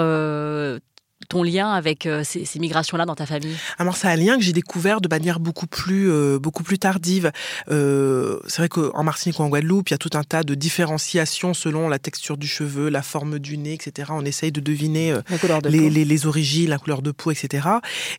ton 1.28 1.42
lien 1.42 1.70
avec 1.70 2.06
euh, 2.06 2.22
ces, 2.24 2.44
ces 2.44 2.58
migrations-là 2.58 3.06
dans 3.06 3.14
ta 3.14 3.26
famille? 3.26 3.56
Alors 3.78 3.96
c'est 3.96 4.08
un 4.08 4.16
lien 4.16 4.36
que 4.36 4.42
j'ai 4.42 4.52
découvert 4.52 5.00
de 5.00 5.08
manière 5.08 5.40
beaucoup 5.40 5.66
plus 5.66 6.10
euh, 6.10 6.38
beaucoup 6.38 6.62
plus 6.62 6.78
tardive. 6.78 7.32
Euh, 7.70 8.38
c'est 8.46 8.58
vrai 8.58 8.68
qu'en 8.68 9.02
Martinique 9.02 9.38
ou 9.38 9.42
en 9.42 9.48
Guadeloupe, 9.48 9.90
il 9.90 9.92
y 9.92 9.94
a 9.94 9.98
tout 9.98 10.10
un 10.14 10.22
tas 10.22 10.42
de 10.42 10.54
différenciations 10.54 11.54
selon 11.54 11.88
la 11.88 11.98
texture 11.98 12.36
du 12.36 12.46
cheveu, 12.46 12.88
la 12.88 13.02
forme 13.02 13.38
du 13.38 13.58
nez, 13.58 13.74
etc. 13.74 14.10
On 14.12 14.24
essaye 14.24 14.52
de 14.52 14.60
deviner 14.60 15.12
euh, 15.12 15.20
de 15.60 15.68
les, 15.68 15.90
les, 15.90 16.04
les, 16.04 16.26
origines, 16.26 16.70
la 16.70 16.78
couleur 16.78 17.02
de 17.02 17.10
peau, 17.10 17.30
etc. 17.30 17.68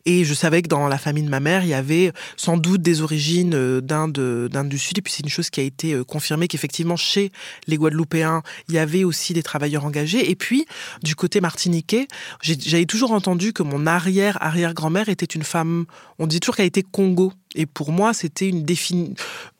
Et 0.04 0.24
je 0.24 0.34
savais 0.34 0.62
que 0.62 0.68
dans 0.68 0.88
la 0.88 0.98
famille 0.98 1.24
de 1.24 1.28
ma 1.28 1.40
mère, 1.40 1.62
il 1.62 1.68
y 1.68 1.74
avait 1.74 2.12
sans 2.36 2.56
doute 2.56 2.82
des 2.82 3.02
origines 3.02 3.80
d'Inde 3.80 4.48
d'Inde 4.50 4.68
du 4.68 4.78
Sud. 4.78 4.98
Et 4.98 5.02
puis 5.02 5.12
c'est 5.12 5.22
une 5.22 5.28
chose 5.28 5.50
qui 5.50 5.60
a 5.60 5.62
été 5.64 6.00
confirmée 6.06 6.48
qu'effectivement 6.48 6.96
chez 6.96 7.32
les 7.66 7.76
Guadeloupéens, 7.76 8.42
il 8.68 8.74
y 8.74 8.78
avait 8.78 9.04
aussi 9.04 9.32
des 9.32 9.42
travailleurs 9.42 9.84
engagés. 9.84 10.30
Et 10.30 10.36
puis 10.36 10.66
du 11.02 11.14
côté 11.14 11.40
martiniquais, 11.40 12.08
j'avais 12.42 12.86
toujours 12.96 13.12
entendu 13.12 13.52
que 13.52 13.62
mon 13.62 13.86
arrière-arrière-grand-mère 13.86 15.10
était 15.10 15.26
une 15.26 15.42
femme, 15.42 15.84
on 16.18 16.26
dit 16.26 16.40
toujours 16.40 16.56
qu'elle 16.56 16.64
était 16.64 16.82
Congo. 16.82 17.30
Et 17.54 17.66
pour 17.66 17.92
moi, 17.92 18.14
c'était 18.14 18.48
une 18.48 18.62
définition 18.62 19.14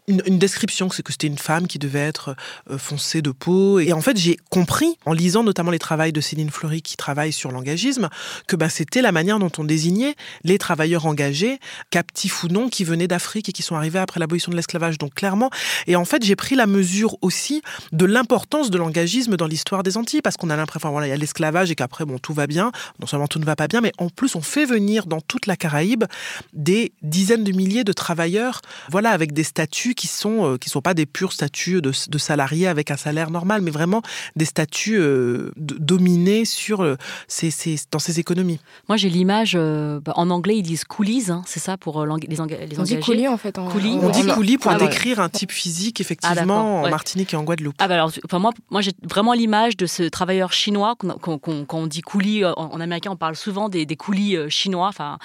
une, 0.08 0.38
description, 0.38 0.90
c'est 0.90 1.02
que 1.02 1.12
c'était 1.12 1.26
une 1.26 1.38
femme 1.38 1.66
qui 1.66 1.78
devait 1.78 1.98
être 2.00 2.36
euh, 2.70 2.78
foncée 2.78 3.22
de 3.22 3.30
peau. 3.30 3.80
Et 3.80 3.92
en 3.92 4.00
fait, 4.00 4.16
j'ai 4.16 4.38
compris, 4.50 4.98
en 5.04 5.12
lisant 5.12 5.42
notamment 5.42 5.70
les 5.70 5.78
travaux 5.78 5.96
de 5.96 6.20
Céline 6.20 6.50
Fleury 6.50 6.82
qui 6.82 6.96
travaille 6.96 7.32
sur 7.32 7.50
l'engagisme, 7.50 8.08
que 8.46 8.54
bah, 8.54 8.68
c'était 8.68 9.00
la 9.02 9.12
manière 9.12 9.38
dont 9.38 9.50
on 9.58 9.64
désignait 9.64 10.14
les 10.44 10.58
travailleurs 10.58 11.06
engagés, 11.06 11.58
captifs 11.90 12.44
ou 12.44 12.48
non, 12.48 12.68
qui 12.68 12.84
venaient 12.84 13.08
d'Afrique 13.08 13.48
et 13.48 13.52
qui 13.52 13.62
sont 13.62 13.76
arrivés 13.76 13.98
après 13.98 14.20
l'abolition 14.20 14.50
de 14.52 14.56
l'esclavage. 14.56 14.98
Donc 14.98 15.14
clairement, 15.14 15.50
et 15.86 15.96
en 15.96 16.04
fait, 16.04 16.22
j'ai 16.22 16.36
pris 16.36 16.54
la 16.54 16.66
mesure 16.66 17.16
aussi 17.22 17.62
de 17.92 18.04
l'importance 18.04 18.70
de 18.70 18.78
l'engagisme 18.78 19.36
dans 19.36 19.46
l'histoire 19.46 19.82
des 19.82 19.96
Antilles, 19.96 20.22
parce 20.22 20.36
qu'on 20.36 20.50
a 20.50 20.56
l'impression, 20.56 20.90
voilà, 20.90 21.06
il 21.06 21.10
y 21.10 21.14
a 21.14 21.16
l'esclavage 21.16 21.70
et 21.70 21.74
qu'après, 21.74 22.04
bon, 22.04 22.18
tout 22.18 22.34
va 22.34 22.46
bien. 22.46 22.72
Non 23.00 23.06
seulement 23.06 23.26
tout 23.26 23.38
ne 23.38 23.44
va 23.44 23.56
pas 23.56 23.68
bien, 23.68 23.80
mais 23.80 23.92
en 23.98 24.10
plus, 24.10 24.36
on 24.36 24.42
fait 24.42 24.66
venir 24.66 25.06
dans 25.06 25.20
toute 25.20 25.46
la 25.46 25.56
Caraïbe 25.56 26.04
des 26.52 26.92
dizaines 27.02 27.44
de 27.44 27.52
milliers 27.52 27.84
de 27.84 27.92
travailleurs, 27.92 28.60
voilà, 28.90 29.10
avec 29.10 29.32
des 29.32 29.44
statuts 29.44 29.95
qui 29.96 30.06
sont 30.06 30.44
euh, 30.44 30.56
qui 30.58 30.70
sont 30.70 30.82
pas 30.82 30.94
des 30.94 31.06
purs 31.06 31.32
statuts 31.32 31.82
de, 31.82 31.90
de 32.08 32.18
salariés 32.18 32.68
avec 32.68 32.90
un 32.90 32.96
salaire 32.96 33.30
normal, 33.30 33.62
mais 33.62 33.70
vraiment 33.70 34.02
des 34.36 34.44
statuts 34.44 34.98
euh, 34.98 35.50
dominés 35.56 36.44
sur 36.44 36.82
euh, 36.82 36.96
ces, 37.26 37.50
ces, 37.50 37.76
dans 37.90 37.98
ces 37.98 38.20
économies. 38.20 38.60
Moi, 38.88 38.96
j'ai 38.96 39.08
l'image 39.08 39.54
euh, 39.56 40.00
bah, 40.00 40.12
en 40.16 40.30
anglais 40.30 40.56
ils 40.56 40.62
disent 40.62 40.84
coolies, 40.84 41.30
hein, 41.30 41.42
c'est 41.46 41.60
ça 41.60 41.76
pour 41.76 42.00
euh, 42.00 42.06
les, 42.28 42.40
enga 42.40 42.56
les 42.64 42.78
on. 42.78 42.82
Dit 42.82 43.00
coulis 43.00 43.26
en 43.26 43.36
fait. 43.36 43.58
En, 43.58 43.68
coulis. 43.68 43.98
On, 44.00 44.06
on 44.06 44.10
dit 44.10 44.26
coulis 44.26 44.58
pour 44.58 44.70
ah, 44.70 44.78
décrire 44.78 45.18
ouais. 45.18 45.24
un 45.24 45.28
type 45.28 45.50
physique 45.50 46.00
effectivement 46.00 46.82
ah, 46.84 46.86
en. 46.86 46.90
Martinique 46.90 47.32
et 47.34 47.36
en 47.36 47.42
Guadeloupe. 47.42 47.74
Ah 47.78 47.88
bah 47.88 47.94
alors, 47.94 48.12
enfin 48.24 48.38
moi, 48.38 48.52
moi 48.70 48.80
j'ai 48.80 48.92
vraiment 49.02 49.32
l'image 49.32 49.76
de 49.76 49.86
ce 49.86 50.02
travailleur 50.04 50.52
chinois 50.52 50.94
quand 50.98 51.18
qu 51.18 51.38
qu 51.38 51.64
qu 51.66 51.74
on 51.76 51.86
dit 51.86 52.02
coulis 52.02 52.44
en, 52.44 52.52
en, 52.52 52.80
américain, 52.80 53.10
on 53.10 53.16
parle 53.16 53.36
souvent 53.36 53.68
des, 53.68 53.86
des 53.86 53.96
coulis 53.96 54.36
chinois. 54.50 54.88
Enfin, 54.88 55.18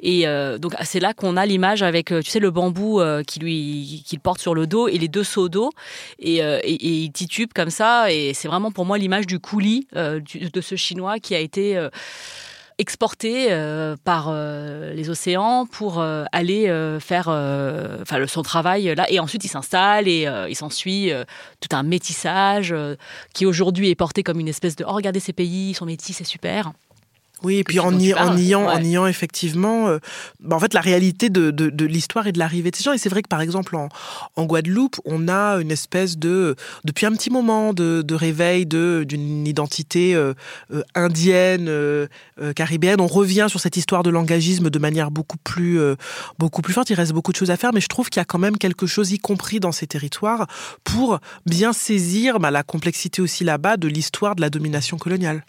et 0.00 0.26
euh, 0.26 0.58
donc 0.58 0.74
c'est 0.82 1.00
là 1.00 1.12
qu'on 1.12 1.36
a 1.36 1.44
l'image 1.44 1.82
avec, 1.82 2.06
tu 2.06 2.30
sais, 2.30 2.38
le 2.38 2.50
bambou 2.50 3.00
qui 3.26 3.40
lui 3.40 4.02
qui 4.06 4.11
porte 4.20 4.40
sur 4.40 4.54
le 4.54 4.66
dos 4.66 4.88
et 4.88 4.98
les 4.98 5.08
deux 5.08 5.24
seaux 5.24 5.48
d'eau. 5.48 5.70
Et, 6.18 6.42
euh, 6.42 6.60
et, 6.62 6.74
et, 6.74 7.02
il 7.04 7.12
titube 7.12 7.50
comme 7.54 7.70
ça. 7.70 8.12
Et 8.12 8.34
c'est 8.34 8.48
vraiment 8.48 8.70
pour 8.70 8.84
moi 8.84 8.98
l'image 8.98 9.26
du 9.26 9.38
coulis 9.38 9.86
euh, 9.96 10.20
de 10.20 10.60
ce 10.60 10.76
chinois 10.76 11.18
qui 11.18 11.34
a 11.34 11.38
été 11.38 11.76
euh, 11.76 11.90
exporté 12.78 13.48
par 14.02 14.32
les 14.32 15.10
océans 15.10 15.66
pour 15.66 16.02
aller 16.02 16.98
faire 17.00 17.26
son 18.26 18.42
travail 18.42 18.94
là. 18.96 19.08
Et 19.08 19.20
ensuite 19.20 19.44
il 19.44 19.48
s'installe 19.48 20.08
et 20.08 20.26
il 20.48 20.56
s'ensuit 20.56 21.12
tout 21.60 21.76
un 21.76 21.82
métissage 21.84 22.74
qui 23.34 23.46
aujourd'hui 23.46 23.90
est 23.90 23.94
porté 23.94 24.24
comme 24.24 24.40
une 24.40 24.48
espèce 24.48 24.74
de 24.74 24.84
oh 24.88 24.94
regardez 24.94 25.20
ces 25.20 25.34
pays 25.34 25.70
ils 25.70 25.74
sont 25.74 25.84
métis 25.86 26.16
c'est 26.16 26.24
super 26.24 26.72
oui, 27.44 27.58
et 27.58 27.64
puis 27.64 27.80
en, 27.80 27.98
y, 27.98 28.14
en, 28.14 28.34
niant, 28.34 28.66
ouais. 28.66 28.74
en 28.74 28.80
niant 28.80 29.06
effectivement, 29.06 29.88
euh, 29.88 29.98
bah 30.40 30.56
en 30.56 30.60
fait, 30.60 30.74
la 30.74 30.80
réalité 30.80 31.30
de, 31.30 31.50
de, 31.50 31.70
de 31.70 31.84
l'histoire 31.84 32.26
et 32.26 32.32
de 32.32 32.38
l'arrivée 32.38 32.70
de 32.70 32.76
ces 32.76 32.84
gens. 32.84 32.92
Et 32.92 32.98
c'est 32.98 33.08
vrai 33.08 33.22
que 33.22 33.28
par 33.28 33.40
exemple 33.40 33.76
en, 33.76 33.88
en, 34.36 34.44
Guadeloupe, 34.44 35.00
on 35.04 35.28
a 35.28 35.56
une 35.60 35.70
espèce 35.70 36.18
de, 36.18 36.56
depuis 36.84 37.06
un 37.06 37.12
petit 37.12 37.30
moment, 37.30 37.72
de, 37.72 38.02
de 38.02 38.14
réveil 38.14 38.66
d'une 38.66 39.46
identité 39.46 40.14
euh, 40.14 40.34
euh, 40.72 40.82
indienne, 40.94 41.66
euh, 41.68 42.06
euh, 42.40 42.52
caribéenne. 42.52 43.00
On 43.00 43.06
revient 43.06 43.46
sur 43.48 43.60
cette 43.60 43.76
histoire 43.76 44.02
de 44.02 44.10
l'engagisme 44.10 44.70
de 44.70 44.78
manière 44.78 45.10
beaucoup 45.10 45.38
plus, 45.38 45.80
euh, 45.80 45.96
beaucoup 46.38 46.62
plus 46.62 46.72
forte. 46.72 46.90
Il 46.90 46.94
reste 46.94 47.12
beaucoup 47.12 47.32
de 47.32 47.36
choses 47.36 47.50
à 47.50 47.56
faire, 47.56 47.72
mais 47.72 47.80
je 47.80 47.88
trouve 47.88 48.08
qu'il 48.08 48.20
y 48.20 48.22
a 48.22 48.24
quand 48.24 48.38
même 48.38 48.58
quelque 48.58 48.86
chose, 48.86 49.12
y 49.12 49.18
compris 49.18 49.60
dans 49.60 49.72
ces 49.72 49.86
territoires, 49.86 50.46
pour 50.84 51.18
bien 51.46 51.72
saisir 51.72 52.38
bah, 52.40 52.50
la 52.50 52.62
complexité 52.62 53.22
aussi 53.22 53.44
là-bas 53.44 53.76
de 53.76 53.88
l'histoire 53.88 54.36
de 54.36 54.40
la 54.40 54.50
domination 54.50 54.96
coloniale. 54.96 55.44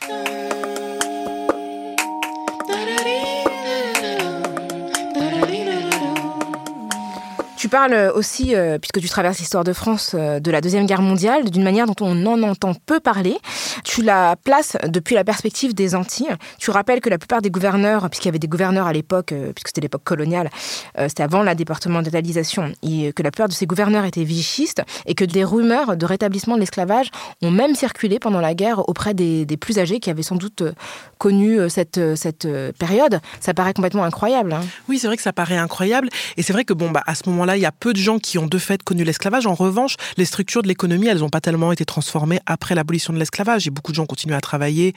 Tu 7.63 7.69
parles 7.69 8.11
aussi, 8.13 8.55
euh, 8.55 8.77
puisque 8.77 8.99
tu 8.99 9.07
traverses 9.07 9.39
l'histoire 9.39 9.63
de 9.63 9.71
France, 9.71 10.17
euh, 10.19 10.41
de 10.41 10.51
la 10.51 10.59
Deuxième 10.59 10.85
Guerre 10.85 11.01
mondiale, 11.01 11.49
d'une 11.49 11.63
manière 11.63 11.85
dont 11.85 11.95
on 12.01 12.25
en 12.25 12.43
entend 12.43 12.73
peu 12.73 12.99
parler. 12.99 13.37
Tu 13.83 14.01
la 14.01 14.35
places 14.35 14.77
depuis 14.87 15.15
la 15.15 15.23
perspective 15.23 15.73
des 15.73 15.95
Antilles. 15.95 16.35
Tu 16.57 16.71
rappelles 16.71 17.01
que 17.01 17.09
la 17.09 17.17
plupart 17.17 17.41
des 17.41 17.49
gouverneurs, 17.49 18.09
puisqu'il 18.09 18.27
y 18.27 18.29
avait 18.29 18.39
des 18.39 18.47
gouverneurs 18.47 18.87
à 18.87 18.93
l'époque, 18.93 19.31
euh, 19.31 19.51
puisque 19.53 19.67
c'était 19.67 19.81
l'époque 19.81 20.03
coloniale, 20.03 20.49
euh, 20.97 21.07
c'était 21.09 21.23
avant 21.23 21.43
la 21.43 21.55
départementalisation, 21.55 22.73
que 22.81 23.23
la 23.23 23.31
plupart 23.31 23.47
de 23.47 23.53
ces 23.53 23.65
gouverneurs 23.65 24.05
étaient 24.05 24.23
vichistes 24.23 24.81
et 25.05 25.15
que 25.15 25.25
des 25.25 25.43
rumeurs 25.43 25.97
de 25.97 26.05
rétablissement 26.05 26.55
de 26.55 26.61
l'esclavage 26.61 27.09
ont 27.41 27.51
même 27.51 27.75
circulé 27.75 28.19
pendant 28.19 28.39
la 28.39 28.53
guerre 28.53 28.87
auprès 28.89 29.13
des, 29.13 29.45
plus 29.59 29.79
âgés 29.79 29.99
qui 29.99 30.09
avaient 30.09 30.23
sans 30.23 30.35
doute 30.35 30.61
euh, 30.61 30.71
connu 31.17 31.69
cette, 31.69 31.99
cette 32.15 32.47
période. 32.77 33.19
Ça 33.39 33.53
paraît 33.53 33.73
complètement 33.73 34.03
incroyable. 34.03 34.53
Hein. 34.53 34.61
Oui, 34.89 34.99
c'est 34.99 35.07
vrai 35.07 35.15
que 35.15 35.23
ça 35.23 35.33
paraît 35.33 35.57
incroyable. 35.57 36.09
Et 36.37 36.41
c'est 36.41 36.53
vrai 36.53 36.65
que 36.65 36.73
bon, 36.73 36.91
bah, 36.91 37.03
à 37.05 37.15
ce 37.15 37.29
moment-là, 37.29 37.52
il 37.57 37.61
y 37.61 37.65
a 37.65 37.71
peu 37.71 37.93
de 37.93 37.97
gens 37.97 38.19
qui 38.19 38.37
ont 38.37 38.47
de 38.47 38.57
fait 38.57 38.83
connu 38.83 39.03
l'esclavage. 39.03 39.47
En 39.47 39.53
revanche, 39.53 39.95
les 40.17 40.25
structures 40.25 40.61
de 40.61 40.67
l'économie, 40.67 41.07
elles 41.07 41.19
n'ont 41.19 41.29
pas 41.29 41.41
tellement 41.41 41.71
été 41.71 41.85
transformées 41.85 42.39
après 42.45 42.75
l'abolition 42.75 43.13
de 43.13 43.19
l'esclavage. 43.19 43.67
Et 43.67 43.69
beaucoup 43.69 43.91
de 43.91 43.95
gens 43.95 44.05
continuent 44.05 44.35
à 44.35 44.41
travailler 44.41 44.93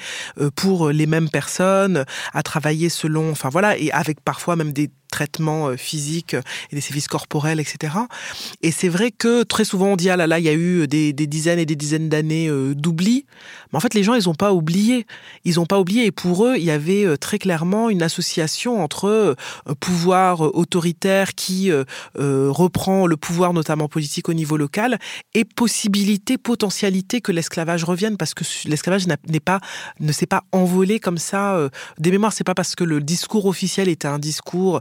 pour 0.55 0.91
les 0.91 1.07
mêmes 1.07 1.29
personnes, 1.29 2.05
à 2.33 2.43
travailler 2.43 2.89
selon, 2.89 3.31
enfin 3.31 3.49
voilà, 3.49 3.77
et 3.79 3.91
avec 3.93 4.21
parfois 4.21 4.57
même 4.57 4.73
des 4.73 4.91
traitements 5.17 5.69
euh, 5.69 5.77
physiques 5.79 6.37
et 6.71 6.75
des 6.75 6.83
services 6.83 7.09
corporels, 7.09 7.59
etc. 7.59 7.95
Et 8.63 8.71
c'est 8.71 8.91
vrai 8.91 9.11
que 9.11 9.45
très 9.45 9.65
souvent 9.65 9.89
on 9.93 9.97
dit 9.97 10.11
ah 10.11 10.17
là 10.17 10.27
là, 10.27 10.39
il 10.39 10.45
y 10.45 10.51
a 10.51 10.55
eu 10.55 10.87
des, 10.87 11.13
dizaines 11.15 11.59
et 11.59 11.65
des 11.65 11.75
dizaines 11.75 12.11
d'années 12.11 12.49
euh, 12.49 12.75
d'oubli. 12.75 13.25
Mais 13.73 13.79
en 13.79 13.81
fait, 13.81 13.95
les 13.95 14.03
gens, 14.03 14.15
ils 14.15 14.27
n'ont 14.27 14.35
pas 14.35 14.53
oublié. 14.53 15.07
Ils 15.45 15.55
n'ont 15.55 15.65
pas 15.65 15.81
oublié. 15.81 16.05
Et 16.05 16.13
pour 16.13 16.45
eux, 16.45 16.57
il 16.59 16.65
y 16.65 16.71
avait 16.71 17.07
euh, 17.07 17.17
très 17.17 17.39
clairement 17.39 17.89
une 17.89 18.03
association 18.03 18.83
entre 18.83 19.35
pouvoir 19.81 20.41
autoritaire 20.41 21.35
qui 21.35 21.71
reprend 22.15 23.07
le 23.07 23.17
pouvoir, 23.17 23.53
notamment 23.53 23.89
politique, 23.89 24.29
au 24.29 24.35
niveau 24.35 24.57
local, 24.57 24.99
et 25.35 25.45
possibilité, 25.45 26.37
potentialité 26.37 27.21
que 27.21 27.33
l'esclavage 27.33 27.85
revienne, 27.85 28.17
parce 28.17 28.35
que 28.35 28.45
l'esclavage 28.67 29.07
n'est 29.07 29.41
pas, 29.41 29.61
ne 30.01 30.13
s'est 30.13 30.27
pas 30.27 30.43
envolé 30.53 31.01
comme 31.01 31.19
ça 31.19 31.69
des 31.99 32.11
mémoires. 32.11 32.33
C'est 32.33 32.45
pas 32.45 32.55
parce 32.55 32.75
que 32.75 32.85
le 32.85 33.01
discours 33.01 33.47
officiel 33.47 33.89
était 33.89 34.09
un 34.09 34.19
discours 34.19 34.81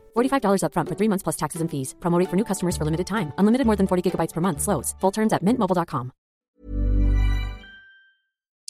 $45 0.15 0.63
upfront 0.63 0.89
for 0.89 0.95
three 0.97 1.09
months 1.09 1.23
plus 1.23 1.37
taxes 1.37 1.61
and 1.61 1.67
fees. 1.67 1.93
Promote 1.99 2.27
for 2.27 2.35
new 2.35 2.45
customers 2.45 2.75
for 2.75 2.83
limited 2.83 3.07
time. 3.07 3.31
Unlimited 3.37 3.67
more 3.67 3.77
than 3.77 3.87
40 3.87 4.09
gigabytes 4.09 4.33
per 4.33 4.41
month. 4.41 4.59
Full 4.99 5.11
terms 5.11 5.33
mintmobile.com. 5.41 6.11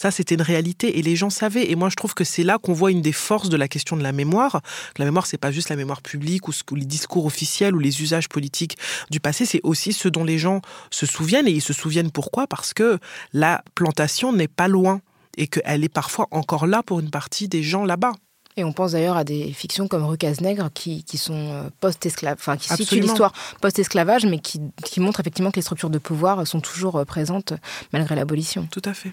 Ça, 0.01 0.09
c'était 0.09 0.33
une 0.33 0.41
réalité 0.41 0.97
et 0.97 1.03
les 1.03 1.15
gens 1.15 1.29
savaient. 1.29 1.69
Et 1.69 1.75
moi, 1.75 1.89
je 1.89 1.95
trouve 1.95 2.15
que 2.15 2.23
c'est 2.23 2.41
là 2.41 2.57
qu'on 2.57 2.73
voit 2.73 2.89
une 2.89 3.03
des 3.03 3.11
forces 3.11 3.49
de 3.49 3.55
la 3.55 3.67
question 3.67 3.95
de 3.95 4.01
la 4.01 4.11
mémoire. 4.11 4.61
La 4.97 5.05
mémoire, 5.05 5.27
c'est 5.27 5.37
pas 5.37 5.51
juste 5.51 5.69
la 5.69 5.75
mémoire 5.75 6.01
publique 6.01 6.47
ou, 6.47 6.51
les 6.75 6.85
discours 6.85 7.27
officiels 7.27 7.75
ou 7.75 7.79
les 7.79 8.01
usages 8.01 8.27
politiques 8.27 8.79
du 9.11 9.19
passé, 9.19 9.45
c'est 9.45 9.59
aussi 9.61 9.93
ce 9.93 10.07
dont 10.07 10.23
les 10.23 10.39
gens 10.39 10.61
se 10.89 11.05
souviennent. 11.05 11.47
Et 11.47 11.51
ils 11.51 11.61
se 11.61 11.71
souviennent 11.71 12.09
pourquoi? 12.09 12.47
Parce 12.47 12.73
que 12.73 12.97
la 13.31 13.63
plantation 13.75 14.33
n'est 14.33 14.47
pas 14.47 14.67
loin 14.67 15.01
et 15.37 15.45
qu'elle 15.45 15.83
est 15.83 15.93
parfois 15.93 16.27
encore 16.31 16.65
là 16.65 16.81
pour 16.81 16.99
une 16.99 17.11
partie 17.11 17.47
des 17.47 17.61
gens 17.61 17.85
là-bas. 17.85 18.13
Et 18.57 18.63
on 18.63 18.73
pense 18.73 18.91
d'ailleurs 18.91 19.15
à 19.15 19.23
des 19.23 19.53
fictions 19.53 19.87
comme 19.87 20.03
Recas 20.03 20.35
Nègre 20.41 20.69
qui, 20.73 21.03
qui 21.03 21.17
sont 21.17 21.33
euh, 21.33 21.69
post-esclaves, 21.79 22.37
enfin 22.37 22.57
qui 22.57 22.67
situent 22.69 22.99
l'histoire 22.99 23.31
post-esclavage, 23.61 24.25
mais 24.25 24.39
qui, 24.39 24.59
qui 24.83 24.99
montrent 24.99 25.21
effectivement 25.21 25.51
que 25.51 25.55
les 25.55 25.61
structures 25.61 25.89
de 25.89 25.99
pouvoir 25.99 26.45
sont 26.45 26.59
toujours 26.59 26.97
euh, 26.97 27.05
présentes 27.05 27.53
malgré 27.93 28.15
l'abolition. 28.15 28.67
Tout 28.69 28.81
à 28.85 28.93
fait. 28.93 29.11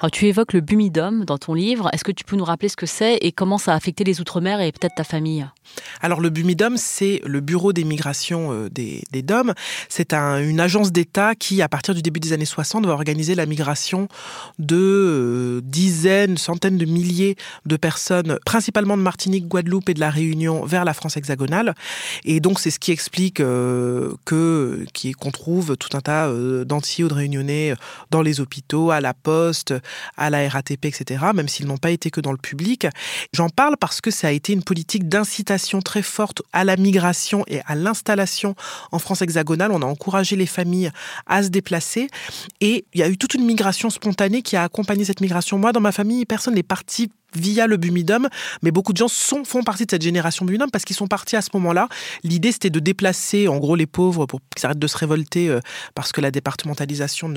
Alors 0.00 0.10
tu 0.10 0.26
évoques 0.26 0.52
le 0.52 0.60
Bumidum 0.60 1.24
dans 1.24 1.38
ton 1.38 1.54
livre. 1.54 1.88
Est-ce 1.92 2.04
que 2.04 2.12
tu 2.12 2.24
peux 2.24 2.36
nous 2.36 2.44
rappeler 2.44 2.68
ce 2.68 2.76
que 2.76 2.86
c'est 2.86 3.16
et 3.20 3.30
comment 3.30 3.58
ça 3.58 3.72
a 3.72 3.76
affecté 3.76 4.02
les 4.02 4.20
Outre-mer 4.20 4.60
et 4.60 4.72
peut-être 4.72 4.96
ta 4.96 5.04
famille? 5.04 5.46
Alors 6.00 6.20
le 6.20 6.30
Bumidom, 6.30 6.76
c'est 6.76 7.20
le 7.24 7.40
bureau 7.40 7.72
des 7.72 7.84
migrations 7.84 8.52
euh, 8.52 8.68
des, 8.70 9.04
des 9.12 9.22
DOM. 9.22 9.54
C'est 9.88 10.14
un, 10.14 10.42
une 10.42 10.58
agence 10.58 10.90
d'État 10.90 11.36
qui, 11.36 11.62
à 11.62 11.68
partir 11.68 11.94
du 11.94 12.02
début 12.02 12.18
des 12.18 12.32
années 12.32 12.44
60, 12.44 12.86
va 12.86 12.92
organiser 12.92 13.36
la 13.36 13.46
migration 13.46 14.08
de 14.58 15.62
dizaines, 15.64 16.38
centaines 16.38 16.76
de 16.76 16.86
milliers 16.86 17.36
de 17.66 17.76
personnes, 17.76 18.38
principalement 18.44 18.79
de 18.82 19.02
Martinique, 19.02 19.48
Guadeloupe 19.48 19.88
et 19.88 19.94
de 19.94 20.00
la 20.00 20.10
Réunion 20.10 20.64
vers 20.64 20.84
la 20.84 20.94
France 20.94 21.16
hexagonale. 21.16 21.74
Et 22.24 22.40
donc 22.40 22.60
c'est 22.60 22.70
ce 22.70 22.78
qui 22.78 22.92
explique 22.92 23.40
euh, 23.40 24.14
que 24.24 24.84
qu'on 25.18 25.30
trouve 25.30 25.76
tout 25.76 25.96
un 25.96 26.00
tas 26.00 26.28
euh, 26.28 26.64
d'Antillais 26.64 27.04
ou 27.04 27.08
de 27.08 27.14
Réunionnais 27.14 27.74
dans 28.10 28.22
les 28.22 28.40
hôpitaux, 28.40 28.90
à 28.90 29.00
la 29.00 29.14
poste, 29.14 29.74
à 30.16 30.30
la 30.30 30.48
RATP, 30.48 30.86
etc. 30.86 31.24
Même 31.34 31.48
s'ils 31.48 31.66
n'ont 31.66 31.78
pas 31.78 31.90
été 31.90 32.10
que 32.10 32.20
dans 32.20 32.32
le 32.32 32.38
public. 32.38 32.86
J'en 33.32 33.48
parle 33.48 33.76
parce 33.76 34.00
que 34.00 34.10
ça 34.10 34.28
a 34.28 34.30
été 34.30 34.52
une 34.52 34.62
politique 34.62 35.08
d'incitation 35.08 35.80
très 35.80 36.02
forte 36.02 36.42
à 36.52 36.64
la 36.64 36.76
migration 36.76 37.44
et 37.46 37.60
à 37.66 37.74
l'installation 37.74 38.54
en 38.92 38.98
France 38.98 39.22
hexagonale. 39.22 39.72
On 39.72 39.82
a 39.82 39.86
encouragé 39.86 40.36
les 40.36 40.46
familles 40.46 40.90
à 41.26 41.42
se 41.42 41.48
déplacer 41.48 42.08
et 42.60 42.84
il 42.94 43.00
y 43.00 43.02
a 43.02 43.08
eu 43.08 43.16
toute 43.16 43.34
une 43.34 43.44
migration 43.44 43.90
spontanée 43.90 44.42
qui 44.42 44.56
a 44.56 44.64
accompagné 44.64 45.04
cette 45.04 45.20
migration. 45.20 45.58
Moi, 45.58 45.72
dans 45.72 45.80
ma 45.80 45.92
famille, 45.92 46.24
personne 46.24 46.54
n'est 46.54 46.62
parti 46.62 47.10
via 47.34 47.66
le 47.66 47.76
Bumidum, 47.76 48.28
mais 48.62 48.70
beaucoup 48.70 48.92
de 48.92 48.98
gens 48.98 49.08
sont, 49.08 49.44
font 49.44 49.62
partie 49.62 49.86
de 49.86 49.90
cette 49.90 50.02
génération 50.02 50.44
Bumidum 50.44 50.70
parce 50.70 50.84
qu'ils 50.84 50.96
sont 50.96 51.06
partis 51.06 51.36
à 51.36 51.42
ce 51.42 51.50
moment-là. 51.54 51.88
L'idée, 52.22 52.52
c'était 52.52 52.70
de 52.70 52.80
déplacer, 52.80 53.48
en 53.48 53.58
gros, 53.58 53.76
les 53.76 53.86
pauvres 53.86 54.26
pour 54.26 54.40
qu'ils 54.54 54.66
arrêtent 54.66 54.78
de 54.78 54.86
se 54.86 54.96
révolter 54.96 55.48
euh, 55.48 55.60
parce 55.94 56.12
que 56.12 56.20
la 56.20 56.30
départementalisation 56.30 57.32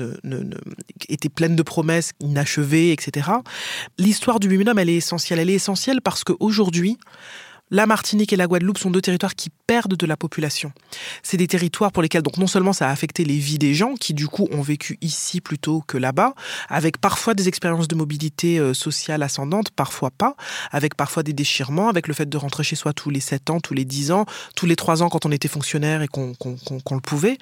était 1.08 1.28
pleine 1.28 1.56
de 1.56 1.62
promesses 1.62 2.12
inachevées, 2.20 2.92
etc. 2.92 3.30
L'histoire 3.98 4.40
du 4.40 4.48
Bumidum, 4.48 4.78
elle 4.78 4.90
est 4.90 4.96
essentielle. 4.96 5.38
Elle 5.38 5.50
est 5.50 5.54
essentielle 5.54 6.00
parce 6.02 6.24
qu'aujourd'hui, 6.24 6.98
la 7.74 7.86
Martinique 7.86 8.32
et 8.32 8.36
la 8.36 8.46
Guadeloupe 8.46 8.78
sont 8.78 8.92
deux 8.92 9.00
territoires 9.00 9.34
qui 9.34 9.50
perdent 9.66 9.96
de 9.96 10.06
la 10.06 10.16
population. 10.16 10.70
C'est 11.24 11.36
des 11.36 11.48
territoires 11.48 11.90
pour 11.90 12.04
lesquels 12.04 12.22
donc 12.22 12.38
non 12.38 12.46
seulement 12.46 12.72
ça 12.72 12.88
a 12.88 12.92
affecté 12.92 13.24
les 13.24 13.36
vies 13.36 13.58
des 13.58 13.74
gens 13.74 13.94
qui 13.94 14.14
du 14.14 14.28
coup 14.28 14.46
ont 14.52 14.62
vécu 14.62 14.96
ici 15.00 15.40
plutôt 15.40 15.82
que 15.84 15.98
là-bas, 15.98 16.34
avec 16.68 16.98
parfois 16.98 17.34
des 17.34 17.48
expériences 17.48 17.88
de 17.88 17.96
mobilité 17.96 18.60
euh, 18.60 18.74
sociale 18.74 19.24
ascendante, 19.24 19.72
parfois 19.72 20.12
pas, 20.12 20.36
avec 20.70 20.94
parfois 20.94 21.24
des 21.24 21.32
déchirements, 21.32 21.88
avec 21.88 22.06
le 22.06 22.14
fait 22.14 22.28
de 22.28 22.36
rentrer 22.36 22.62
chez 22.62 22.76
soi 22.76 22.92
tous 22.92 23.10
les 23.10 23.18
7 23.18 23.50
ans, 23.50 23.58
tous 23.58 23.74
les 23.74 23.84
10 23.84 24.12
ans, 24.12 24.24
tous 24.54 24.66
les 24.66 24.76
3 24.76 25.02
ans 25.02 25.08
quand 25.08 25.26
on 25.26 25.32
était 25.32 25.48
fonctionnaire 25.48 26.00
et 26.02 26.06
qu'on 26.06 26.28
le 26.28 27.00
pouvait. 27.00 27.38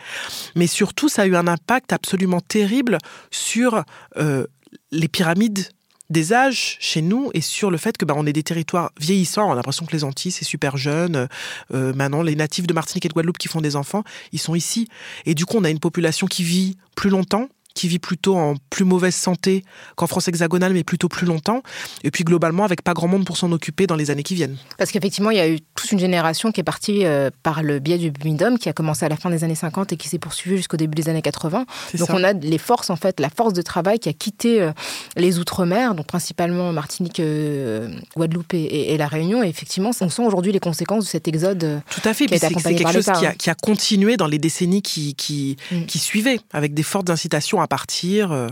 Mais 0.56 0.66
surtout, 0.66 1.10
ça 1.10 1.22
a 1.22 1.26
eu 1.26 1.36
un 1.36 1.46
impact 1.46 1.92
absolument 1.92 2.40
terrible 2.40 2.96
sur 3.30 3.84
euh, 4.16 4.46
les 4.92 5.08
pyramides 5.08 5.68
des 6.10 6.32
âges 6.32 6.76
chez 6.80 7.02
nous 7.02 7.30
et 7.34 7.40
sur 7.40 7.70
le 7.70 7.78
fait 7.78 7.96
que 7.96 8.04
bah, 8.04 8.14
on 8.16 8.26
est 8.26 8.32
des 8.32 8.42
territoires 8.42 8.92
vieillissants. 9.00 9.48
On 9.48 9.52
a 9.52 9.54
l'impression 9.54 9.86
que 9.86 9.92
les 9.92 10.04
Antilles, 10.04 10.32
c'est 10.32 10.44
super 10.44 10.76
jeune. 10.76 11.28
Euh, 11.72 11.92
maintenant, 11.94 12.22
les 12.22 12.36
natifs 12.36 12.66
de 12.66 12.74
Martinique 12.74 13.06
et 13.06 13.08
de 13.08 13.14
Guadeloupe 13.14 13.38
qui 13.38 13.48
font 13.48 13.60
des 13.60 13.76
enfants, 13.76 14.04
ils 14.32 14.38
sont 14.38 14.54
ici. 14.54 14.88
Et 15.26 15.34
du 15.34 15.46
coup, 15.46 15.56
on 15.58 15.64
a 15.64 15.70
une 15.70 15.80
population 15.80 16.26
qui 16.26 16.42
vit 16.44 16.76
plus 16.94 17.10
longtemps, 17.10 17.48
qui 17.74 17.88
vit 17.88 17.98
plutôt 17.98 18.36
en 18.36 18.54
plus 18.70 18.84
mauvaise 18.84 19.14
santé 19.14 19.64
qu'en 19.96 20.06
France 20.06 20.28
hexagonale, 20.28 20.72
mais 20.72 20.84
plutôt 20.84 21.08
plus 21.08 21.26
longtemps. 21.26 21.62
Et 22.04 22.10
puis 22.10 22.24
globalement, 22.24 22.64
avec 22.64 22.82
pas 22.82 22.94
grand 22.94 23.08
monde 23.08 23.24
pour 23.24 23.36
s'en 23.36 23.50
occuper 23.52 23.86
dans 23.86 23.96
les 23.96 24.10
années 24.10 24.22
qui 24.22 24.34
viennent. 24.34 24.56
Parce 24.78 24.90
qu'effectivement, 24.90 25.30
il 25.30 25.36
y 25.36 25.40
a 25.40 25.48
eu 25.48 25.60
toute 25.74 25.92
une 25.92 25.98
génération 25.98 26.52
qui 26.52 26.60
est 26.60 26.64
partie 26.64 27.04
euh, 27.04 27.30
par 27.42 27.62
le 27.62 27.78
biais 27.78 27.98
du 27.98 28.12
Midom, 28.24 28.56
qui 28.56 28.68
a 28.68 28.72
commencé 28.72 29.04
à 29.04 29.08
la 29.08 29.16
fin 29.16 29.30
des 29.30 29.44
années 29.44 29.54
50 29.54 29.92
et 29.92 29.96
qui 29.96 30.08
s'est 30.08 30.18
poursuivi 30.18 30.56
jusqu'au 30.56 30.76
début 30.76 30.94
des 30.94 31.08
années 31.08 31.22
80. 31.22 31.66
Donc 31.98 32.10
on 32.10 32.22
a 32.24 32.32
les 32.32 32.58
forces, 32.58 32.90
en 32.90 32.96
fait, 32.96 33.20
la 33.20 33.30
force 33.30 33.52
de 33.52 33.62
travail 33.62 33.98
qui 33.98 34.08
a 34.08 34.12
quitté 34.12 34.60
euh, 34.60 34.72
les 35.16 35.38
Outre-mer, 35.38 35.94
donc 35.94 36.06
principalement 36.06 36.72
Martinique, 36.72 37.20
euh, 37.20 37.88
Guadeloupe 38.16 38.54
et, 38.54 38.96
la 38.96 39.06
Réunion. 39.06 39.42
Et 39.42 39.48
effectivement, 39.48 39.90
on 40.00 40.08
sent 40.10 40.22
aujourd'hui 40.22 40.52
les 40.52 40.60
conséquences 40.60 41.04
de 41.04 41.08
cet 41.08 41.28
exode. 41.28 41.80
Tout 41.90 42.08
à 42.08 42.14
fait. 42.14 42.26
C'est 42.28 42.74
quelque 42.74 42.92
chose 42.92 43.10
qui 43.18 43.26
a, 43.26 43.34
qui 43.34 43.50
a, 43.50 43.54
continué 43.54 44.16
dans 44.16 44.26
les 44.26 44.38
décennies 44.38 44.82
qui, 44.82 45.14
qui, 45.14 45.56
mm. 45.70 45.86
qui 45.86 45.98
suivaient, 45.98 46.40
avec 46.52 46.74
des 46.74 46.82
fortes 46.82 47.10
incitations 47.10 47.61
à 47.62 47.66
partir. 47.66 48.32
Euh. 48.32 48.48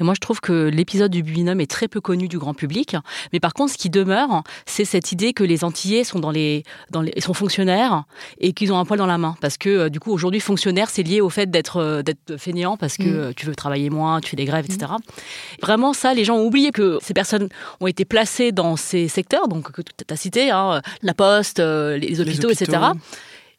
Et 0.00 0.04
moi, 0.04 0.14
je 0.14 0.20
trouve 0.20 0.40
que 0.40 0.68
l'épisode 0.68 1.10
du 1.10 1.22
binôme 1.22 1.60
est 1.60 1.70
très 1.70 1.88
peu 1.88 2.00
connu 2.00 2.28
du 2.28 2.38
grand 2.38 2.54
public. 2.54 2.96
Mais 3.32 3.40
par 3.40 3.54
contre, 3.54 3.72
ce 3.72 3.78
qui 3.78 3.90
demeure, 3.90 4.42
c'est 4.66 4.84
cette 4.84 5.12
idée 5.12 5.32
que 5.32 5.44
les 5.44 5.64
Antillais 5.64 6.04
sont 6.04 6.18
dans 6.18 6.30
les, 6.30 6.64
dans 6.90 7.02
les, 7.02 7.12
sont 7.20 7.34
fonctionnaires 7.34 8.04
et 8.38 8.52
qu'ils 8.52 8.72
ont 8.72 8.78
un 8.78 8.84
poil 8.84 8.98
dans 8.98 9.06
la 9.06 9.18
main. 9.18 9.36
Parce 9.40 9.56
que 9.56 9.68
euh, 9.68 9.88
du 9.88 10.00
coup, 10.00 10.12
aujourd'hui, 10.12 10.40
fonctionnaire, 10.40 10.90
c'est 10.90 11.02
lié 11.02 11.20
au 11.20 11.30
fait 11.30 11.50
d'être 11.50 11.80
euh, 11.80 12.02
fainéant 12.38 12.76
parce 12.76 12.96
que 12.96 13.30
mm. 13.30 13.34
tu 13.34 13.46
veux 13.46 13.54
travailler 13.54 13.90
moins, 13.90 14.20
tu 14.20 14.30
fais 14.30 14.36
des 14.36 14.44
grèves, 14.44 14.64
etc. 14.64 14.92
Mm. 14.92 15.62
Vraiment, 15.62 15.92
ça, 15.92 16.14
les 16.14 16.24
gens 16.24 16.36
ont 16.36 16.46
oublié 16.46 16.72
que 16.72 16.98
ces 17.02 17.14
personnes 17.14 17.48
ont 17.80 17.86
été 17.86 18.04
placées 18.04 18.52
dans 18.52 18.76
ces 18.76 19.08
secteurs, 19.08 19.48
donc 19.48 19.70
que 19.72 19.82
tu 19.82 19.92
as 20.08 20.16
cité, 20.16 20.50
hein, 20.50 20.80
la 21.02 21.14
poste, 21.14 21.58
les 21.58 22.20
hôpitaux, 22.20 22.24
les 22.24 22.44
hôpitaux. 22.44 22.50
etc 22.50 22.92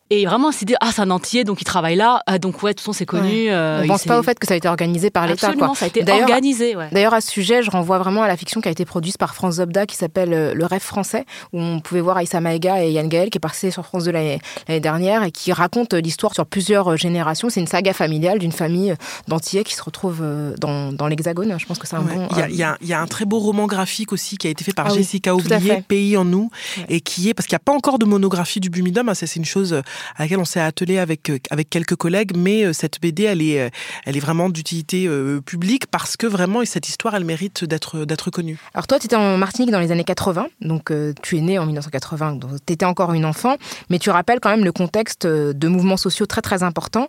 Et 0.09 0.25
vraiment, 0.25 0.53
c'est 0.53 0.65
dire, 0.65 0.77
ah, 0.79 0.91
c'est 0.93 1.01
un 1.01 1.11
entier, 1.11 1.43
donc 1.43 1.59
il 1.59 1.65
travaille 1.65 1.97
là, 1.97 2.21
ah, 2.27 2.39
donc 2.39 2.63
ouais, 2.63 2.71
de 2.71 2.75
toute 2.75 2.81
façon, 2.81 2.93
c'est 2.93 3.05
connu. 3.05 3.49
Euh, 3.49 3.81
on 3.83 3.87
pense 3.87 4.05
pas 4.05 4.17
au 4.17 4.23
fait 4.23 4.39
que 4.39 4.47
ça 4.47 4.53
a 4.53 4.57
été 4.57 4.67
organisé 4.67 5.09
par 5.09 5.27
l'État. 5.27 5.47
Absolument, 5.47 5.73
ça 5.73 5.85
a 5.85 5.87
été 5.89 6.09
organisé. 6.09 6.77
Ouais. 6.77 6.87
D'ailleurs, 6.93 7.13
à 7.13 7.19
ce 7.19 7.29
sujet, 7.29 7.61
je 7.61 7.69
renvoie 7.69 7.97
vraiment 7.97 8.23
à 8.23 8.27
la 8.27 8.37
fiction 8.37 8.61
qui 8.61 8.69
a 8.69 8.71
été 8.71 8.85
produite 8.85 9.17
par 9.17 9.35
France 9.35 9.55
Zobda 9.55 9.85
qui 9.85 9.97
s'appelle 9.97 10.33
euh, 10.33 10.53
Le 10.53 10.65
rêve 10.65 10.81
français, 10.81 11.25
où 11.51 11.59
on 11.59 11.81
pouvait 11.81 11.99
voir 11.99 12.17
Aïssa 12.17 12.39
Maïga 12.39 12.85
et 12.85 12.91
Yann 12.91 13.09
Gaël 13.09 13.29
qui 13.29 13.37
est 13.37 13.41
passé 13.41 13.69
sur 13.69 13.85
France 13.85 14.05
2 14.05 14.11
l'année 14.11 14.39
dernière 14.79 15.23
et 15.23 15.31
qui 15.31 15.51
raconte 15.51 15.93
l'histoire 15.93 16.33
sur 16.33 16.45
plusieurs 16.45 16.95
générations. 16.95 17.49
C'est 17.49 17.59
une 17.59 17.67
saga 17.67 17.91
familiale 17.91 18.39
d'une 18.39 18.53
famille 18.53 18.95
d'Antillais 19.27 19.65
qui 19.65 19.75
se 19.75 19.83
retrouve 19.83 20.23
dans, 20.57 20.93
dans 20.93 21.07
l'Hexagone. 21.07 21.59
Je 21.59 21.65
pense 21.65 21.79
que 21.79 21.87
c'est 21.87 21.97
un 21.97 22.01
bon. 22.01 22.27
Il 22.31 22.55
y, 22.55 22.63
a, 22.63 22.77
y, 22.81 22.93
a 22.93 23.01
un 23.01 23.07
très 23.07 23.25
beau 23.25 23.39
roman 23.39 23.67
graphique 23.67 24.13
aussi 24.13 24.37
qui 24.37 24.47
a 24.47 24.49
été 24.49 24.63
fait 24.63 24.73
par 24.73 24.87
ah 24.87 24.93
Jessica 24.93 25.35
Oublié, 25.35 25.83
Pays 25.87 26.15
en 26.15 26.25
nous, 26.25 26.49
et 26.87 27.01
qui 27.01 27.29
est, 27.29 27.33
parce 27.33 27.47
qu'il 27.47 27.55
n'y 27.55 27.61
a 27.61 27.65
pas 27.65 27.73
encore 27.73 27.99
de 27.99 28.05
monographie 28.05 28.59
du 28.59 28.69
Bumidum, 28.69 29.09
hein, 29.09 29.13
c'est 29.13 29.35
une 29.35 29.45
chose 29.45 29.81
à 30.15 30.23
laquelle 30.23 30.39
on 30.39 30.45
s'est 30.45 30.59
attelé 30.59 30.97
avec, 30.97 31.29
euh, 31.29 31.39
avec 31.49 31.69
quelques 31.69 31.95
collègues, 31.95 32.31
mais 32.35 32.65
euh, 32.65 32.73
cette 32.73 33.01
BD, 33.01 33.23
elle 33.23 33.41
est, 33.41 33.61
euh, 33.61 33.69
elle 34.05 34.17
est 34.17 34.21
vraiment 34.21 34.49
d'utilité 34.49 35.07
publique 35.45 35.87
parce 35.87 36.17
que 36.17 36.27
vraiment, 36.27 36.63
cette 36.65 36.87
histoire, 36.87 37.15
elle 37.15 37.23
mérite 37.23 37.65
d'être 37.65 38.05
d'être 38.05 38.29
connue. 38.29 38.59
Alors 38.73 38.87
toi, 38.87 38.99
tu 38.99 39.05
étais 39.05 39.15
en 39.15 39.37
Martinique 39.37 39.71
dans 39.71 39.79
les 39.79 39.91
années 39.91 40.03
80, 40.03 40.47
donc 40.61 40.91
tu 41.21 41.37
es 41.37 41.41
né 41.41 41.59
en 41.59 41.65
1980, 41.65 42.33
donc 42.33 42.51
tu 42.65 42.73
étais 42.73 42.85
encore 42.85 43.13
une 43.13 43.25
enfant, 43.25 43.57
mais 43.89 43.99
tu 43.99 44.09
rappelles 44.09 44.39
quand 44.39 44.49
même 44.49 44.63
le 44.63 44.71
contexte 44.71 45.25
de 45.25 45.67
mouvements 45.67 45.97
sociaux 45.97 46.25
très 46.25 46.41
très 46.41 46.63
importants. 46.63 47.07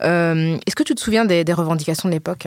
Est-ce 0.00 0.74
que 0.74 0.82
tu 0.82 0.94
te 0.94 1.00
souviens 1.00 1.24
des, 1.24 1.44
revendications 1.52 2.08
de 2.08 2.14
l'époque? 2.14 2.46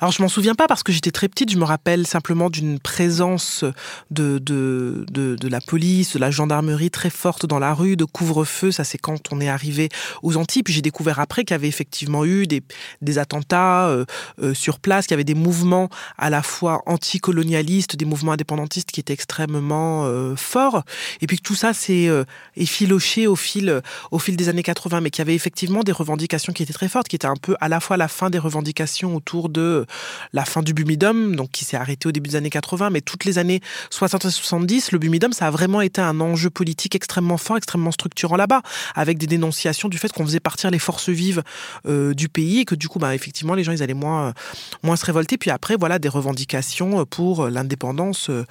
Alors 0.00 0.12
je 0.12 0.22
m'en 0.22 0.28
souviens 0.28 0.54
pas 0.54 0.66
parce 0.66 0.82
que 0.82 0.92
j'étais 0.92 1.10
très 1.10 1.28
petite, 1.28 1.50
je 1.50 1.58
me 1.58 1.64
rappelle 1.64 2.06
simplement 2.06 2.50
d'une 2.50 2.78
présence 2.78 3.64
de, 4.10 4.38
de, 4.38 5.04
de, 5.10 5.36
de, 5.36 5.48
la 5.48 5.60
police, 5.60 6.14
de 6.14 6.18
la 6.18 6.30
gendarmerie 6.30 6.90
très 6.90 7.10
forte 7.10 7.46
dans 7.46 7.58
la 7.58 7.74
rue, 7.74 7.96
de 7.96 8.04
couvre-feu, 8.04 8.70
ça 8.70 8.84
c'est 8.84 8.98
quand 8.98 9.23
on 9.32 9.40
est 9.40 9.48
arrivé 9.48 9.88
aux 10.22 10.36
Antilles. 10.36 10.62
Puis 10.62 10.74
j'ai 10.74 10.82
découvert 10.82 11.20
après 11.20 11.44
qu'il 11.44 11.54
y 11.54 11.58
avait 11.58 11.68
effectivement 11.68 12.24
eu 12.24 12.46
des, 12.46 13.18
attentats 13.18 13.88
euh, 13.88 14.04
euh, 14.42 14.54
sur 14.54 14.80
place, 14.80 15.06
qu'il 15.06 15.12
y 15.12 15.14
avait 15.14 15.24
des 15.24 15.34
mouvements 15.34 15.88
à 16.18 16.30
la 16.30 16.42
fois 16.42 16.82
anticolonialistes, 16.86 17.96
des 17.96 18.04
mouvements 18.04 18.32
indépendantistes 18.32 18.90
qui 18.90 19.00
étaient 19.00 19.12
extrêmement 19.12 20.04
euh, 20.04 20.34
forts. 20.36 20.82
Et 21.20 21.26
puis 21.26 21.38
que 21.38 21.42
tout 21.42 21.54
ça 21.54 21.72
s'est 21.72 22.08
effiloché 22.56 23.26
au 23.26 23.36
fil, 23.36 23.80
au 24.10 24.18
fil 24.18 24.36
des 24.36 24.48
années 24.48 24.62
80, 24.62 25.00
mais 25.00 25.10
qu'il 25.10 25.20
y 25.20 25.26
avait 25.26 25.34
effectivement 25.34 25.82
des 25.82 25.92
revendications 25.92 26.52
qui 26.52 26.62
étaient 26.62 26.72
très 26.72 26.88
fortes, 26.88 27.08
qui 27.08 27.16
étaient 27.16 27.26
un 27.26 27.36
peu 27.36 27.56
à 27.60 27.68
la 27.68 27.80
fois 27.80 27.96
la 27.96 28.08
fin 28.08 28.30
des 28.30 28.38
revendications 28.38 29.14
autour 29.14 29.48
de 29.48 29.86
la 30.32 30.44
fin 30.44 30.62
du 30.62 30.74
Bumidum, 30.74 31.36
donc 31.36 31.50
qui 31.50 31.64
s'est 31.64 31.76
arrêté 31.76 32.08
au 32.08 32.12
début 32.12 32.30
des 32.30 32.36
années 32.36 32.50
80, 32.50 32.90
mais 32.90 33.00
toutes 33.00 33.24
les 33.24 33.38
années 33.38 33.60
60 33.90 34.24
et 34.24 34.30
70, 34.30 34.92
le 34.92 34.98
Bumidum, 34.98 35.32
ça 35.32 35.46
a 35.46 35.50
vraiment 35.50 35.80
été 35.80 36.00
un 36.00 36.20
enjeu 36.20 36.50
politique 36.50 36.94
extrêmement 36.94 37.36
fort, 37.36 37.56
extrêmement 37.56 37.92
structurant 37.92 38.36
là-bas, 38.36 38.62
avec 38.94 39.13
des 39.16 39.26
dénonciations 39.26 39.88
du 39.88 39.98
fait 39.98 40.12
qu'on 40.12 40.24
faisait 40.24 40.40
partir 40.40 40.70
les 40.70 40.78
forces 40.78 41.08
vives 41.08 41.42
euh, 41.86 42.14
du 42.14 42.28
pays 42.28 42.60
et 42.60 42.64
que 42.64 42.74
du 42.74 42.88
coup, 42.88 42.98
bah, 42.98 43.14
effectivement, 43.14 43.54
les 43.54 43.64
gens, 43.64 43.72
ils 43.72 43.82
allaient 43.82 43.94
moins, 43.94 44.32
moins 44.82 44.96
se 44.96 45.06
révolter. 45.06 45.38
Puis 45.38 45.50
après, 45.50 45.76
voilà, 45.76 45.98
des 45.98 46.08
revendications 46.08 47.04
pour 47.06 47.48
l'indépendance 47.48 48.30
euh, 48.30 48.44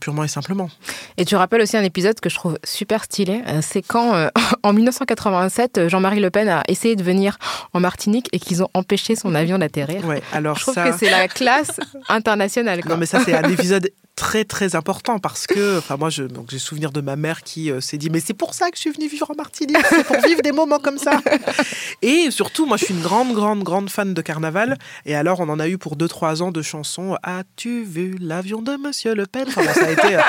purement 0.00 0.24
et 0.24 0.28
simplement. 0.28 0.70
Et 1.16 1.24
tu 1.24 1.36
rappelles 1.36 1.62
aussi 1.62 1.76
un 1.76 1.84
épisode 1.84 2.18
que 2.20 2.28
je 2.28 2.34
trouve 2.34 2.58
super 2.64 3.04
stylé. 3.04 3.42
Euh, 3.46 3.60
c'est 3.62 3.82
quand, 3.82 4.28
en 4.62 4.72
1987, 4.72 5.88
Jean-Marie 5.88 6.20
Le 6.20 6.30
Pen 6.30 6.48
a 6.48 6.62
essayé 6.68 6.96
de 6.96 7.02
venir 7.02 7.38
en 7.72 7.80
Martinique 7.80 8.28
et 8.32 8.38
qu'ils 8.38 8.62
ont 8.62 8.68
empêché 8.74 9.16
son 9.16 9.34
avion 9.34 9.58
d'atterrir. 9.58 10.04
Ouais, 10.06 10.22
alors 10.32 10.56
je 10.56 10.62
trouve 10.62 10.74
que 10.74 10.96
c'est 10.98 11.10
la 11.10 11.28
classe 11.28 11.80
internationale. 12.08 12.80
Non, 12.88 12.96
mais 12.96 13.06
ça, 13.06 13.20
c'est 13.24 13.34
un 13.34 13.48
épisode 13.48 13.90
très 14.16 14.44
très 14.44 14.76
important 14.76 15.18
parce 15.18 15.46
que 15.46 15.78
enfin 15.82 15.96
moi 15.96 16.10
je 16.10 16.24
donc 16.24 16.50
j'ai 16.50 16.58
souvenir 16.58 16.92
de 16.92 17.00
ma 17.00 17.16
mère 17.16 17.42
qui 17.42 17.70
euh, 17.70 17.80
s'est 17.80 17.98
dit 17.98 18.10
mais 18.10 18.20
c'est 18.20 18.34
pour 18.34 18.54
ça 18.54 18.70
que 18.70 18.76
je 18.76 18.82
suis 18.82 18.90
venue 18.90 19.08
vivre 19.08 19.30
en 19.30 19.34
Martinique 19.34 19.76
c'est 19.88 20.04
pour 20.04 20.20
vivre 20.20 20.42
des 20.42 20.52
moments 20.52 20.78
comme 20.78 20.98
ça. 20.98 21.20
Et 22.02 22.30
surtout 22.30 22.66
moi 22.66 22.76
je 22.76 22.84
suis 22.84 22.94
une 22.94 23.02
grande 23.02 23.32
grande 23.32 23.62
grande 23.62 23.90
fan 23.90 24.14
de 24.14 24.22
carnaval. 24.22 24.78
Et 25.06 25.14
alors 25.14 25.40
on 25.40 25.48
en 25.48 25.58
a 25.58 25.68
eu 25.68 25.78
pour 25.78 25.96
2 25.96 26.06
3 26.08 26.42
ans 26.42 26.52
de 26.52 26.62
chansons. 26.62 27.16
As-tu 27.22 27.84
vu 27.84 28.16
l'avion 28.20 28.62
de 28.62 28.76
monsieur 28.76 29.14
Le 29.14 29.26
Pen? 29.26 29.46
Enfin, 29.48 29.72
ça 29.72 29.86
a 29.86 29.90
été 29.90 30.16
euh, 30.16 30.20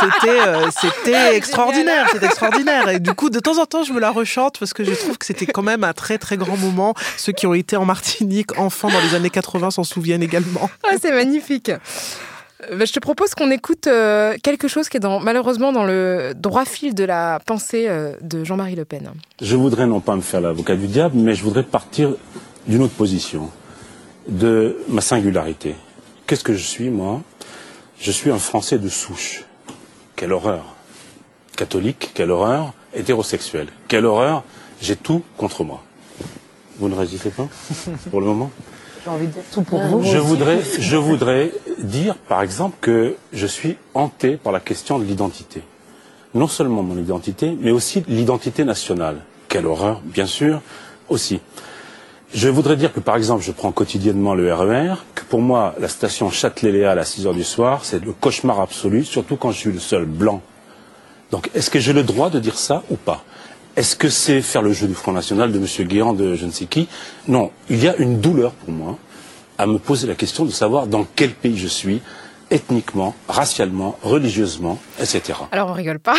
c'était 0.00 0.40
euh, 0.40 0.70
c'était 0.80 1.36
extraordinaire 1.36 2.08
c'était 2.12 2.26
extraordinaire. 2.26 2.88
Et 2.88 3.00
du 3.00 3.12
coup 3.14 3.30
de 3.30 3.40
temps 3.40 3.58
en 3.58 3.66
temps 3.66 3.82
je 3.82 3.92
me 3.92 4.00
la 4.00 4.10
rechante 4.10 4.58
parce 4.58 4.72
que 4.72 4.84
je 4.84 4.92
trouve 4.92 5.18
que 5.18 5.26
c'était 5.26 5.46
quand 5.46 5.62
même 5.62 5.84
un 5.84 5.92
très 5.92 6.18
très 6.18 6.36
grand 6.36 6.56
moment. 6.56 6.94
Ceux 7.16 7.32
qui 7.32 7.46
ont 7.46 7.54
été 7.54 7.76
en 7.76 7.84
Martinique 7.84 8.58
enfants 8.58 8.90
dans 8.90 9.00
les 9.00 9.14
années 9.14 9.30
80 9.30 9.72
s'en 9.72 9.84
souviennent 9.84 10.22
également. 10.22 10.70
Ah, 10.84 10.94
c'est 11.00 11.12
magnifique 11.12 11.70
je 12.70 12.92
te 12.92 13.00
propose 13.00 13.34
qu'on 13.34 13.50
écoute 13.50 13.86
euh, 13.86 14.36
quelque 14.42 14.68
chose 14.68 14.88
qui 14.88 14.96
est 14.96 15.06
malheureusement 15.22 15.72
dans 15.72 15.84
le 15.84 16.32
droit 16.34 16.64
fil 16.64 16.94
de 16.94 17.04
la 17.04 17.40
pensée 17.44 17.86
euh, 17.88 18.14
de 18.20 18.44
Jean-Marie 18.44 18.76
Le 18.76 18.84
Pen. 18.84 19.10
Je 19.40 19.56
voudrais 19.56 19.86
non 19.86 20.00
pas 20.00 20.16
me 20.16 20.20
faire 20.20 20.40
l'avocat 20.40 20.76
du 20.76 20.86
diable, 20.86 21.16
mais 21.18 21.34
je 21.34 21.42
voudrais 21.42 21.62
partir 21.62 22.14
d'une 22.66 22.82
autre 22.82 22.94
position, 22.94 23.50
de 24.28 24.78
ma 24.88 25.00
singularité. 25.00 25.74
Qu'est-ce 26.26 26.44
que 26.44 26.54
je 26.54 26.64
suis, 26.64 26.90
moi? 26.90 27.20
Je 27.98 28.10
suis 28.10 28.30
un 28.30 28.38
Français 28.38 28.78
de 28.78 28.88
souche. 28.88 29.44
Quelle 30.16 30.32
horreur. 30.32 30.64
Catholique, 31.56 32.10
quelle 32.14 32.30
horreur. 32.30 32.72
Hétérosexuel, 32.94 33.68
quelle 33.88 34.06
horreur. 34.06 34.44
J'ai 34.80 34.96
tout 34.96 35.22
contre 35.36 35.64
moi. 35.64 35.82
Vous 36.78 36.88
ne 36.88 36.94
réagissez 36.94 37.30
pas 37.30 37.48
pour 38.10 38.20
le 38.20 38.26
moment? 38.26 38.50
Je 39.04 40.18
voudrais, 40.18 40.60
je 40.78 40.96
voudrais 40.96 41.52
dire, 41.78 42.14
par 42.16 42.42
exemple, 42.42 42.76
que 42.80 43.16
je 43.32 43.46
suis 43.46 43.76
hanté 43.94 44.36
par 44.36 44.52
la 44.52 44.60
question 44.60 44.98
de 44.98 45.04
l'identité. 45.04 45.62
Non 46.34 46.46
seulement 46.46 46.82
mon 46.82 46.96
identité, 46.96 47.56
mais 47.60 47.72
aussi 47.72 48.04
l'identité 48.08 48.64
nationale. 48.64 49.16
Quelle 49.48 49.66
horreur, 49.66 50.00
bien 50.04 50.26
sûr, 50.26 50.60
aussi. 51.08 51.40
Je 52.32 52.48
voudrais 52.48 52.76
dire 52.76 52.92
que, 52.92 53.00
par 53.00 53.16
exemple, 53.16 53.42
je 53.42 53.52
prends 53.52 53.72
quotidiennement 53.72 54.34
le 54.34 54.54
RER, 54.54 54.92
e 54.92 54.96
que 55.14 55.24
pour 55.24 55.42
moi, 55.42 55.74
la 55.78 55.88
station 55.88 56.30
Châtelet-Léal 56.30 56.98
à 56.98 57.04
6 57.04 57.26
heures 57.26 57.34
du 57.34 57.44
soir, 57.44 57.84
c'est 57.84 58.02
le 58.02 58.12
cauchemar 58.12 58.60
absolu, 58.60 59.04
surtout 59.04 59.36
quand 59.36 59.50
je 59.50 59.58
suis 59.58 59.72
le 59.72 59.80
seul 59.80 60.06
blanc. 60.06 60.40
Donc, 61.30 61.50
est-ce 61.54 61.70
que 61.70 61.78
j'ai 61.78 61.92
le 61.92 62.02
droit 62.02 62.30
de 62.30 62.38
dire 62.38 62.56
ça 62.56 62.82
ou 62.88 62.96
pas? 62.96 63.24
Est-ce 63.76 63.96
que 63.96 64.08
c'est 64.08 64.42
faire 64.42 64.62
le 64.62 64.72
jeu 64.72 64.86
du 64.86 64.94
Front 64.94 65.12
National 65.12 65.52
de 65.52 65.58
M. 65.58 65.86
Guéant, 65.88 66.12
de 66.12 66.34
je 66.34 66.44
ne 66.46 66.50
sais 66.50 66.66
qui? 66.66 66.88
Non, 67.28 67.50
il 67.70 67.82
y 67.82 67.88
a 67.88 67.96
une 67.96 68.20
douleur 68.20 68.52
pour 68.52 68.70
moi 68.72 68.98
à 69.58 69.66
me 69.66 69.78
poser 69.78 70.06
la 70.06 70.14
question 70.14 70.44
de 70.44 70.50
savoir 70.50 70.86
dans 70.86 71.06
quel 71.16 71.30
pays 71.32 71.56
je 71.58 71.68
suis, 71.68 72.00
ethniquement, 72.50 73.14
racialement, 73.28 73.98
religieusement, 74.02 74.78
etc. 75.00 75.38
Alors 75.52 75.70
on 75.70 75.72
rigole 75.72 76.00
pas. 76.00 76.16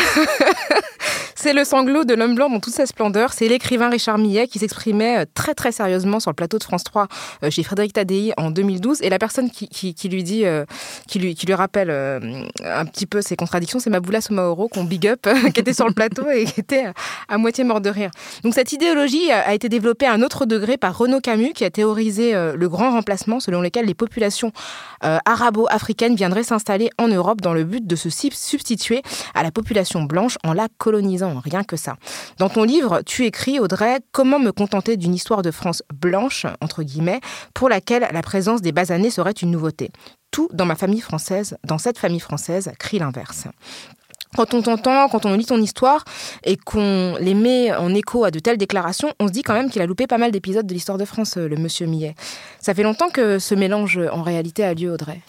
C'est 1.43 1.51
le 1.51 1.65
sanglot 1.65 2.05
de 2.05 2.13
l'homme 2.13 2.35
blanc 2.35 2.49
dans 2.49 2.61
toute 2.61 2.71
sa 2.73 2.85
splendeur. 2.85 3.33
C'est 3.33 3.49
l'écrivain 3.49 3.89
Richard 3.89 4.17
Millet 4.17 4.47
qui 4.47 4.59
s'exprimait 4.59 5.23
euh, 5.23 5.25
très 5.33 5.53
très 5.53 5.73
sérieusement 5.73 6.21
sur 6.21 6.31
le 6.31 6.35
plateau 6.35 6.57
de 6.57 6.63
France 6.63 6.85
3 6.85 7.09
euh, 7.43 7.51
chez 7.51 7.63
Frédéric 7.63 7.91
Tadei 7.91 8.31
en 8.37 8.49
2012. 8.49 9.01
Et 9.01 9.09
la 9.09 9.19
personne 9.19 9.51
qui, 9.51 9.67
lui 10.07 10.23
dit, 10.23 10.45
euh, 10.45 10.63
qui 11.05 11.19
lui, 11.19 11.53
rappelle 11.53 11.91
un 11.91 12.85
petit 12.85 13.05
peu 13.05 13.21
ses 13.21 13.35
contradictions, 13.35 13.79
c'est 13.79 13.89
Maboula 13.89 14.21
Somaoro 14.21 14.69
qu'on 14.69 14.85
big 14.85 15.05
up, 15.05 15.27
qui 15.53 15.59
était 15.59 15.73
sur 15.73 15.85
le 15.85 15.93
plateau 15.93 16.29
et 16.29 16.45
qui 16.45 16.61
était 16.61 16.85
à 17.27 17.37
moitié 17.37 17.65
mort 17.65 17.81
de 17.81 17.89
rire. 17.89 18.11
Donc 18.45 18.53
cette 18.53 18.71
idéologie 18.71 19.29
a 19.29 19.53
été 19.53 19.67
développée 19.67 20.05
à 20.05 20.13
un 20.13 20.21
autre 20.21 20.45
degré 20.45 20.77
par 20.77 20.97
Renaud 20.97 21.19
Camus 21.19 21.51
qui 21.51 21.65
a 21.65 21.69
théorisé 21.69 22.31
le 22.31 22.69
grand 22.69 22.91
remplacement 22.91 23.41
selon 23.41 23.59
lequel 23.59 23.85
les 23.85 23.93
populations 23.93 24.53
arabo-africaines 25.01 26.15
viendraient 26.15 26.43
s'installer 26.43 26.89
en 26.97 27.09
Europe 27.09 27.41
dans 27.41 27.53
le 27.53 27.65
but 27.65 27.85
de 27.85 27.97
se 27.97 28.09
substituer 28.09 29.01
à 29.35 29.43
la 29.43 29.51
population 29.51 30.03
blanche 30.03 30.37
en 30.45 30.53
la 30.53 30.69
colonisant 30.77 31.32
rien 31.39 31.63
que 31.63 31.75
ça. 31.75 31.95
Dans 32.37 32.49
ton 32.49 32.63
livre, 32.63 33.01
tu 33.05 33.25
écris, 33.25 33.59
Audrey, 33.59 33.99
comment 34.11 34.39
me 34.39 34.51
contenter 34.51 34.97
d'une 34.97 35.13
histoire 35.13 35.41
de 35.41 35.51
France 35.51 35.83
blanche, 35.93 36.45
entre 36.61 36.83
guillemets, 36.83 37.21
pour 37.53 37.69
laquelle 37.69 38.07
la 38.11 38.21
présence 38.21 38.61
des 38.61 38.71
basanés 38.71 39.09
serait 39.09 39.31
une 39.31 39.51
nouveauté. 39.51 39.91
Tout 40.31 40.49
dans 40.51 40.65
ma 40.65 40.75
famille 40.75 41.01
française, 41.01 41.57
dans 41.63 41.77
cette 41.77 41.97
famille 41.97 42.19
française, 42.19 42.71
crie 42.79 42.99
l'inverse 42.99 43.47
quand 44.35 44.53
on 44.53 44.61
t'entend, 44.61 45.07
quand 45.09 45.25
on 45.25 45.33
lit 45.35 45.45
ton 45.45 45.61
histoire 45.61 46.03
et 46.43 46.57
qu'on 46.57 47.15
les 47.19 47.33
met 47.33 47.73
en 47.73 47.93
écho 47.93 48.23
à 48.23 48.31
de 48.31 48.39
telles 48.39 48.57
déclarations, 48.57 49.13
on 49.19 49.27
se 49.27 49.33
dit 49.33 49.43
quand 49.43 49.53
même 49.53 49.69
qu'il 49.69 49.81
a 49.81 49.85
loupé 49.85 50.07
pas 50.07 50.17
mal 50.17 50.31
d'épisodes 50.31 50.65
de 50.65 50.73
l'histoire 50.73 50.97
de 50.97 51.05
France, 51.05 51.37
euh, 51.37 51.47
le 51.47 51.55
monsieur 51.55 51.85
Millet. 51.85 52.15
Ça 52.59 52.73
fait 52.73 52.83
longtemps 52.83 53.09
que 53.09 53.39
ce 53.39 53.55
mélange 53.55 53.99
en 54.11 54.21
réalité 54.21 54.63
a 54.63 54.73
lieu, 54.73 54.91
Audrey. 54.91 55.19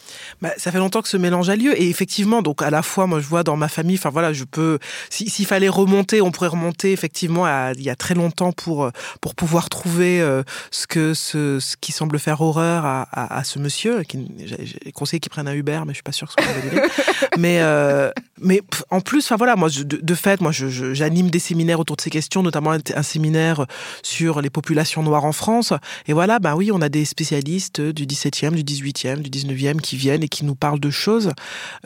Bah, 0.40 0.50
ça 0.56 0.70
fait 0.70 0.78
longtemps 0.78 1.02
que 1.02 1.08
ce 1.08 1.16
mélange 1.16 1.48
a 1.48 1.56
lieu 1.56 1.80
et 1.80 1.88
effectivement, 1.88 2.42
donc 2.42 2.62
à 2.62 2.70
la 2.70 2.82
fois, 2.82 3.06
moi 3.06 3.20
je 3.20 3.26
vois 3.26 3.42
dans 3.42 3.56
ma 3.56 3.68
famille, 3.68 3.96
enfin 3.96 4.10
voilà, 4.10 4.32
je 4.32 4.44
peux, 4.44 4.78
s'il 5.10 5.46
fallait 5.46 5.68
remonter, 5.68 6.20
on 6.20 6.30
pourrait 6.30 6.48
remonter 6.48 6.92
effectivement 6.92 7.44
à, 7.44 7.72
il 7.74 7.82
y 7.82 7.90
a 7.90 7.96
très 7.96 8.14
longtemps 8.14 8.52
pour 8.52 8.90
pour 9.20 9.34
pouvoir 9.34 9.68
trouver 9.68 10.20
euh, 10.20 10.42
ce 10.70 10.86
que 10.86 11.14
ce, 11.14 11.58
ce, 11.60 11.76
qui 11.76 11.92
semble 11.92 12.18
faire 12.18 12.40
horreur 12.40 12.84
à, 12.84 13.06
à, 13.12 13.44
ce 13.44 13.58
monsieur, 13.58 14.02
qui 14.02 14.26
j'ai 14.44 14.92
conseillé 14.92 15.20
qu'il 15.20 15.30
prenne 15.30 15.48
un 15.48 15.54
Uber, 15.54 15.80
mais 15.86 15.92
je 15.92 15.94
suis 15.94 16.02
pas 16.02 16.12
sûre 16.12 16.28
que 16.34 16.42
ce 16.42 16.46
qu'on 16.46 16.54
va 16.54 16.70
dire. 16.70 16.82
mais 17.38 17.58
euh, 17.60 18.10
mais 18.40 18.62
en 18.94 19.00
plus, 19.00 19.24
enfin 19.24 19.35
voilà, 19.35 19.57
moi 19.57 19.68
de, 19.70 20.14
fait, 20.14 20.40
j'anime 20.52 21.28
des 21.28 21.40
séminaires 21.40 21.80
autour 21.80 21.96
de 21.96 22.00
ces 22.00 22.11
questions, 22.11 22.44
notamment 22.44 22.70
un, 22.72 23.02
séminaire 23.02 23.66
sur 24.04 24.40
les 24.40 24.50
populations 24.50 25.02
noires 25.02 25.24
en 25.24 25.33
France. 25.33 25.72
Et 26.07 26.12
voilà, 26.12 26.38
bah 26.38 26.54
oui, 26.54 26.70
on 26.72 26.80
a 26.80 26.88
des 26.88 27.04
spécialistes 27.04 27.80
du 27.80 28.07
17e, 28.07 28.52
du 28.52 28.62
18e, 28.62 29.16
du 29.16 29.30
19e 29.30 29.80
qui 29.80 29.96
viennent 29.96 30.22
et 30.22 30.28
qui 30.28 30.44
nous 30.44 30.54
parlent 30.54 30.78
de 30.78 30.90
choses 30.90 31.33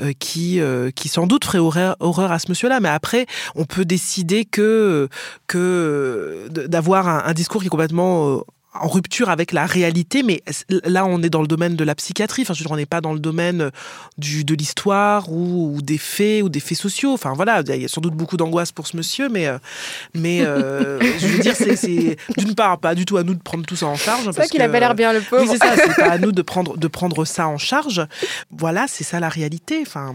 euh, 0.01 0.13
qui, 0.19 0.61
euh, 0.61 0.91
qui 0.91 1.09
sans 1.09 1.27
doute 1.27 1.47
feraient 1.47 1.95
horreur, 2.01 2.31
à 2.31 2.39
ce 2.39 2.51
monsieur-là. 2.51 2.79
Mais 2.81 2.91
après, 2.91 3.27
on 3.55 3.65
peut 3.65 3.87
décider 3.87 4.45
que, 4.45 5.09
d'avoir 6.67 7.09
un, 7.09 7.23
un, 7.25 7.33
discours 7.33 7.63
qui 7.63 7.69
est 7.69 7.71
complètement 7.71 8.29
euh, 8.29 8.41
en 8.81 8.89
rupture 8.89 9.31
avec 9.31 9.53
la 9.53 9.67
réalité, 9.67 10.23
mais 10.23 10.43
là 10.71 11.07
on 11.07 11.23
est 11.23 11.31
dans 11.31 11.41
le 11.41 11.47
domaine 11.47 11.77
de 11.77 11.85
la 11.85 11.95
psychiatrie, 11.95 12.43
enfin 12.43 12.55
je 12.55 12.61
veux 12.61 12.65
dire, 12.65 12.73
on 12.73 12.77
n'est 12.77 12.87
pas 12.87 13.01
dans 13.01 13.13
le 13.13 13.21
domaine 13.21 13.71
du, 14.17 14.45
de 14.45 14.55
l'histoire 14.55 15.31
ou, 15.31 15.75
ou, 15.77 15.83
des 15.83 15.99
faits 15.99 16.43
ou 16.43 16.49
des 16.49 16.61
faits 16.61 16.79
sociaux. 16.79 17.13
Enfin 17.13 17.33
voilà, 17.35 17.63
il 17.67 17.83
y 17.83 17.85
a 17.85 17.89
sans 17.89 18.01
doute 18.01 18.15
beaucoup 18.15 18.37
d'angoisse 18.37 18.73
pour 18.73 18.87
ce 18.87 18.97
monsieur, 18.97 19.29
mais, 19.29 19.47
euh, 19.47 19.59
mais 20.15 20.43
euh, 20.43 20.99
je 21.19 21.27
veux 21.27 21.39
dire, 21.39 21.55
c'est 21.57 22.17
d'une 22.37 22.55
part 22.55 22.79
pas 22.79 22.95
du 22.95 23.05
tout 23.05 23.17
à 23.17 23.23
nous 23.23 23.35
de 23.35 23.43
prendre 23.43 23.65
tout 23.65 23.77
ça 23.77 23.87
en 23.87 23.97
charge. 23.97 24.25
C'est 24.25 24.37
vrai 24.37 24.49
qu'il 24.49 24.63
a 24.63 24.69
pas 24.69 24.81
l'air 24.81 24.95
bien 24.95 25.13
le 25.13 25.21
pauvre. 25.21 25.43
Oui, 25.43 25.49
c'est 25.51 25.59
ça, 25.59 25.75
c'est 25.77 25.95
pas 25.95 26.13
à 26.13 26.19
nous 26.19 26.33
de 26.33 26.43
prendre, 26.43 26.77
de 26.77 26.89
prendre 26.89 27.25
ça 27.25 27.49
en 27.49 27.59
charge. 27.59 28.07
Voilà, 28.51 28.87
c'est 28.89 29.05
ça 29.05 29.21
la 29.21 29.29
réalité. 29.29 29.83
Enfin, 29.83 30.15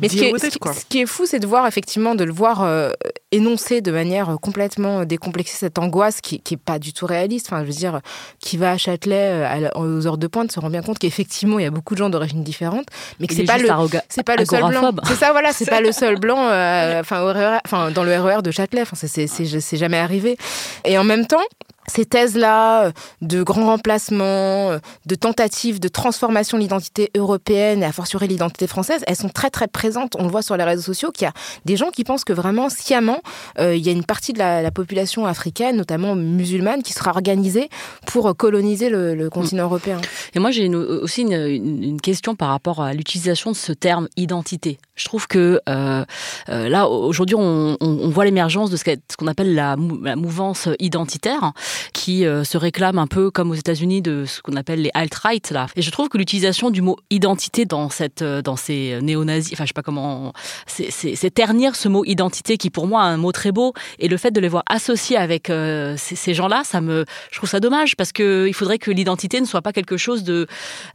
mais 0.00 0.08
ce 0.08 0.16
qui, 0.16 0.24
est, 0.24 0.38
ce, 0.38 0.50
ce 0.50 0.84
qui, 0.88 1.00
est, 1.00 1.06
fou, 1.06 1.26
c'est 1.26 1.38
de 1.38 1.46
voir 1.46 1.66
effectivement, 1.66 2.14
de 2.14 2.24
le 2.24 2.32
voir 2.32 2.62
euh, 2.62 2.90
énoncer 3.30 3.80
de 3.80 3.90
manière 3.90 4.36
complètement 4.40 5.04
décomplexée 5.04 5.56
cette 5.56 5.78
angoisse 5.78 6.20
qui, 6.20 6.40
qui 6.40 6.54
est 6.54 6.62
pas 6.62 6.78
du 6.78 6.92
tout 6.92 7.06
réaliste. 7.06 7.46
Enfin, 7.48 7.62
je 7.62 7.66
veux 7.66 7.76
dire, 7.76 8.00
qui 8.38 8.56
va 8.56 8.72
à 8.72 8.78
Châtelet 8.78 9.30
euh, 9.32 9.68
aux 9.74 10.06
heures 10.06 10.18
de 10.18 10.26
pointe 10.26 10.52
se 10.52 10.60
rend 10.60 10.70
bien 10.70 10.82
compte 10.82 10.98
qu'effectivement 10.98 11.58
il 11.58 11.62
y 11.62 11.66
a 11.66 11.70
beaucoup 11.70 11.94
de 11.94 11.98
gens 11.98 12.10
d'origine 12.10 12.42
différente, 12.42 12.86
mais 13.20 13.26
que 13.26 13.34
c'est 13.34 13.44
pas, 13.44 13.58
le, 13.58 13.68
c'est 14.08 14.22
pas 14.22 14.36
le 14.36 14.44
seul 14.44 14.64
blanc. 14.64 14.92
C'est 15.06 15.14
ça, 15.14 15.32
voilà, 15.32 15.52
c'est 15.52 15.68
pas 15.68 15.80
le 15.82 15.92
seul 15.92 16.18
blanc. 16.18 16.48
Euh, 16.48 17.00
enfin, 17.00 17.60
enfin, 17.64 17.90
dans 17.90 18.04
le 18.04 18.18
RER 18.18 18.42
de 18.42 18.50
Châtelet, 18.50 18.82
enfin, 18.82 18.96
c'est 18.96 19.76
jamais 19.76 19.98
arrivé. 19.98 20.36
Et 20.84 20.98
en 20.98 21.04
même 21.04 21.26
temps, 21.26 21.42
ces 21.88 22.04
thèses-là 22.04 22.86
euh, 22.86 22.92
de 23.20 23.42
grand 23.42 23.66
remplacement, 23.66 24.70
euh, 24.70 24.78
de 25.06 25.14
tentatives 25.14 25.80
de 25.80 25.88
transformation 25.88 26.58
de 26.58 26.62
l'identité 26.62 27.10
européenne 27.16 27.82
et 27.82 27.86
à 27.86 27.92
fortiori 27.92 28.28
l'identité 28.28 28.66
française, 28.66 29.02
elles 29.06 29.16
sont 29.16 29.28
très 29.28 29.50
très 29.50 29.68
présentes. 29.68 30.16
On 30.18 30.24
le 30.24 30.30
voit 30.30 30.42
sur 30.42 30.56
les 30.56 30.64
réseaux 30.64 30.82
sociaux 30.82 31.10
qu'il 31.10 31.24
y 31.24 31.28
a 31.28 31.32
des 31.64 31.76
gens 31.76 31.90
qui 31.90 32.04
pensent 32.04 32.24
que 32.24 32.32
vraiment 32.32 32.68
sciemment, 32.68 33.20
euh, 33.58 33.74
il 33.74 33.84
y 33.84 33.88
a 33.88 33.92
une 33.92 34.04
partie 34.04 34.32
de 34.32 34.38
la, 34.38 34.62
la, 34.62 34.70
population 34.70 35.26
africaine, 35.26 35.76
notamment 35.76 36.14
musulmane, 36.14 36.82
qui 36.82 36.92
sera 36.92 37.10
organisée 37.10 37.68
pour 38.06 38.34
coloniser 38.36 38.88
le, 38.88 39.28
continent 39.30 39.64
européen. 39.64 40.00
Et 40.34 40.38
moi 40.38 40.50
j'ai 40.50 40.68
aussi 40.68 41.22
une, 41.22 42.00
question 42.00 42.34
par 42.34 42.48
rapport 42.48 42.82
à 42.82 42.92
l'utilisation 42.94 43.52
de 43.52 43.56
ce 43.56 43.72
terme 43.72 44.08
identité. 44.16 44.78
Je 44.94 45.04
trouve 45.04 45.26
que 45.26 45.60
euh, 45.68 46.04
là 46.48 46.88
aujourd'hui 46.88 47.36
on, 47.36 47.76
voit 48.10 48.24
l'émergence 48.24 48.70
de 48.70 48.76
ce 48.76 48.84
qu'on 49.16 49.26
appelle 49.26 49.54
la, 49.54 49.76
mouvance 49.76 50.68
identitaire 50.78 51.52
qui 51.94 52.26
euh, 52.26 52.44
se 52.44 52.58
réclament 52.58 52.98
un 52.98 53.06
peu 53.06 53.30
comme 53.30 53.50
aux 53.50 53.54
États-Unis 53.54 54.02
de 54.02 54.24
ce 54.26 54.42
qu'on 54.42 54.56
appelle 54.56 54.82
les 54.82 54.90
alt-right. 54.94 55.52
Et 55.76 55.82
je 55.82 55.90
trouve 55.90 56.08
que 56.08 56.18
l'utilisation 56.18 56.70
du 56.70 56.82
mot 56.82 56.96
identité 57.10 57.64
dans 57.64 57.88
cette 57.90 58.22
euh, 58.22 58.42
dans 58.42 58.56
ces 58.56 58.98
néo-nazis, 59.02 59.52
enfin 59.54 59.64
je 59.64 59.68
sais 59.68 59.74
pas 59.74 59.82
comment, 59.82 60.32
c'est 60.66 61.30
ternir 61.30 61.76
ce 61.76 61.88
mot 61.88 62.04
identité 62.04 62.56
qui 62.56 62.70
pour 62.70 62.86
moi 62.86 63.02
a 63.02 63.06
un 63.06 63.16
mot 63.16 63.32
très 63.32 63.52
beau 63.52 63.72
et 63.98 64.08
le 64.08 64.16
fait 64.16 64.30
de 64.30 64.40
les 64.40 64.48
voir 64.48 64.62
associés 64.66 65.16
avec 65.16 65.50
euh, 65.50 65.94
ces, 65.96 66.34
gens-là, 66.34 66.62
ça 66.64 66.80
me, 66.80 67.04
je 67.30 67.36
trouve 67.38 67.48
ça 67.48 67.60
dommage 67.60 67.96
parce 67.96 68.12
que 68.12 68.46
il 68.48 68.54
faudrait 68.54 68.78
que 68.78 68.90
l'identité 68.90 69.40
ne 69.40 69.46
soit 69.46 69.62
pas 69.62 69.72
quelque 69.72 69.96
chose 69.96 70.24
de 70.24 70.46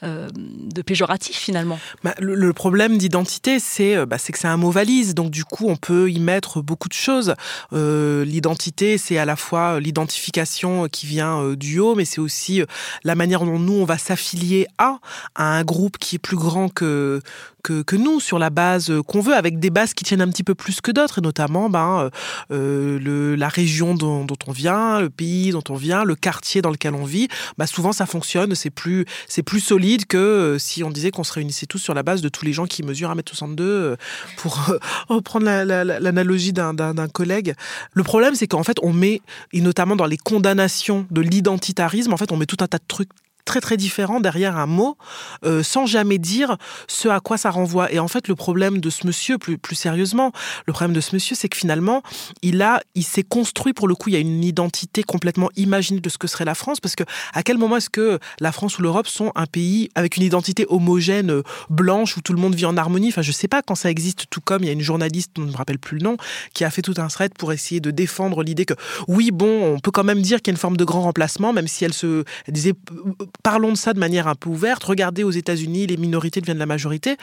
euh, 0.04 0.28
péjoratif 0.86 1.38
finalement. 1.38 1.80
Bah, 2.04 2.16
le, 2.20 2.54
problème 2.54 2.98
d'identité, 2.98 3.60
c'est 3.60 3.87
bah, 4.06 4.18
c'est 4.18 4.32
que 4.32 4.40
c'est 4.40 4.48
un 4.48 4.58
mot 4.58 4.72
valise, 4.72 5.14
donc 5.14 5.32
du 5.32 5.46
coup 5.46 5.66
on 5.68 5.76
peut 5.76 6.12
y 6.12 6.20
mettre 6.20 6.62
beaucoup 6.62 6.88
de 6.88 6.94
choses. 6.94 7.36
Euh, 7.74 8.26
l'identité, 8.26 8.98
c'est 8.98 9.18
à 9.18 9.26
la 9.26 9.36
fois 9.36 9.80
l'identification 9.80 10.88
qui 10.88 11.06
vient 11.06 11.42
euh, 11.42 11.56
du 11.56 11.80
haut, 11.80 11.96
mais 11.96 12.06
c'est 12.06 12.20
aussi 12.20 12.62
euh, 12.62 12.66
la 13.04 13.16
manière 13.16 13.44
dont 13.46 13.60
nous, 13.60 13.74
on 13.74 13.86
va 13.86 13.98
s'affilier 13.98 14.68
à 14.78 15.00
un 15.36 15.64
groupe 15.64 15.98
qui 15.98 16.16
est 16.16 16.20
plus 16.20 16.38
grand 16.38 16.70
que, 16.70 17.22
que, 17.84 17.96
nous, 17.96 18.20
sur 18.20 18.40
la 18.40 18.50
base 18.50 18.94
qu'on 19.08 19.22
veut, 19.22 19.36
avec 19.36 19.60
des 19.60 19.70
bases 19.70 19.94
qui 19.94 20.04
tiennent 20.04 20.22
un 20.22 20.30
petit 20.30 20.44
peu 20.44 20.56
plus 20.56 20.82
que 20.82 20.92
d'autres, 20.92 21.20
et 21.20 21.22
notamment 21.22 21.70
ben, 21.70 22.10
euh, 22.52 23.00
le, 23.00 23.36
la 23.36 23.50
région 23.50 23.96
dont, 23.96 24.26
on 24.48 24.52
vient, 24.52 25.00
le 25.00 25.10
pays 25.10 25.52
dont 25.52 25.64
on 25.70 25.76
vient, 25.76 26.04
le 26.04 26.16
quartier 26.16 26.62
dans 26.62 26.70
lequel 26.70 26.94
on 26.94 27.04
vit. 27.04 27.28
Ben, 27.58 27.66
souvent, 27.66 27.92
ça 27.92 28.06
fonctionne, 28.06 28.56
c'est 28.56 28.70
plus, 28.70 29.06
c'est 29.28 29.44
plus 29.44 29.60
solide 29.60 30.06
que 30.06 30.18
euh, 30.18 30.60
si 30.60 30.84
on 30.84 30.92
disait 30.92 31.12
qu'on 31.12 31.24
se 31.24 31.34
réunissait 31.34 31.66
tous 31.66 31.80
sur 31.80 31.94
la 31.94 32.04
base 32.04 32.22
de 32.22 32.30
tous 32.30 32.46
les 32.46 32.54
gens 32.54 32.66
qui 32.66 32.84
mesurent 32.84 33.14
1m62, 33.16 33.62
euh, 33.62 33.96
pour 34.38 34.60
reprendre 35.10 35.46
l'analogie 35.46 36.54
la, 36.54 36.74
la, 36.74 36.94
d'un 36.94 37.08
collègue. 37.08 37.56
Le 37.94 38.04
problème, 38.04 38.36
c'est 38.36 38.48
qu'en 38.48 38.64
fait, 38.64 38.78
on 38.82 38.94
met, 38.94 39.22
et 39.54 39.62
notamment 39.62 39.96
dans 39.96 40.06
les 40.06 40.18
condamnations 40.18 41.06
de 41.12 41.22
l'identitarisme, 41.22 42.14
en 42.14 42.18
fait, 42.18 42.32
on 42.32 42.38
met 42.38 42.46
tout 42.46 42.58
un 42.62 42.68
tas 42.68 42.78
de 42.78 42.84
trucs 42.88 43.10
très 43.48 43.62
très 43.62 43.78
différent 43.78 44.20
derrière 44.20 44.58
un 44.58 44.68
mot 44.68 44.98
euh, 45.44 45.64
sans 45.64 45.88
jamais 45.88 46.20
dire 46.20 46.58
ce 46.88 47.08
à 47.08 47.20
quoi 47.20 47.38
ça 47.38 47.50
renvoie. 47.50 47.92
Et 47.92 47.98
en 47.98 48.08
fait, 48.08 48.28
le 48.28 48.36
problème 48.36 48.80
de 48.80 48.90
ce 48.92 49.08
monsieur, 49.08 49.40
plus, 49.40 49.58
plus 49.58 49.76
sérieusement, 49.76 50.32
le 50.68 50.74
problème 50.74 50.94
de 50.94 51.02
ce 51.02 51.16
monsieur, 51.16 51.36
c'est 51.36 51.50
que 51.50 51.58
finalement, 51.58 52.04
il 52.44 52.62
a, 52.62 52.82
il 52.94 53.04
s'est 53.04 53.24
construit 53.24 53.74
pour 53.74 53.88
le 53.88 53.96
coup, 53.96 54.10
il 54.10 54.14
y 54.14 54.18
a 54.18 54.20
une 54.20 54.44
identité 54.44 55.02
complètement 55.02 55.50
imaginée 55.56 56.02
de 56.02 56.10
ce 56.10 56.18
que 56.18 56.28
serait 56.28 56.46
la 56.46 56.54
France, 56.54 56.80
parce 56.80 56.96
que 56.96 57.04
à 57.34 57.42
quel 57.42 57.58
moment 57.58 57.78
est-ce 57.78 57.90
que 57.90 58.20
la 58.40 58.52
France 58.52 58.78
ou 58.78 58.82
l'Europe 58.82 59.08
sont 59.08 59.32
un 59.36 59.46
pays 59.46 59.90
avec 59.96 60.18
une 60.18 60.24
identité 60.24 60.66
homogène, 60.70 61.32
euh, 61.32 61.44
blanche, 61.70 62.18
où 62.18 62.22
tout 62.22 62.34
le 62.34 62.40
monde 62.40 62.54
vit 62.54 62.66
en 62.66 62.78
harmonie? 62.78 63.10
Enfin, 63.10 63.22
je 63.22 63.32
sais 63.32 63.48
pas 63.48 63.62
quand 63.62 63.76
ça 63.76 63.90
existe, 63.90 64.26
tout 64.30 64.42
comme 64.42 64.64
il 64.64 64.68
y 64.68 64.70
a 64.70 64.74
une 64.74 64.82
journaliste, 64.82 65.32
je 65.38 65.42
ne 65.42 65.48
me 65.48 65.56
rappelle 65.56 65.80
plus 65.80 65.98
le 65.98 66.04
nom, 66.04 66.18
qui 66.54 66.66
a 66.66 66.70
fait 66.70 66.82
tout 66.82 66.96
un 66.98 67.08
thread 67.08 67.34
pour 67.38 67.54
essayer 67.54 67.80
de 67.80 67.92
défendre 67.92 68.44
l'idée 68.44 68.66
que 68.66 68.74
oui, 69.08 69.32
bon, 69.32 69.76
on 69.76 69.80
peut 69.80 69.92
quand 69.92 70.04
même 70.04 70.22
dire 70.22 70.42
qu'il 70.42 70.52
y 70.52 70.54
a 70.54 70.56
une 70.56 70.60
forme 70.60 70.78
de 70.78 70.84
grand 70.84 71.02
remplacement, 71.02 71.54
même 71.54 71.68
si 71.68 71.86
elle 71.86 71.94
se 71.94 72.26
elle 72.46 72.54
disait 72.54 72.74
parlons 73.44 73.72
de 73.72 73.78
ça 73.78 73.94
de 73.94 74.00
manière 74.00 74.28
un 74.28 74.36
peu 74.36 74.50
ouverte. 74.50 74.84
Regardez 74.84 75.24
aux 75.24 75.32
États-Unis, 75.32 75.88
les 75.88 75.98
minorités 75.98 76.42
deviennent 76.42 76.58
la 76.58 76.66
majorité, 76.66 77.18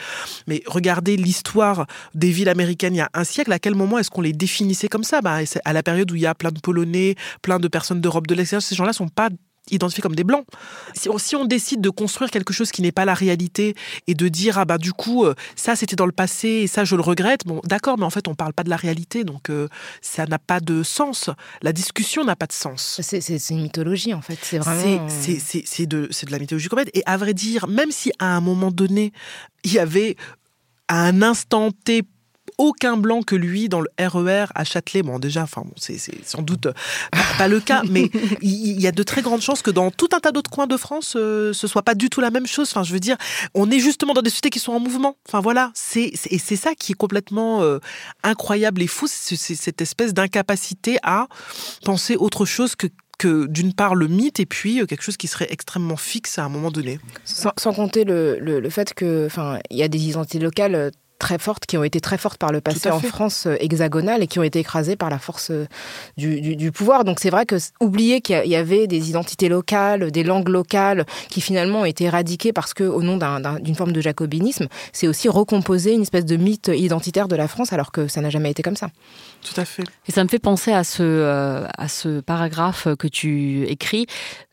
mais 0.47 0.63
regardez 0.67 1.17
l'histoire 1.17 1.85
des 2.13 2.31
villes 2.31 2.49
américaines 2.49 2.95
il 2.95 2.99
y 2.99 3.01
a 3.01 3.09
un 3.13 3.23
siècle. 3.23 3.51
À 3.51 3.59
quel 3.59 3.75
moment 3.75 3.97
est-ce 3.99 4.09
qu'on 4.09 4.21
les 4.21 4.33
définissait 4.33 4.87
comme 4.87 5.03
ça? 5.03 5.21
Bah, 5.21 5.39
À 5.65 5.73
la 5.73 5.83
période 5.83 6.11
où 6.11 6.15
il 6.15 6.21
y 6.21 6.25
a 6.25 6.35
plein 6.35 6.51
de 6.51 6.59
Polonais, 6.59 7.15
plein 7.41 7.59
de 7.59 7.67
personnes 7.67 8.01
d'Europe 8.01 8.27
de 8.27 8.35
l'extérieur, 8.35 8.61
ces 8.61 8.75
gens-là 8.75 8.93
sont 8.93 9.07
pas 9.07 9.29
identifiés 9.71 10.01
comme 10.01 10.15
des 10.15 10.23
blancs. 10.23 10.45
Si 10.93 11.09
on, 11.09 11.17
si 11.17 11.35
on, 11.35 11.45
décide 11.45 11.81
de 11.81 11.89
construire 11.89 12.31
quelque 12.31 12.53
chose 12.53 12.71
qui 12.71 12.81
n'est 12.81 12.91
pas 12.91 13.05
la 13.05 13.13
réalité 13.13 13.75
et 14.07 14.13
de 14.13 14.27
dire 14.27 14.57
ah 14.57 14.65
bah 14.65 14.77
du 14.77 14.93
coup 14.93 15.25
euh, 15.25 15.35
ça 15.55 15.75
c'était 15.75 15.95
dans 15.95 16.05
le 16.05 16.11
passé 16.11 16.47
et 16.47 16.67
ça 16.67 16.85
je 16.85 16.95
le 16.95 17.01
regrette, 17.01 17.45
bon 17.45 17.61
d'accord 17.63 17.97
mais 17.97 18.05
en 18.05 18.09
fait 18.09 18.27
on 18.27 18.35
parle 18.35 18.53
pas 18.53 18.63
de 18.63 18.69
la 18.69 18.75
réalité 18.75 19.23
donc 19.23 19.49
euh, 19.49 19.67
ça 20.01 20.25
n'a 20.25 20.39
pas 20.39 20.59
de 20.59 20.83
sens. 20.83 21.29
La 21.61 21.73
discussion 21.73 22.23
n'a 22.23 22.35
pas 22.35 22.47
de 22.47 22.53
sens. 22.53 22.99
C'est 23.01 23.49
une 23.49 23.61
mythologie 23.61 24.13
en 24.13 24.21
fait. 24.21 24.37
C'est 24.41 24.59
vraiment. 24.59 25.07
C'est 25.09 25.85
de, 25.85 26.07
de 26.07 26.31
la 26.31 26.39
mythologie 26.39 26.67
complète 26.67 26.89
et 26.93 27.03
à 27.05 27.17
vrai 27.17 27.33
dire 27.33 27.67
même 27.67 27.91
si 27.91 28.11
à 28.19 28.35
un 28.35 28.41
moment 28.41 28.71
donné 28.71 29.11
il 29.63 29.73
y 29.73 29.79
avait 29.79 30.15
à 30.87 31.03
un 31.03 31.21
instant 31.21 31.71
T 31.71 32.03
aucun 32.57 32.97
blanc 32.97 33.21
que 33.21 33.35
lui 33.35 33.69
dans 33.69 33.81
le 33.81 33.89
RER 33.99 34.45
à 34.55 34.63
Châtelet. 34.63 35.03
Bon, 35.03 35.19
déjà, 35.19 35.43
enfin, 35.43 35.63
bon, 35.65 35.73
c'est 35.77 35.97
sans 36.25 36.41
doute 36.41 36.61
pas, 36.61 37.19
pas, 37.37 37.47
le 37.47 37.59
cas, 37.59 37.83
mais 37.89 38.09
il 38.41 38.79
y 38.79 38.87
a 38.87 38.91
de 38.91 39.03
très 39.03 39.21
grandes 39.21 39.41
chances 39.41 39.61
que 39.61 39.71
dans 39.71 39.91
tout 39.91 40.09
un 40.13 40.19
tas 40.19 40.31
d'autres 40.31 40.49
coins 40.49 40.67
de 40.67 40.77
France, 40.77 41.15
euh, 41.15 41.53
ce 41.53 41.67
soit 41.67 41.83
pas 41.83 41.95
du 41.95 42.09
tout 42.09 42.21
la 42.21 42.31
même 42.31 42.47
chose. 42.47 42.69
Enfin, 42.71 42.83
je 42.83 42.93
veux 42.93 42.99
dire, 42.99 43.17
on 43.53 43.69
est 43.71 43.79
justement 43.79 44.13
dans 44.13 44.21
des 44.21 44.29
sociétés 44.29 44.49
qui 44.49 44.59
sont 44.59 44.73
en 44.73 44.79
mouvement. 44.79 45.17
Enfin, 45.27 45.41
voilà, 45.41 45.71
c'est 45.73 46.11
et 46.29 46.37
c'est 46.37 46.55
ça 46.55 46.75
qui 46.75 46.93
est 46.93 46.95
complètement 46.95 47.61
euh, 47.61 47.79
incroyable 48.23 48.81
et 48.81 48.87
fou, 48.87 49.07
c'est 49.07 49.35
cette 49.35 49.81
espèce 49.81 50.13
d'incapacité 50.13 50.97
à 51.03 51.27
penser 51.83 52.15
autre 52.15 52.45
chose 52.45 52.75
que 52.75 52.87
que 53.17 53.47
d'une 53.47 53.73
part 53.73 53.95
le 53.95 54.07
mythe 54.07 54.39
et 54.39 54.45
puis 54.45 54.81
euh, 54.81 54.85
quelque 54.85 55.01
chose 55.01 55.17
qui 55.17 55.27
serait 55.27 55.47
extrêmement 55.49 55.97
fixe 55.97 56.37
à 56.37 56.45
un 56.45 56.49
moment 56.49 56.71
donné. 56.71 56.99
Sans, 57.23 57.51
sans 57.57 57.73
compter 57.73 58.03
le, 58.03 58.39
le, 58.39 58.59
le, 58.59 58.69
fait 58.69 58.93
que, 58.93 59.25
enfin, 59.25 59.59
il 59.69 59.77
y 59.77 59.83
a 59.83 59.87
des 59.87 60.09
identités 60.09 60.39
locales 60.39 60.75
euh, 60.75 60.89
très 61.19 61.37
fortes, 61.37 61.65
qui 61.65 61.77
ont 61.77 61.83
été 61.83 61.99
très 61.99 62.17
fortes 62.17 62.37
par 62.37 62.51
le 62.51 62.61
passé 62.61 62.89
en 62.89 62.99
France 62.99 63.45
euh, 63.47 63.55
hexagonale 63.59 64.23
et 64.23 64.27
qui 64.27 64.39
ont 64.39 64.43
été 64.43 64.59
écrasées 64.59 64.95
par 64.95 65.09
la 65.09 65.19
force 65.19 65.51
euh, 65.51 65.67
du, 66.17 66.41
du, 66.41 66.55
du 66.55 66.71
pouvoir. 66.71 67.03
Donc 67.03 67.19
c'est 67.19 67.29
vrai 67.29 67.45
que 67.45 67.55
oublier 67.79 68.21
qu'il 68.21 68.47
y 68.47 68.55
avait 68.55 68.87
des 68.87 69.09
identités 69.09 69.49
locales, 69.49 70.11
des 70.11 70.23
langues 70.23 70.49
locales 70.49 71.05
qui 71.29 71.41
finalement 71.41 71.81
ont 71.81 71.85
été 71.85 72.05
éradiquées 72.05 72.53
parce 72.53 72.73
que 72.73 72.83
au 72.83 73.01
nom 73.01 73.17
d'une 73.17 73.71
un, 73.71 73.73
forme 73.75 73.93
de 73.93 74.01
jacobinisme, 74.01 74.67
c'est 74.93 75.07
aussi 75.07 75.29
recomposer 75.29 75.93
une 75.93 76.01
espèce 76.01 76.25
de 76.25 76.35
mythe 76.35 76.71
identitaire 76.73 77.27
de 77.27 77.35
la 77.35 77.47
France 77.47 77.73
alors 77.73 77.91
que 77.91 78.07
ça 78.07 78.21
n'a 78.21 78.29
jamais 78.29 78.51
été 78.51 78.63
comme 78.63 78.75
ça. 78.75 78.89
Et 80.07 80.11
ça 80.11 80.23
me 80.23 80.29
fait 80.29 80.39
penser 80.39 80.71
à 80.71 80.83
ce, 80.83 81.03
euh, 81.03 81.67
à 81.77 81.87
ce 81.87 82.19
paragraphe 82.21 82.87
que 82.97 83.07
tu 83.07 83.63
écris. 83.67 84.07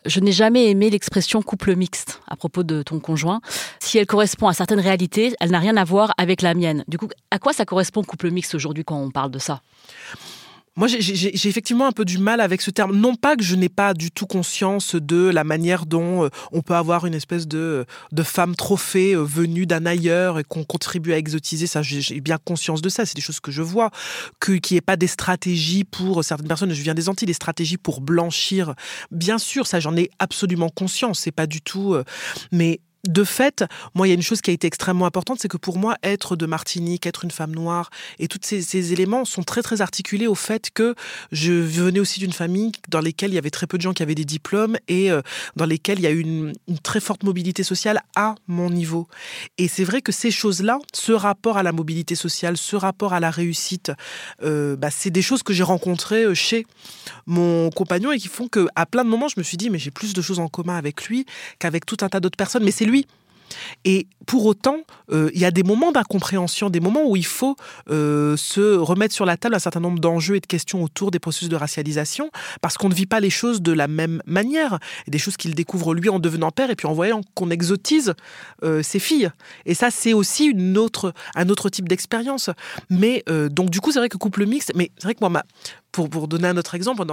Je 0.05 0.21
n'ai 0.21 0.33
jamais 0.33 0.71
aimé 0.71 0.91
l'expression 0.91 1.43
couple 1.43 1.77
mixte 1.77 2.21
à 2.29 2.37
propos 2.37 2.63
de 2.63 2.83
ton 2.83 3.01
conjoint. 3.01 3.41
Si 3.79 3.99
elle 3.99 4.07
correspond 4.07 4.49
à 4.49 4.53
certaines 4.53 4.81
réalités, 4.81 5.35
elle 5.41 5.51
n'a 5.51 5.59
rien 5.59 5.77
à 5.77 5.85
voir 5.85 6.13
avec 6.19 6.43
la 6.43 6.55
mienne. 6.55 6.85
Du 6.89 6.99
coup, 6.99 7.09
à 7.31 7.39
quoi 7.39 7.53
ça 7.53 7.65
correspond 7.65 8.03
couple 8.03 8.31
mixte 8.31 8.55
aujourd'hui 8.55 8.85
quand 8.85 9.01
on 9.01 9.11
parle 9.11 9.31
de 9.31 9.39
ça? 9.39 9.63
Moi, 10.75 10.89
j'ai 10.89 11.49
effectivement 11.49 11.87
un 11.87 11.93
peu 11.93 12.07
du 12.07 12.17
mal 12.17 12.41
avec 12.41 12.63
ce 12.63 12.71
terme. 12.71 12.97
Non 12.97 13.15
pas 13.15 13.37
que 13.37 13.43
je 13.43 13.57
n'ai 13.57 13.69
pas 13.69 13.93
du 13.93 14.11
tout 14.11 14.27
conscience 14.27 14.95
de 14.95 15.29
la 15.29 15.45
manière 15.45 15.85
dont 15.85 16.25
euh, 16.25 16.29
on 16.51 16.63
peut 16.63 16.75
avoir 16.75 17.05
une 17.05 17.13
espèce 17.13 17.47
de, 17.47 17.85
de 18.11 18.23
femme 18.23 18.57
trophée 18.57 19.15
euh, 19.15 19.23
venue 19.23 19.67
d'un 19.67 19.85
ailleurs 19.85 20.39
et 20.39 20.45
qu'on 20.45 20.65
contribue 20.65 21.13
à 21.13 21.19
exotiser. 21.19 21.67
Ça, 21.67 21.83
j'ai 21.83 22.21
bien 22.23 22.39
conscience 22.43 22.81
de 22.81 22.89
ça. 22.89 23.05
C'est 23.05 23.17
des 23.17 23.21
choses 23.21 23.41
que 23.41 23.53
je 23.53 23.61
vois. 23.61 23.91
Qu'il 24.41 24.61
n'y 24.71 24.79
ait 24.79 24.81
pas 24.81 24.97
des 24.97 25.09
stratégies 25.09 25.85
pour 25.85 26.25
certaines 26.25 26.49
personnes. 26.49 26.73
Je 26.73 26.83
viens 26.83 26.95
des 26.95 27.11
Antilles, 27.11 27.27
des 27.27 27.35
stratégies 27.35 27.77
pour 27.77 28.01
blanchir. 28.01 28.75
Bien 29.11 29.37
sûr, 29.37 29.67
ça, 29.67 29.79
j'en 29.79 29.95
ai 29.95 30.11
absolument 30.19 30.71
conscience. 30.71 31.21
C'est 31.21 31.33
pas 31.33 31.47
du 31.47 31.61
tout. 31.61 31.93
Euh, 31.93 32.03
mais 32.51 32.81
de 33.05 33.25
fait, 33.25 33.65
moi, 33.95 34.07
il 34.07 34.11
y 34.11 34.13
a 34.13 34.15
une 34.15 34.23
chose 34.23 34.41
qui 34.41 34.51
a 34.51 34.53
été 34.53 34.67
extrêmement 34.67 35.07
importante, 35.07 35.39
c'est 35.41 35.49
que 35.49 35.57
pour 35.57 35.79
moi, 35.79 35.97
être 36.03 36.37
de 36.37 36.47
Martinique, 36.47 37.07
être 37.07 37.25
une 37.25 37.31
femme 37.33 37.53
noire, 37.53 37.91
et 38.19 38.29
tous 38.29 38.39
ces, 38.43 38.93
éléments 38.93 39.25
sont 39.25 39.43
très, 39.43 39.63
très 39.63 39.81
articulés 39.81 40.27
au 40.27 40.35
fait 40.35 40.71
que 40.73 40.95
je 41.33 41.53
venais 41.53 41.99
aussi 41.99 42.21
d'une 42.21 42.33
famille 42.33 42.73
dans 42.89 43.01
laquelle 43.01 43.31
il 43.31 43.35
y 43.35 43.39
avait 43.39 43.51
très 43.51 43.67
peu 43.67 43.77
de 43.77 43.83
gens 43.83 43.93
qui 43.93 44.03
avaient 44.03 44.15
des 44.15 44.25
diplômes 44.25 44.77
et 44.89 45.11
euh, 45.11 45.21
dans 45.57 45.67
lesquels 45.67 45.99
il 45.99 46.03
y 46.03 46.07
a 46.07 46.11
eu 46.11 46.21
une, 46.21 46.53
très 46.83 47.01
forte 47.01 47.25
mobilité 47.25 47.63
sociale 47.63 48.01
à 48.17 48.35
mon 48.47 48.71
niveau. 48.71 49.09
Et 49.59 49.69
c'est 49.69 49.85
vrai 49.85 50.01
que 50.01 50.13
ces 50.13 50.31
choses-là, 50.31 50.79
ce 50.93 51.13
rapport 51.13 51.59
à 51.59 51.63
la 51.63 51.73
mobilité 51.73 52.15
sociale, 52.15 52.57
ce 52.57 52.77
rapport 52.77 53.13
à 53.13 53.21
la 53.21 53.31
réussite, 53.31 53.93
euh, 54.43 54.77
bah, 54.77 54.91
c'est 54.91 55.11
des 55.11 55.23
choses 55.23 55.43
que 55.43 55.53
j'ai 55.53 55.63
rencontrées 55.63 56.25
euh, 56.25 56.35
chez 56.35 56.67
mon 57.27 57.71
compagnon 57.71 58.13
et 58.13 58.19
qui 58.19 58.29
font 58.29 58.49
qu'à 58.49 58.87
plein 58.87 59.05
de 59.05 59.09
moments, 59.09 59.29
je 59.29 59.39
me 59.39 59.43
suis 59.43 59.57
dit, 59.57 59.71
mais 59.71 59.79
j'ai 59.79 59.91
plus 59.91 60.13
de 60.13 60.23
choses 60.23 60.39
en 60.39 60.49
commun 60.49 60.77
avec 60.77 61.05
lui 61.07 61.27
qu'avec 61.59 61.85
tout 61.87 61.97
un 62.03 62.09
tas 62.09 62.21
d'autres 62.21 62.37
personnes. 62.37 62.65
Mais 62.65 62.71
c'est 62.71 62.85
et 63.85 64.07
pour 64.27 64.47
autant, 64.47 64.79
euh, 65.11 65.31
il 65.35 65.41
y 65.41 65.45
a 65.45 65.51
des 65.51 65.63
moments 65.63 65.93
d'incompréhension, 65.93 66.71
des 66.71 66.81
moments 66.81 67.09
où 67.09 67.17
il 67.17 67.27
faut 67.27 67.57
euh, 67.91 68.37
se 68.37 68.77
remettre 68.77 69.15
sur 69.15 69.27
la 69.27 69.37
table 69.37 69.55
un 69.55 69.59
certain 69.59 69.81
nombre 69.81 69.99
d'enjeux 69.99 70.37
et 70.37 70.41
de 70.41 70.47
questions 70.47 70.83
autour 70.83 71.11
des 71.11 71.19
processus 71.19 71.49
de 71.49 71.57
racialisation, 71.57 72.31
parce 72.61 72.77
qu'on 72.77 72.89
ne 72.89 72.95
vit 72.95 73.07
pas 73.07 73.21
les 73.21 73.31
choses 73.31 73.63
de 73.63 73.73
la 73.73 73.89
même 73.89 74.23
manière. 74.27 74.79
Des 75.09 75.19
choses 75.19 75.37
qu'il 75.37 75.55
découvre 75.55 75.95
lui 75.95 76.09
en 76.09 76.19
devenant 76.19 76.51
père, 76.51 76.71
et 76.71 76.77
puis 76.77 76.87
en 76.87 76.93
voyant 76.93 77.21
qu'on 77.35 77.51
exotise 77.51 78.15
euh, 78.63 78.83
ses 78.83 78.99
filles. 78.99 79.31
Et 79.67 79.75
ça, 79.75 79.91
c'est 79.91 80.13
aussi 80.13 80.55
un 80.55 81.49
autre 81.49 81.69
type 81.71 81.89
d'expérience. 81.89 82.51
Mais 82.91 83.25
donc, 83.51 83.71
du 83.71 83.81
coup, 83.81 83.93
c'est 83.93 83.99
vrai 83.99 84.09
que 84.09 84.17
couple 84.17 84.47
mixte, 84.47 84.73
mais 84.75 84.91
c'est 84.99 85.05
vrai 85.05 85.15
que 85.15 85.21
moi, 85.21 85.31
ma, 85.31 85.43
pour, 85.93 86.09
pour 86.09 86.27
donner 86.27 86.49
un 86.49 86.57
autre 86.57 86.75
exemple, 86.75 87.05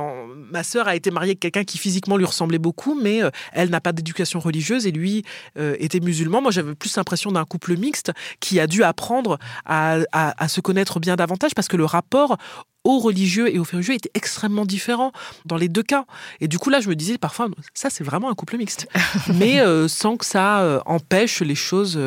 ma 0.51 0.63
sœur 0.63 0.87
a 0.87 0.95
été 0.95 1.11
mariée 1.11 1.31
avec 1.31 1.39
quelqu'un 1.41 1.65
qui 1.65 1.77
physiquement 1.77 2.17
lui 2.17 2.25
ressemblait 2.25 2.57
beaucoup, 2.57 2.99
mais 2.99 3.21
euh, 3.21 3.29
elle 3.51 3.69
n'a 3.69 3.81
pas 3.81 3.91
d'éducation 3.91 4.39
religieuse 4.39 4.87
et 4.87 4.91
lui 4.91 5.23
euh, 5.57 5.75
était 5.79 5.99
musulman. 5.99 6.41
Moi, 6.41 6.51
j'avais 6.51 6.73
plus 6.75 6.95
l'impression 6.95 7.31
d'un 7.31 7.45
couple 7.45 7.77
mixte 7.77 8.11
qui 8.39 8.59
a 8.59 8.67
dû 8.67 8.83
apprendre 8.83 9.37
à, 9.65 9.97
à, 10.13 10.47
se 10.47 10.61
connaître 10.61 10.99
bien 10.99 11.17
davantage 11.17 11.51
parce 11.53 11.67
que 11.67 11.77
le 11.77 11.85
rapport 11.85 12.37
aux 12.85 12.99
religieux 12.99 13.53
et 13.53 13.59
aux 13.59 13.63
religieux 13.63 13.93
était 13.93 14.11
extrêmement 14.13 14.65
différent 14.65 15.11
dans 15.45 15.57
les 15.57 15.67
deux 15.67 15.83
cas. 15.83 16.05
Et 16.39 16.47
du 16.47 16.57
coup, 16.57 16.69
là, 16.69 16.79
je 16.79 16.87
me 16.87 16.95
disais 16.95 17.17
parfois, 17.17 17.49
ça, 17.73 17.89
c'est 17.89 18.05
vraiment 18.05 18.29
un 18.29 18.35
couple 18.35 18.57
mixte. 18.57 18.87
Mais 19.35 19.59
euh, 19.59 19.89
sans 19.89 20.15
que 20.15 20.25
ça 20.25 20.81
empêche 20.85 21.41
les 21.41 21.55
choses 21.55 21.99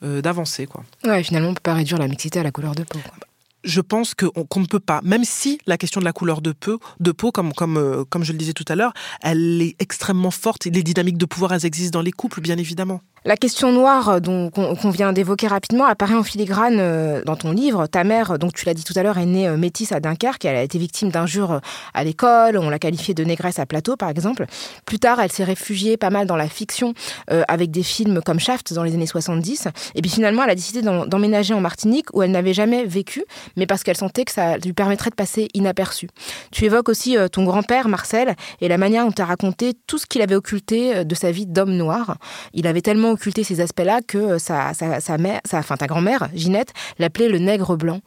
d'avancer. 0.00 0.66
Quoi. 0.66 0.84
Ouais, 1.04 1.24
finalement, 1.24 1.48
on 1.48 1.54
peut 1.54 1.60
pas 1.62 1.74
réduire 1.74 1.98
la 1.98 2.06
mixité 2.06 2.38
à 2.38 2.44
la 2.44 2.52
couleur 2.52 2.76
de 2.76 2.84
peau. 2.84 3.00
Quoi 3.00 3.26
je 3.64 3.80
pense 3.80 4.14
qu'on 4.14 4.60
ne 4.60 4.66
peut 4.66 4.80
pas, 4.80 5.00
même 5.02 5.24
si 5.24 5.58
la 5.66 5.78
question 5.78 6.00
de 6.00 6.04
la 6.04 6.12
couleur 6.12 6.40
de 6.40 6.52
peau, 6.52 6.80
de 7.00 7.12
peau 7.12 7.32
comme, 7.32 7.52
euh, 7.76 8.04
comme 8.04 8.24
je 8.24 8.32
le 8.32 8.38
disais 8.38 8.52
tout 8.52 8.64
à 8.68 8.74
l'heure, 8.74 8.92
elle 9.22 9.62
est 9.62 9.76
extrêmement 9.80 10.30
forte 10.30 10.64
les 10.64 10.82
dynamiques 10.82 11.18
de 11.18 11.26
pouvoir, 11.26 11.52
elles 11.52 11.66
existent 11.66 11.98
dans 11.98 12.02
les 12.02 12.12
couples, 12.12 12.40
bien 12.40 12.58
évidemment. 12.58 13.00
La 13.24 13.36
question 13.36 13.72
noire 13.72 14.08
euh, 14.08 14.20
dont 14.20 14.50
qu'on 14.50 14.90
vient 14.90 15.12
d'évoquer 15.12 15.46
rapidement 15.46 15.86
apparaît 15.86 16.14
en 16.14 16.24
filigrane 16.24 16.78
euh, 16.78 17.22
dans 17.24 17.36
ton 17.36 17.52
livre. 17.52 17.86
Ta 17.86 18.02
mère, 18.04 18.38
donc 18.38 18.54
tu 18.54 18.66
l'as 18.66 18.74
dit 18.74 18.84
tout 18.84 18.94
à 18.96 19.02
l'heure, 19.02 19.18
est 19.18 19.26
née 19.26 19.48
métisse 19.56 19.92
à 19.92 20.00
Dunkerque. 20.00 20.44
Elle 20.44 20.56
a 20.56 20.62
été 20.62 20.78
victime 20.78 21.10
d'injures 21.10 21.60
à 21.94 22.04
l'école. 22.04 22.58
On 22.58 22.68
l'a 22.68 22.78
qualifiée 22.78 23.14
de 23.14 23.24
négresse 23.24 23.58
à 23.58 23.66
plateau, 23.66 23.96
par 23.96 24.08
exemple. 24.08 24.46
Plus 24.86 24.98
tard, 24.98 25.20
elle 25.20 25.30
s'est 25.30 25.44
réfugiée 25.44 25.96
pas 25.96 26.10
mal 26.10 26.26
dans 26.26 26.36
la 26.36 26.48
fiction 26.48 26.94
avec 27.28 27.70
des 27.70 27.82
films 27.82 28.20
comme 28.24 28.40
Shaft 28.40 28.72
dans 28.72 28.82
les 28.82 28.94
années 28.94 29.06
70. 29.06 29.68
Et 29.94 30.02
puis 30.02 30.10
finalement, 30.10 30.44
elle 30.44 30.50
a 30.50 30.54
décidé 30.54 30.82
d'emménager 30.82 31.54
en 31.54 31.60
Martinique 31.60 32.06
où 32.12 32.22
elle 32.22 32.30
n'avait 32.30 32.54
jamais 32.54 32.84
vécu, 32.84 33.24
mais 33.56 33.66
parce 33.66 33.82
qu'elle 33.82 33.96
sentait 33.96 34.24
que 34.24 34.32
ça 34.32 34.58
lui 34.58 34.72
permettrait 34.72 35.10
de 35.10 35.14
passer 35.14 35.48
inaperçu. 35.54 36.08
Tu 36.50 36.64
évoques 36.64 36.88
aussi 36.88 37.16
euh, 37.16 37.28
ton 37.28 37.44
grand-père, 37.44 37.88
Marcel, 37.88 38.34
et 38.60 38.68
la 38.68 38.78
manière 38.78 39.04
dont 39.04 39.12
tu 39.12 39.22
as 39.22 39.26
raconté 39.26 39.74
tout 39.86 39.98
ce 39.98 40.06
qu'il 40.06 40.22
avait 40.22 40.34
occulté 40.34 40.96
euh, 40.96 41.04
de 41.04 41.14
sa 41.14 41.30
vie 41.30 41.46
d'homme 41.46 41.72
noir. 41.72 42.16
Il 42.52 42.66
avait 42.66 42.82
tellement 42.82 43.11
occulté 43.12 43.44
ces 43.44 43.60
aspects-là 43.60 44.00
que 44.06 44.18
euh, 44.18 44.38
sa, 44.38 44.72
sa, 44.74 45.18
mère, 45.18 45.40
sa, 45.44 45.58
enfin, 45.58 45.76
ta 45.76 45.86
grand-mère, 45.86 46.28
Ginette, 46.34 46.72
l'appelait 46.98 47.28
le 47.28 47.38
nègre 47.38 47.76
blanc. 47.76 48.00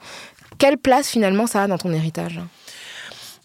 Quelle 0.58 0.78
place 0.78 1.10
finalement 1.10 1.48
ça 1.48 1.64
a 1.64 1.68
dans 1.68 1.78
ton 1.78 1.92
héritage? 1.92 2.42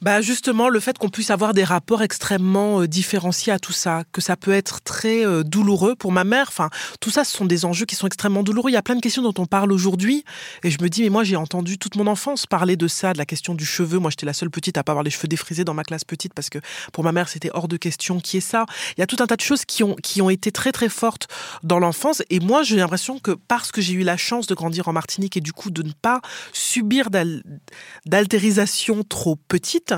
Bah 0.00 0.22
justement, 0.22 0.70
le 0.70 0.80
fait 0.80 0.96
qu'on 0.96 1.10
puisse 1.10 1.30
avoir 1.30 1.52
des 1.52 1.62
rapports 1.62 2.02
extrêmement 2.02 2.80
euh, 2.80 2.88
différenciés 2.88 3.52
à 3.52 3.58
tout 3.58 3.72
ça, 3.72 4.04
que 4.12 4.22
ça 4.22 4.34
peut 4.34 4.52
être 4.52 4.80
très 4.80 5.26
euh, 5.26 5.42
douloureux 5.42 5.94
pour 5.94 6.10
ma 6.10 6.24
mère. 6.24 6.46
Enfin, 6.48 6.70
tout 7.00 7.10
ça, 7.10 7.22
ce 7.22 7.36
sont 7.36 7.44
des 7.44 7.66
enjeux 7.66 7.84
qui 7.84 7.96
sont 7.96 8.06
extrêmement 8.06 8.42
douloureux. 8.42 8.70
Il 8.70 8.74
y 8.74 8.78
a 8.78 8.82
plein 8.82 8.94
de 8.94 9.02
questions 9.02 9.22
dont 9.22 9.34
on 9.36 9.44
parle 9.44 9.72
aujourd'hui, 9.72 10.24
et 10.64 10.70
je 10.70 10.82
me 10.82 10.88
dis, 10.88 11.02
mais 11.02 11.10
moi, 11.10 11.22
j'ai 11.22 11.36
entendu 11.36 11.76
toute 11.76 11.96
mon 11.96 12.06
enfance 12.06 12.46
parler 12.46 12.76
de 12.76 12.88
ça, 12.88 13.12
de 13.12 13.18
la 13.18 13.26
question 13.26 13.54
du 13.54 13.66
cheveu. 13.66 13.98
Moi, 13.98 14.10
j'étais 14.10 14.24
la 14.24 14.32
seule 14.32 14.50
petite 14.50 14.78
à 14.78 14.84
pas 14.84 14.92
avoir 14.92 15.02
les 15.02 15.10
cheveux 15.10 15.28
défrisés 15.28 15.64
dans 15.64 15.74
ma 15.74 15.84
classe 15.84 16.04
petite 16.04 16.32
parce 16.32 16.48
que 16.48 16.60
pour 16.94 17.04
ma 17.04 17.12
mère, 17.12 17.28
c'était 17.28 17.50
hors 17.52 17.68
de 17.68 17.76
question 17.76 18.20
qui 18.20 18.38
est 18.38 18.40
ça. 18.40 18.64
Il 18.96 19.00
y 19.00 19.04
a 19.04 19.06
tout 19.06 19.18
un 19.20 19.26
tas 19.26 19.36
de 19.36 19.42
choses 19.42 19.66
qui 19.66 19.82
ont 19.84 19.96
qui 20.02 20.22
ont 20.22 20.30
été 20.30 20.50
très 20.50 20.72
très 20.72 20.88
fortes 20.88 21.28
dans 21.62 21.78
l'enfance, 21.78 22.22
et 22.30 22.40
moi, 22.40 22.62
j'ai 22.62 22.76
l'impression 22.76 23.18
que 23.18 23.32
parce 23.32 23.70
que 23.70 23.82
j'ai 23.82 23.92
eu 23.92 24.02
la 24.02 24.16
chance 24.16 24.46
de 24.46 24.54
grandir 24.54 24.88
en 24.88 24.94
Martinique 24.94 25.36
et 25.36 25.42
du 25.42 25.52
coup 25.52 25.70
de 25.70 25.82
ne 25.82 25.92
pas 25.92 26.22
subir 26.54 27.10
d'altérisation 28.06 29.02
trop 29.02 29.36
petite 29.36 29.89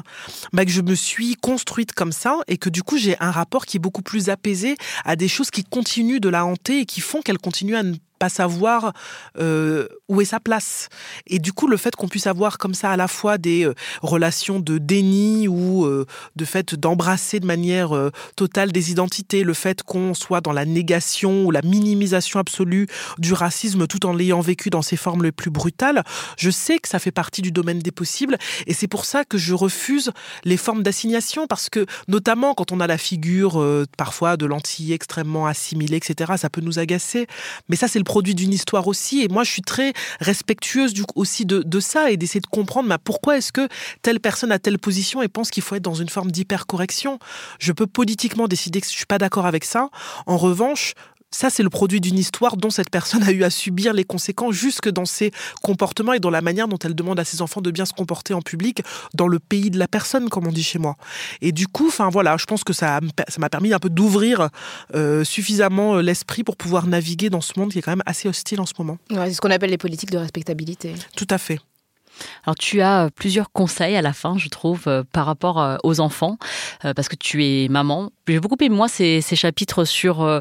bah, 0.52 0.64
que 0.64 0.70
je 0.70 0.80
me 0.80 0.94
suis 0.94 1.34
construite 1.36 1.92
comme 1.92 2.12
ça 2.12 2.38
et 2.48 2.58
que 2.58 2.70
du 2.70 2.82
coup 2.82 2.96
j'ai 2.96 3.16
un 3.20 3.30
rapport 3.30 3.66
qui 3.66 3.76
est 3.76 3.80
beaucoup 3.80 4.02
plus 4.02 4.28
apaisé 4.28 4.76
à 5.04 5.16
des 5.16 5.28
choses 5.28 5.50
qui 5.50 5.64
continuent 5.64 6.20
de 6.20 6.28
la 6.28 6.44
hanter 6.44 6.80
et 6.80 6.86
qui 6.86 7.00
font 7.00 7.22
qu'elle 7.22 7.38
continue 7.38 7.76
à 7.76 7.82
ne 7.82 7.94
pas 8.22 8.28
savoir 8.28 8.92
euh, 9.36 9.88
où 10.08 10.20
est 10.20 10.26
sa 10.26 10.38
place. 10.38 10.88
Et 11.26 11.40
du 11.40 11.52
coup, 11.52 11.66
le 11.66 11.76
fait 11.76 11.96
qu'on 11.96 12.06
puisse 12.06 12.28
avoir 12.28 12.56
comme 12.56 12.72
ça 12.72 12.92
à 12.92 12.96
la 12.96 13.08
fois 13.08 13.36
des 13.36 13.64
euh, 13.64 13.74
relations 14.00 14.60
de 14.60 14.78
déni 14.78 15.48
ou 15.48 15.84
euh, 15.86 16.06
de 16.36 16.44
fait 16.44 16.76
d'embrasser 16.76 17.40
de 17.40 17.46
manière 17.46 17.90
totale 18.36 18.70
des 18.70 18.92
identités, 18.92 19.42
le 19.42 19.54
fait 19.54 19.82
qu'on 19.82 20.14
soit 20.14 20.40
dans 20.40 20.52
la 20.52 20.64
négation 20.64 21.44
ou 21.44 21.50
la 21.50 21.62
minimisation 21.62 22.38
absolue 22.38 22.86
du 23.18 23.32
racisme 23.32 23.88
tout 23.88 24.06
en 24.06 24.12
l'ayant 24.12 24.40
vécu 24.40 24.70
dans 24.70 24.82
ses 24.82 24.96
formes 24.96 25.24
les 25.24 25.32
plus 25.32 25.50
brutales, 25.50 26.04
je 26.38 26.50
sais 26.50 26.78
que 26.78 26.88
ça 26.88 27.00
fait 27.00 27.10
partie 27.10 27.42
du 27.42 27.50
domaine 27.50 27.80
des 27.80 27.90
possibles 27.90 28.38
et 28.68 28.74
c'est 28.74 28.86
pour 28.86 29.04
ça 29.04 29.24
que 29.24 29.36
je 29.36 29.52
refuse 29.52 30.12
les 30.44 30.56
formes 30.56 30.84
d'assignation 30.84 31.48
parce 31.48 31.68
que 31.68 31.86
notamment 32.06 32.54
quand 32.54 32.70
on 32.70 32.78
a 32.78 32.86
la 32.86 32.98
figure 32.98 33.60
parfois 33.96 34.36
de 34.36 34.46
l'anti 34.46 34.92
extrêmement 34.92 35.46
assimilée, 35.46 35.96
etc., 35.96 36.34
ça 36.36 36.50
peut 36.50 36.60
nous 36.60 36.78
agacer. 36.78 37.26
Mais 37.68 37.76
ça, 37.76 37.88
c'est 37.88 37.98
le 37.98 38.11
produit 38.12 38.34
d'une 38.34 38.52
histoire 38.52 38.88
aussi. 38.88 39.22
Et 39.22 39.28
moi, 39.28 39.42
je 39.42 39.50
suis 39.50 39.62
très 39.62 39.94
respectueuse 40.20 40.92
aussi 41.14 41.46
de, 41.46 41.80
ça 41.80 42.10
et 42.10 42.18
d'essayer 42.18 42.42
de 42.42 42.46
comprendre 42.46 42.90
bah, 42.90 42.98
pourquoi 43.02 43.38
est-ce 43.38 43.52
que 43.52 43.68
telle 44.02 44.20
personne 44.20 44.52
a 44.52 44.58
telle 44.58 44.78
position 44.78 45.22
et 45.22 45.28
pense 45.28 45.50
qu'il 45.50 45.62
faut 45.62 45.76
être 45.76 45.82
dans 45.82 45.94
une 45.94 46.10
forme 46.10 46.30
d'hypercorrection? 46.30 47.18
Je 47.58 47.72
peux 47.72 47.86
politiquement 47.86 48.48
décider 48.48 48.82
que 48.82 48.86
je 48.86 48.92
suis 48.92 49.06
pas 49.06 49.16
d'accord 49.16 49.46
avec 49.46 49.64
ça. 49.64 49.88
En 50.26 50.36
revanche, 50.36 50.92
ça, 51.32 51.50
c'est 51.50 51.62
le 51.62 51.70
produit 51.70 52.00
d'une 52.00 52.18
histoire 52.18 52.56
dont 52.56 52.70
cette 52.70 52.90
personne 52.90 53.22
a 53.22 53.32
eu 53.32 53.42
à 53.42 53.50
subir 53.50 53.92
les 53.92 54.04
conséquences 54.04 54.54
jusque 54.54 54.88
dans 54.88 55.04
ses 55.04 55.32
comportements 55.62 56.12
et 56.12 56.20
dans 56.20 56.30
la 56.30 56.42
manière 56.42 56.68
dont 56.68 56.78
elle 56.78 56.94
demande 56.94 57.18
à 57.18 57.24
ses 57.24 57.42
enfants 57.42 57.60
de 57.60 57.70
bien 57.70 57.84
se 57.84 57.92
comporter 57.92 58.34
en 58.34 58.42
public 58.42 58.82
dans 59.14 59.28
le 59.28 59.38
pays 59.38 59.70
de 59.70 59.78
la 59.78 59.88
personne, 59.88 60.28
comme 60.28 60.46
on 60.46 60.52
dit 60.52 60.62
chez 60.62 60.78
moi. 60.78 60.96
Et 61.40 61.52
du 61.52 61.66
coup, 61.66 61.88
enfin 61.88 62.10
voilà, 62.10 62.36
je 62.36 62.44
pense 62.44 62.64
que 62.64 62.72
ça 62.72 63.00
m'a 63.38 63.48
permis 63.48 63.72
un 63.72 63.78
peu 63.78 63.90
d'ouvrir 63.90 64.50
euh, 64.94 65.24
suffisamment 65.24 65.96
euh, 65.96 66.02
l'esprit 66.02 66.44
pour 66.44 66.56
pouvoir 66.56 66.86
naviguer 66.86 67.30
dans 67.30 67.40
ce 67.40 67.58
monde 67.58 67.72
qui 67.72 67.78
est 67.78 67.82
quand 67.82 67.92
même 67.92 68.02
assez 68.06 68.28
hostile 68.28 68.60
en 68.60 68.66
ce 68.66 68.74
moment. 68.78 68.98
c'est 69.10 69.32
ce 69.32 69.40
qu'on 69.40 69.50
appelle 69.50 69.70
les 69.70 69.78
politiques 69.78 70.10
de 70.10 70.18
respectabilité. 70.18 70.94
Tout 71.16 71.26
à 71.30 71.38
fait. 71.38 71.58
Alors 72.44 72.56
tu 72.56 72.80
as 72.80 73.04
euh, 73.04 73.08
plusieurs 73.14 73.52
conseils 73.52 73.96
à 73.96 74.02
la 74.02 74.12
fin, 74.12 74.36
je 74.38 74.48
trouve, 74.48 74.84
euh, 74.86 75.02
par 75.12 75.26
rapport 75.26 75.60
euh, 75.60 75.76
aux 75.84 76.00
enfants, 76.00 76.38
parce 76.96 77.08
que 77.08 77.16
tu 77.16 77.44
es 77.44 77.68
maman. 77.68 78.10
J'ai 78.26 78.40
beaucoup 78.40 78.56
aimé 78.60 78.74
moi 78.74 78.88
ces, 78.88 79.20
chapitres 79.20 79.84
sur, 79.84 80.40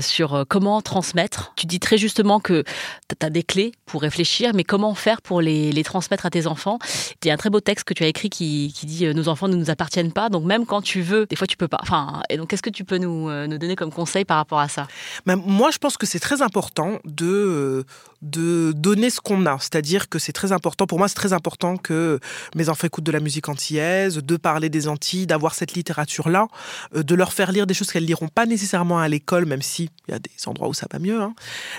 sur 0.00 0.44
comment 0.48 0.82
transmettre. 0.82 1.52
Tu 1.56 1.66
dis 1.66 1.80
très 1.80 1.96
justement 1.96 2.40
que 2.40 2.64
tu 3.08 3.26
as 3.26 3.30
des 3.30 3.42
clés 3.42 3.72
pour 3.86 4.02
réfléchir, 4.02 4.52
mais 4.54 4.64
comment 4.64 4.94
faire 4.94 5.22
pour 5.22 5.40
les, 5.40 5.82
transmettre 5.84 6.26
à 6.26 6.30
tes 6.30 6.46
enfants. 6.46 6.78
Il 7.22 7.28
y 7.28 7.30
a 7.30 7.34
un 7.34 7.36
très 7.36 7.50
beau 7.50 7.60
texte 7.60 7.84
que 7.84 7.94
tu 7.94 8.04
as 8.04 8.08
écrit 8.08 8.30
qui, 8.30 8.72
qui 8.74 8.86
dit 8.86 9.06
nos 9.14 9.28
enfants 9.28 9.48
ne 9.48 9.56
nous 9.56 9.70
appartiennent 9.70 10.12
pas, 10.12 10.28
donc 10.28 10.44
même 10.44 10.66
quand 10.66 10.82
tu 10.82 11.00
veux, 11.00 11.26
des 11.26 11.36
fois 11.36 11.46
tu 11.46 11.56
peux 11.56 11.68
pas. 11.68 11.78
Enfin, 11.82 12.22
et 12.28 12.36
donc 12.36 12.48
qu'est-ce 12.48 12.62
que 12.62 12.70
tu 12.70 12.84
peux 12.84 12.98
nous, 12.98 13.30
nous 13.46 13.58
donner 13.58 13.76
comme 13.76 13.92
conseil 13.92 14.24
par 14.24 14.36
rapport 14.36 14.60
à 14.60 14.68
ça? 14.68 14.86
Ben, 15.26 15.36
Moi, 15.36 15.70
je 15.70 15.78
pense 15.78 15.96
que 15.96 16.06
c'est 16.06 16.20
très 16.20 16.42
important 16.42 16.98
de, 17.04 17.84
de 18.22 18.72
donner 18.72 19.10
ce 19.10 19.20
qu'on 19.20 19.46
a, 19.46 19.58
c'est-à-dire 19.60 20.08
que 20.08 20.18
c'est 20.18 20.32
très 20.32 20.52
important 20.52 20.77
pour 20.86 20.98
moi, 20.98 21.08
c'est 21.08 21.14
très 21.14 21.32
important 21.32 21.76
que 21.76 22.20
mes 22.54 22.68
enfants 22.68 22.86
écoutent 22.86 23.04
de 23.04 23.12
la 23.12 23.20
musique 23.20 23.48
antillaise, 23.48 24.18
de 24.18 24.36
parler 24.36 24.68
des 24.68 24.88
Antilles, 24.88 25.26
d'avoir 25.26 25.54
cette 25.54 25.74
littérature-là, 25.74 26.48
euh, 26.94 27.02
de 27.02 27.14
leur 27.14 27.32
faire 27.32 27.52
lire 27.52 27.66
des 27.66 27.74
choses 27.74 27.90
qu'elles 27.90 28.04
liront 28.04 28.28
pas 28.28 28.46
nécessairement 28.46 28.98
à 28.98 29.08
l'école, 29.08 29.46
même 29.46 29.62
si 29.62 29.90
il 30.06 30.12
y 30.12 30.14
a 30.14 30.18
des 30.18 30.30
endroits 30.46 30.68
où 30.68 30.74
ça 30.74 30.86
va 30.92 30.98
mieux, 30.98 31.20
hein. 31.20 31.34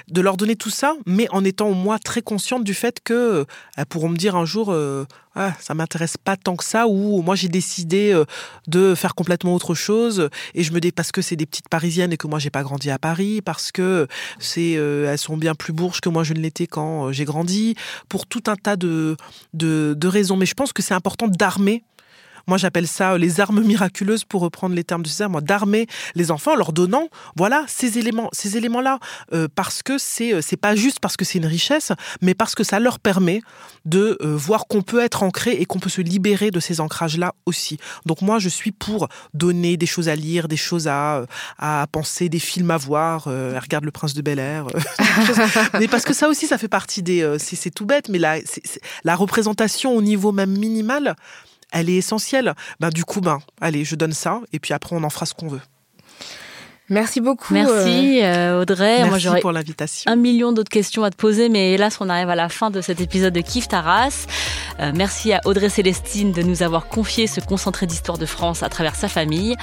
de 0.10 0.22
leur 0.22 0.38
donner 0.38 0.56
tout 0.56 0.70
ça, 0.70 0.96
mais 1.06 1.28
en 1.32 1.44
étant 1.44 1.68
au 1.68 1.74
moins 1.74 1.98
très 1.98 2.22
consciente 2.22 2.64
du 2.64 2.74
fait 2.74 3.00
que 3.04 3.46
elles 3.78 3.86
pourront 3.86 4.10
me 4.10 4.18
dire 4.18 4.36
un 4.36 4.46
jour, 4.46 4.72
euh, 4.72 5.06
ah, 5.40 5.54
ça 5.60 5.74
m'intéresse 5.74 6.18
pas 6.18 6.36
tant 6.38 6.56
que 6.56 6.64
ça, 6.64 6.88
ou 6.88 7.22
moi 7.22 7.36
j'ai 7.36 7.48
décidé 7.48 8.12
euh, 8.12 8.26
de 8.68 8.94
faire 8.94 9.16
complètement 9.16 9.56
autre 9.56 9.74
chose, 9.74 10.30
et 10.54 10.64
je 10.64 10.72
me 10.74 10.80
dis 10.80 10.92
parce 10.92 11.12
que 11.12 11.22
c'est 11.22 11.36
des 11.36 11.46
petites 11.46 11.70
parisiennes 11.70 12.14
et 12.14 12.18
que 12.18 12.28
moi 12.28 12.40
j'ai 12.40 12.50
pas 12.50 12.64
grandi 12.64 12.92
à 12.92 13.00
Paris, 13.00 13.42
parce 13.42 13.72
que 13.72 14.08
c'est 14.38 14.72
elles 14.72 15.18
sont 15.18 15.38
bien 15.38 15.56
plus 15.56 15.74
bourges 15.74 16.02
que 16.02 16.10
moi 16.10 16.24
je 16.24 16.34
ne 16.34 16.40
l'étais 16.40 16.68
quand 16.68 17.12
j'ai 17.12 17.26
grandi, 17.26 17.76
pour 18.10 18.28
tout 18.28 18.44
un 18.48 18.56
tas 18.56 18.76
de, 18.76 19.16
de, 19.54 19.96
de 19.98 20.08
raisons. 20.08 20.38
Mais 20.38 20.46
je 20.46 20.54
pense 20.54 20.74
que 20.74 20.82
c'est 20.82 20.94
important 20.94 21.28
d'armer 21.28 21.84
moi, 22.48 22.58
j'appelle 22.58 22.88
ça 22.88 23.14
euh, 23.14 23.18
les 23.18 23.40
armes 23.40 23.62
miraculeuses 23.62 24.26
pour 24.26 24.42
reprendre 24.42 24.76
les 24.76 24.84
termes 24.84 25.04
de 25.04 25.08
César, 25.08 25.30
d'armer 25.42 25.88
les 26.16 26.32
enfants 26.32 26.54
en 26.54 26.56
leur 26.56 26.74
donnant, 26.74 27.08
voilà, 27.36 27.66
ces 27.68 27.98
éléments, 27.98 28.30
ces 28.34 28.58
éléments-là, 28.58 29.00
euh, 29.34 29.48
parce 29.54 29.84
que 29.84 29.98
c'est 29.98 30.34
euh, 30.34 30.42
c'est 30.42 30.58
pas 30.58 30.76
juste 30.76 31.00
parce 31.00 31.18
que 31.18 31.26
c'est 31.26 31.38
une 31.38 31.46
richesse, 31.46 31.92
mais 32.22 32.34
parce 32.34 32.56
que 32.56 32.64
ça 32.64 32.80
leur 32.80 33.00
permet 33.00 33.42
de 33.86 34.18
voir 34.22 34.68
qu'on 34.68 34.82
peut 34.82 35.00
être 35.00 35.24
ancré 35.24 35.52
et 35.52 35.66
qu'on 35.66 35.80
peut 35.80 35.90
se 35.90 36.02
libérer 36.02 36.52
de 36.52 36.60
ces 36.60 36.80
ancrages-là 36.80 37.34
aussi. 37.46 37.78
Donc 38.06 38.22
moi, 38.22 38.40
je 38.40 38.50
suis 38.50 38.72
pour 38.72 39.08
donner 39.34 39.78
des 39.78 39.86
choses 39.86 40.10
à 40.10 40.16
lire, 40.16 40.48
des 40.48 40.58
choses 40.58 40.88
à, 40.88 41.26
à 41.58 41.88
penser, 41.92 42.30
des 42.30 42.40
films 42.40 42.72
à 42.72 42.78
voir. 42.78 43.26
regarde 43.26 43.86
le 43.86 43.92
Prince 43.92 44.14
de 44.14 44.22
Bel 44.22 44.40
Air, 44.40 44.68
mais 45.80 45.88
parce 45.88 46.04
que 46.04 46.14
ça 46.14 46.28
aussi, 46.30 46.46
ça 46.48 46.58
fait 46.58 46.68
partie 46.68 47.02
des. 47.02 47.38
c'est 47.40 47.74
tout 47.74 47.86
bête, 47.86 48.10
mais 48.10 48.20
la, 48.20 48.38
la 49.04 49.16
représentation 49.16 49.96
au 49.96 50.02
niveau 50.02 50.32
même 50.32 50.58
minimal 50.58 51.16
elle 51.72 51.90
est 51.90 51.98
essentielle. 51.98 52.54
Ben, 52.80 52.90
du 52.90 53.06
coup, 53.06 53.22
ben, 53.22 53.40
allez, 53.62 53.86
je 53.86 53.96
donne 53.96 54.14
ça, 54.14 54.42
et 54.54 54.60
puis 54.60 54.74
après, 54.74 54.96
on 54.96 55.04
en 55.04 55.10
fera 55.10 55.26
ce 55.26 55.34
qu'on 55.34 55.48
veut. 55.48 55.62
Merci 56.90 57.22
beaucoup. 57.22 57.54
Merci 57.54 58.22
euh, 58.24 58.62
Audrey. 58.62 59.04
Merci 59.04 59.28
Moi, 59.28 59.40
pour 59.42 59.52
l'invitation. 59.52 60.12
Un 60.12 60.16
million 60.16 60.52
d'autres 60.52 60.72
questions 60.72 61.04
à 61.04 61.12
te 61.12 61.16
poser, 61.16 61.48
mais 61.48 61.74
hélas, 61.74 62.00
on 62.02 62.10
arrive 62.10 62.30
à 62.30 62.36
la 62.36 62.50
fin 62.50 62.72
de 62.72 62.82
cet 62.82 63.00
épisode 63.00 63.34
de 63.34 63.42
Kif 63.42 63.68
Taras. 63.68 64.26
Euh, 64.80 64.92
merci 64.96 65.32
à 65.32 65.42
Audrey 65.46 65.70
Célestine 65.70 66.32
de 66.32 66.42
nous 66.42 66.64
avoir 66.64 66.88
confié 66.88 67.28
ce 67.28 67.42
concentré 67.42 67.86
d'histoire 67.86 68.18
de 68.18 68.26
France 68.26 68.64
à 68.64 68.70
travers 68.70 68.96
sa 68.96 69.08
famille. 69.08 69.56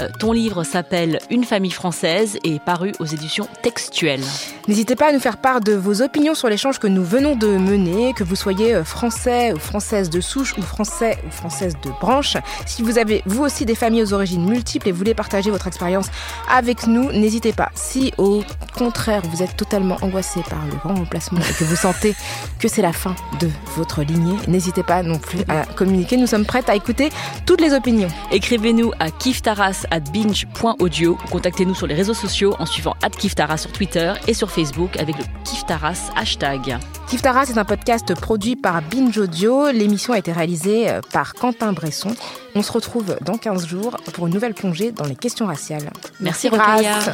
Euh, 0.00 0.08
ton 0.20 0.32
livre 0.32 0.64
s'appelle 0.64 1.20
Une 1.30 1.44
famille 1.44 1.70
française 1.70 2.38
et 2.44 2.56
est 2.56 2.64
paru 2.64 2.92
aux 2.98 3.06
éditions 3.06 3.48
textuelles. 3.62 4.24
N'hésitez 4.68 4.96
pas 4.96 5.08
à 5.08 5.12
nous 5.12 5.20
faire 5.20 5.38
part 5.38 5.60
de 5.60 5.72
vos 5.72 6.02
opinions 6.02 6.34
sur 6.34 6.48
l'échange 6.48 6.78
que 6.78 6.88
nous 6.88 7.04
venons 7.04 7.36
de 7.36 7.46
mener, 7.46 8.12
que 8.12 8.24
vous 8.24 8.36
soyez 8.36 8.84
français 8.84 9.52
ou 9.54 9.58
française 9.58 10.10
de 10.10 10.20
souche 10.20 10.54
ou 10.58 10.62
français 10.62 11.16
ou 11.26 11.30
française 11.30 11.74
de 11.82 11.90
branche. 12.00 12.36
Si 12.66 12.82
vous 12.82 12.98
avez 12.98 13.22
vous 13.24 13.44
aussi 13.44 13.64
des 13.64 13.74
familles 13.74 14.02
aux 14.02 14.12
origines 14.12 14.44
multiples 14.44 14.88
et 14.88 14.92
voulez 14.92 15.14
partager 15.14 15.50
votre 15.50 15.68
expérience 15.68 16.06
avec 16.50 16.65
avec 16.66 16.88
nous, 16.88 17.12
n'hésitez 17.12 17.52
pas. 17.52 17.70
Si 17.76 18.12
au 18.18 18.42
contraire 18.76 19.22
vous 19.30 19.40
êtes 19.40 19.56
totalement 19.56 19.98
angoissé 20.02 20.40
par 20.50 20.66
le 20.66 20.74
grand 20.74 20.96
remplacement 20.96 21.38
et 21.38 21.52
que 21.56 21.62
vous 21.62 21.76
sentez 21.76 22.16
que 22.58 22.66
c'est 22.66 22.82
la 22.82 22.92
fin 22.92 23.14
de 23.38 23.48
votre 23.76 24.02
lignée, 24.02 24.34
n'hésitez 24.48 24.82
pas 24.82 25.04
non 25.04 25.20
plus 25.20 25.42
à 25.46 25.64
communiquer. 25.64 26.16
Nous 26.16 26.26
sommes 26.26 26.44
prêtes 26.44 26.68
à 26.68 26.74
écouter 26.74 27.10
toutes 27.46 27.60
les 27.60 27.72
opinions. 27.72 28.08
Écrivez-nous 28.32 28.90
à 28.98 29.12
kiftaras@binge.audio. 29.12 31.18
Contactez-nous 31.30 31.76
sur 31.76 31.86
les 31.86 31.94
réseaux 31.94 32.14
sociaux 32.14 32.56
en 32.58 32.66
suivant 32.66 32.96
@kiftaras 33.16 33.58
sur 33.58 33.70
Twitter 33.70 34.14
et 34.26 34.34
sur 34.34 34.50
Facebook 34.50 34.98
avec 34.98 35.16
le 35.18 35.24
kiftaras 35.44 36.10
hashtag. 36.16 36.78
Kiftaras 37.06 37.44
est 37.44 37.58
un 37.58 37.64
podcast 37.64 38.12
produit 38.16 38.56
par 38.56 38.82
Binge 38.82 39.18
Audio. 39.18 39.70
L'émission 39.70 40.14
a 40.14 40.18
été 40.18 40.32
réalisée 40.32 40.90
euh, 40.90 41.00
par 41.12 41.34
Quentin 41.34 41.72
Bresson. 41.72 42.16
On 42.56 42.62
se 42.62 42.72
retrouve 42.72 43.18
dans 43.20 43.36
15 43.36 43.66
jours 43.66 43.98
pour 44.14 44.28
une 44.28 44.32
nouvelle 44.32 44.54
plongée 44.54 44.90
dans 44.90 45.04
les 45.04 45.14
questions 45.14 45.44
raciales. 45.44 45.90
Merci, 46.20 46.48
Merci 46.48 47.10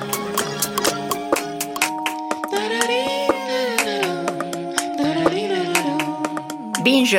Binge. 6.85 7.19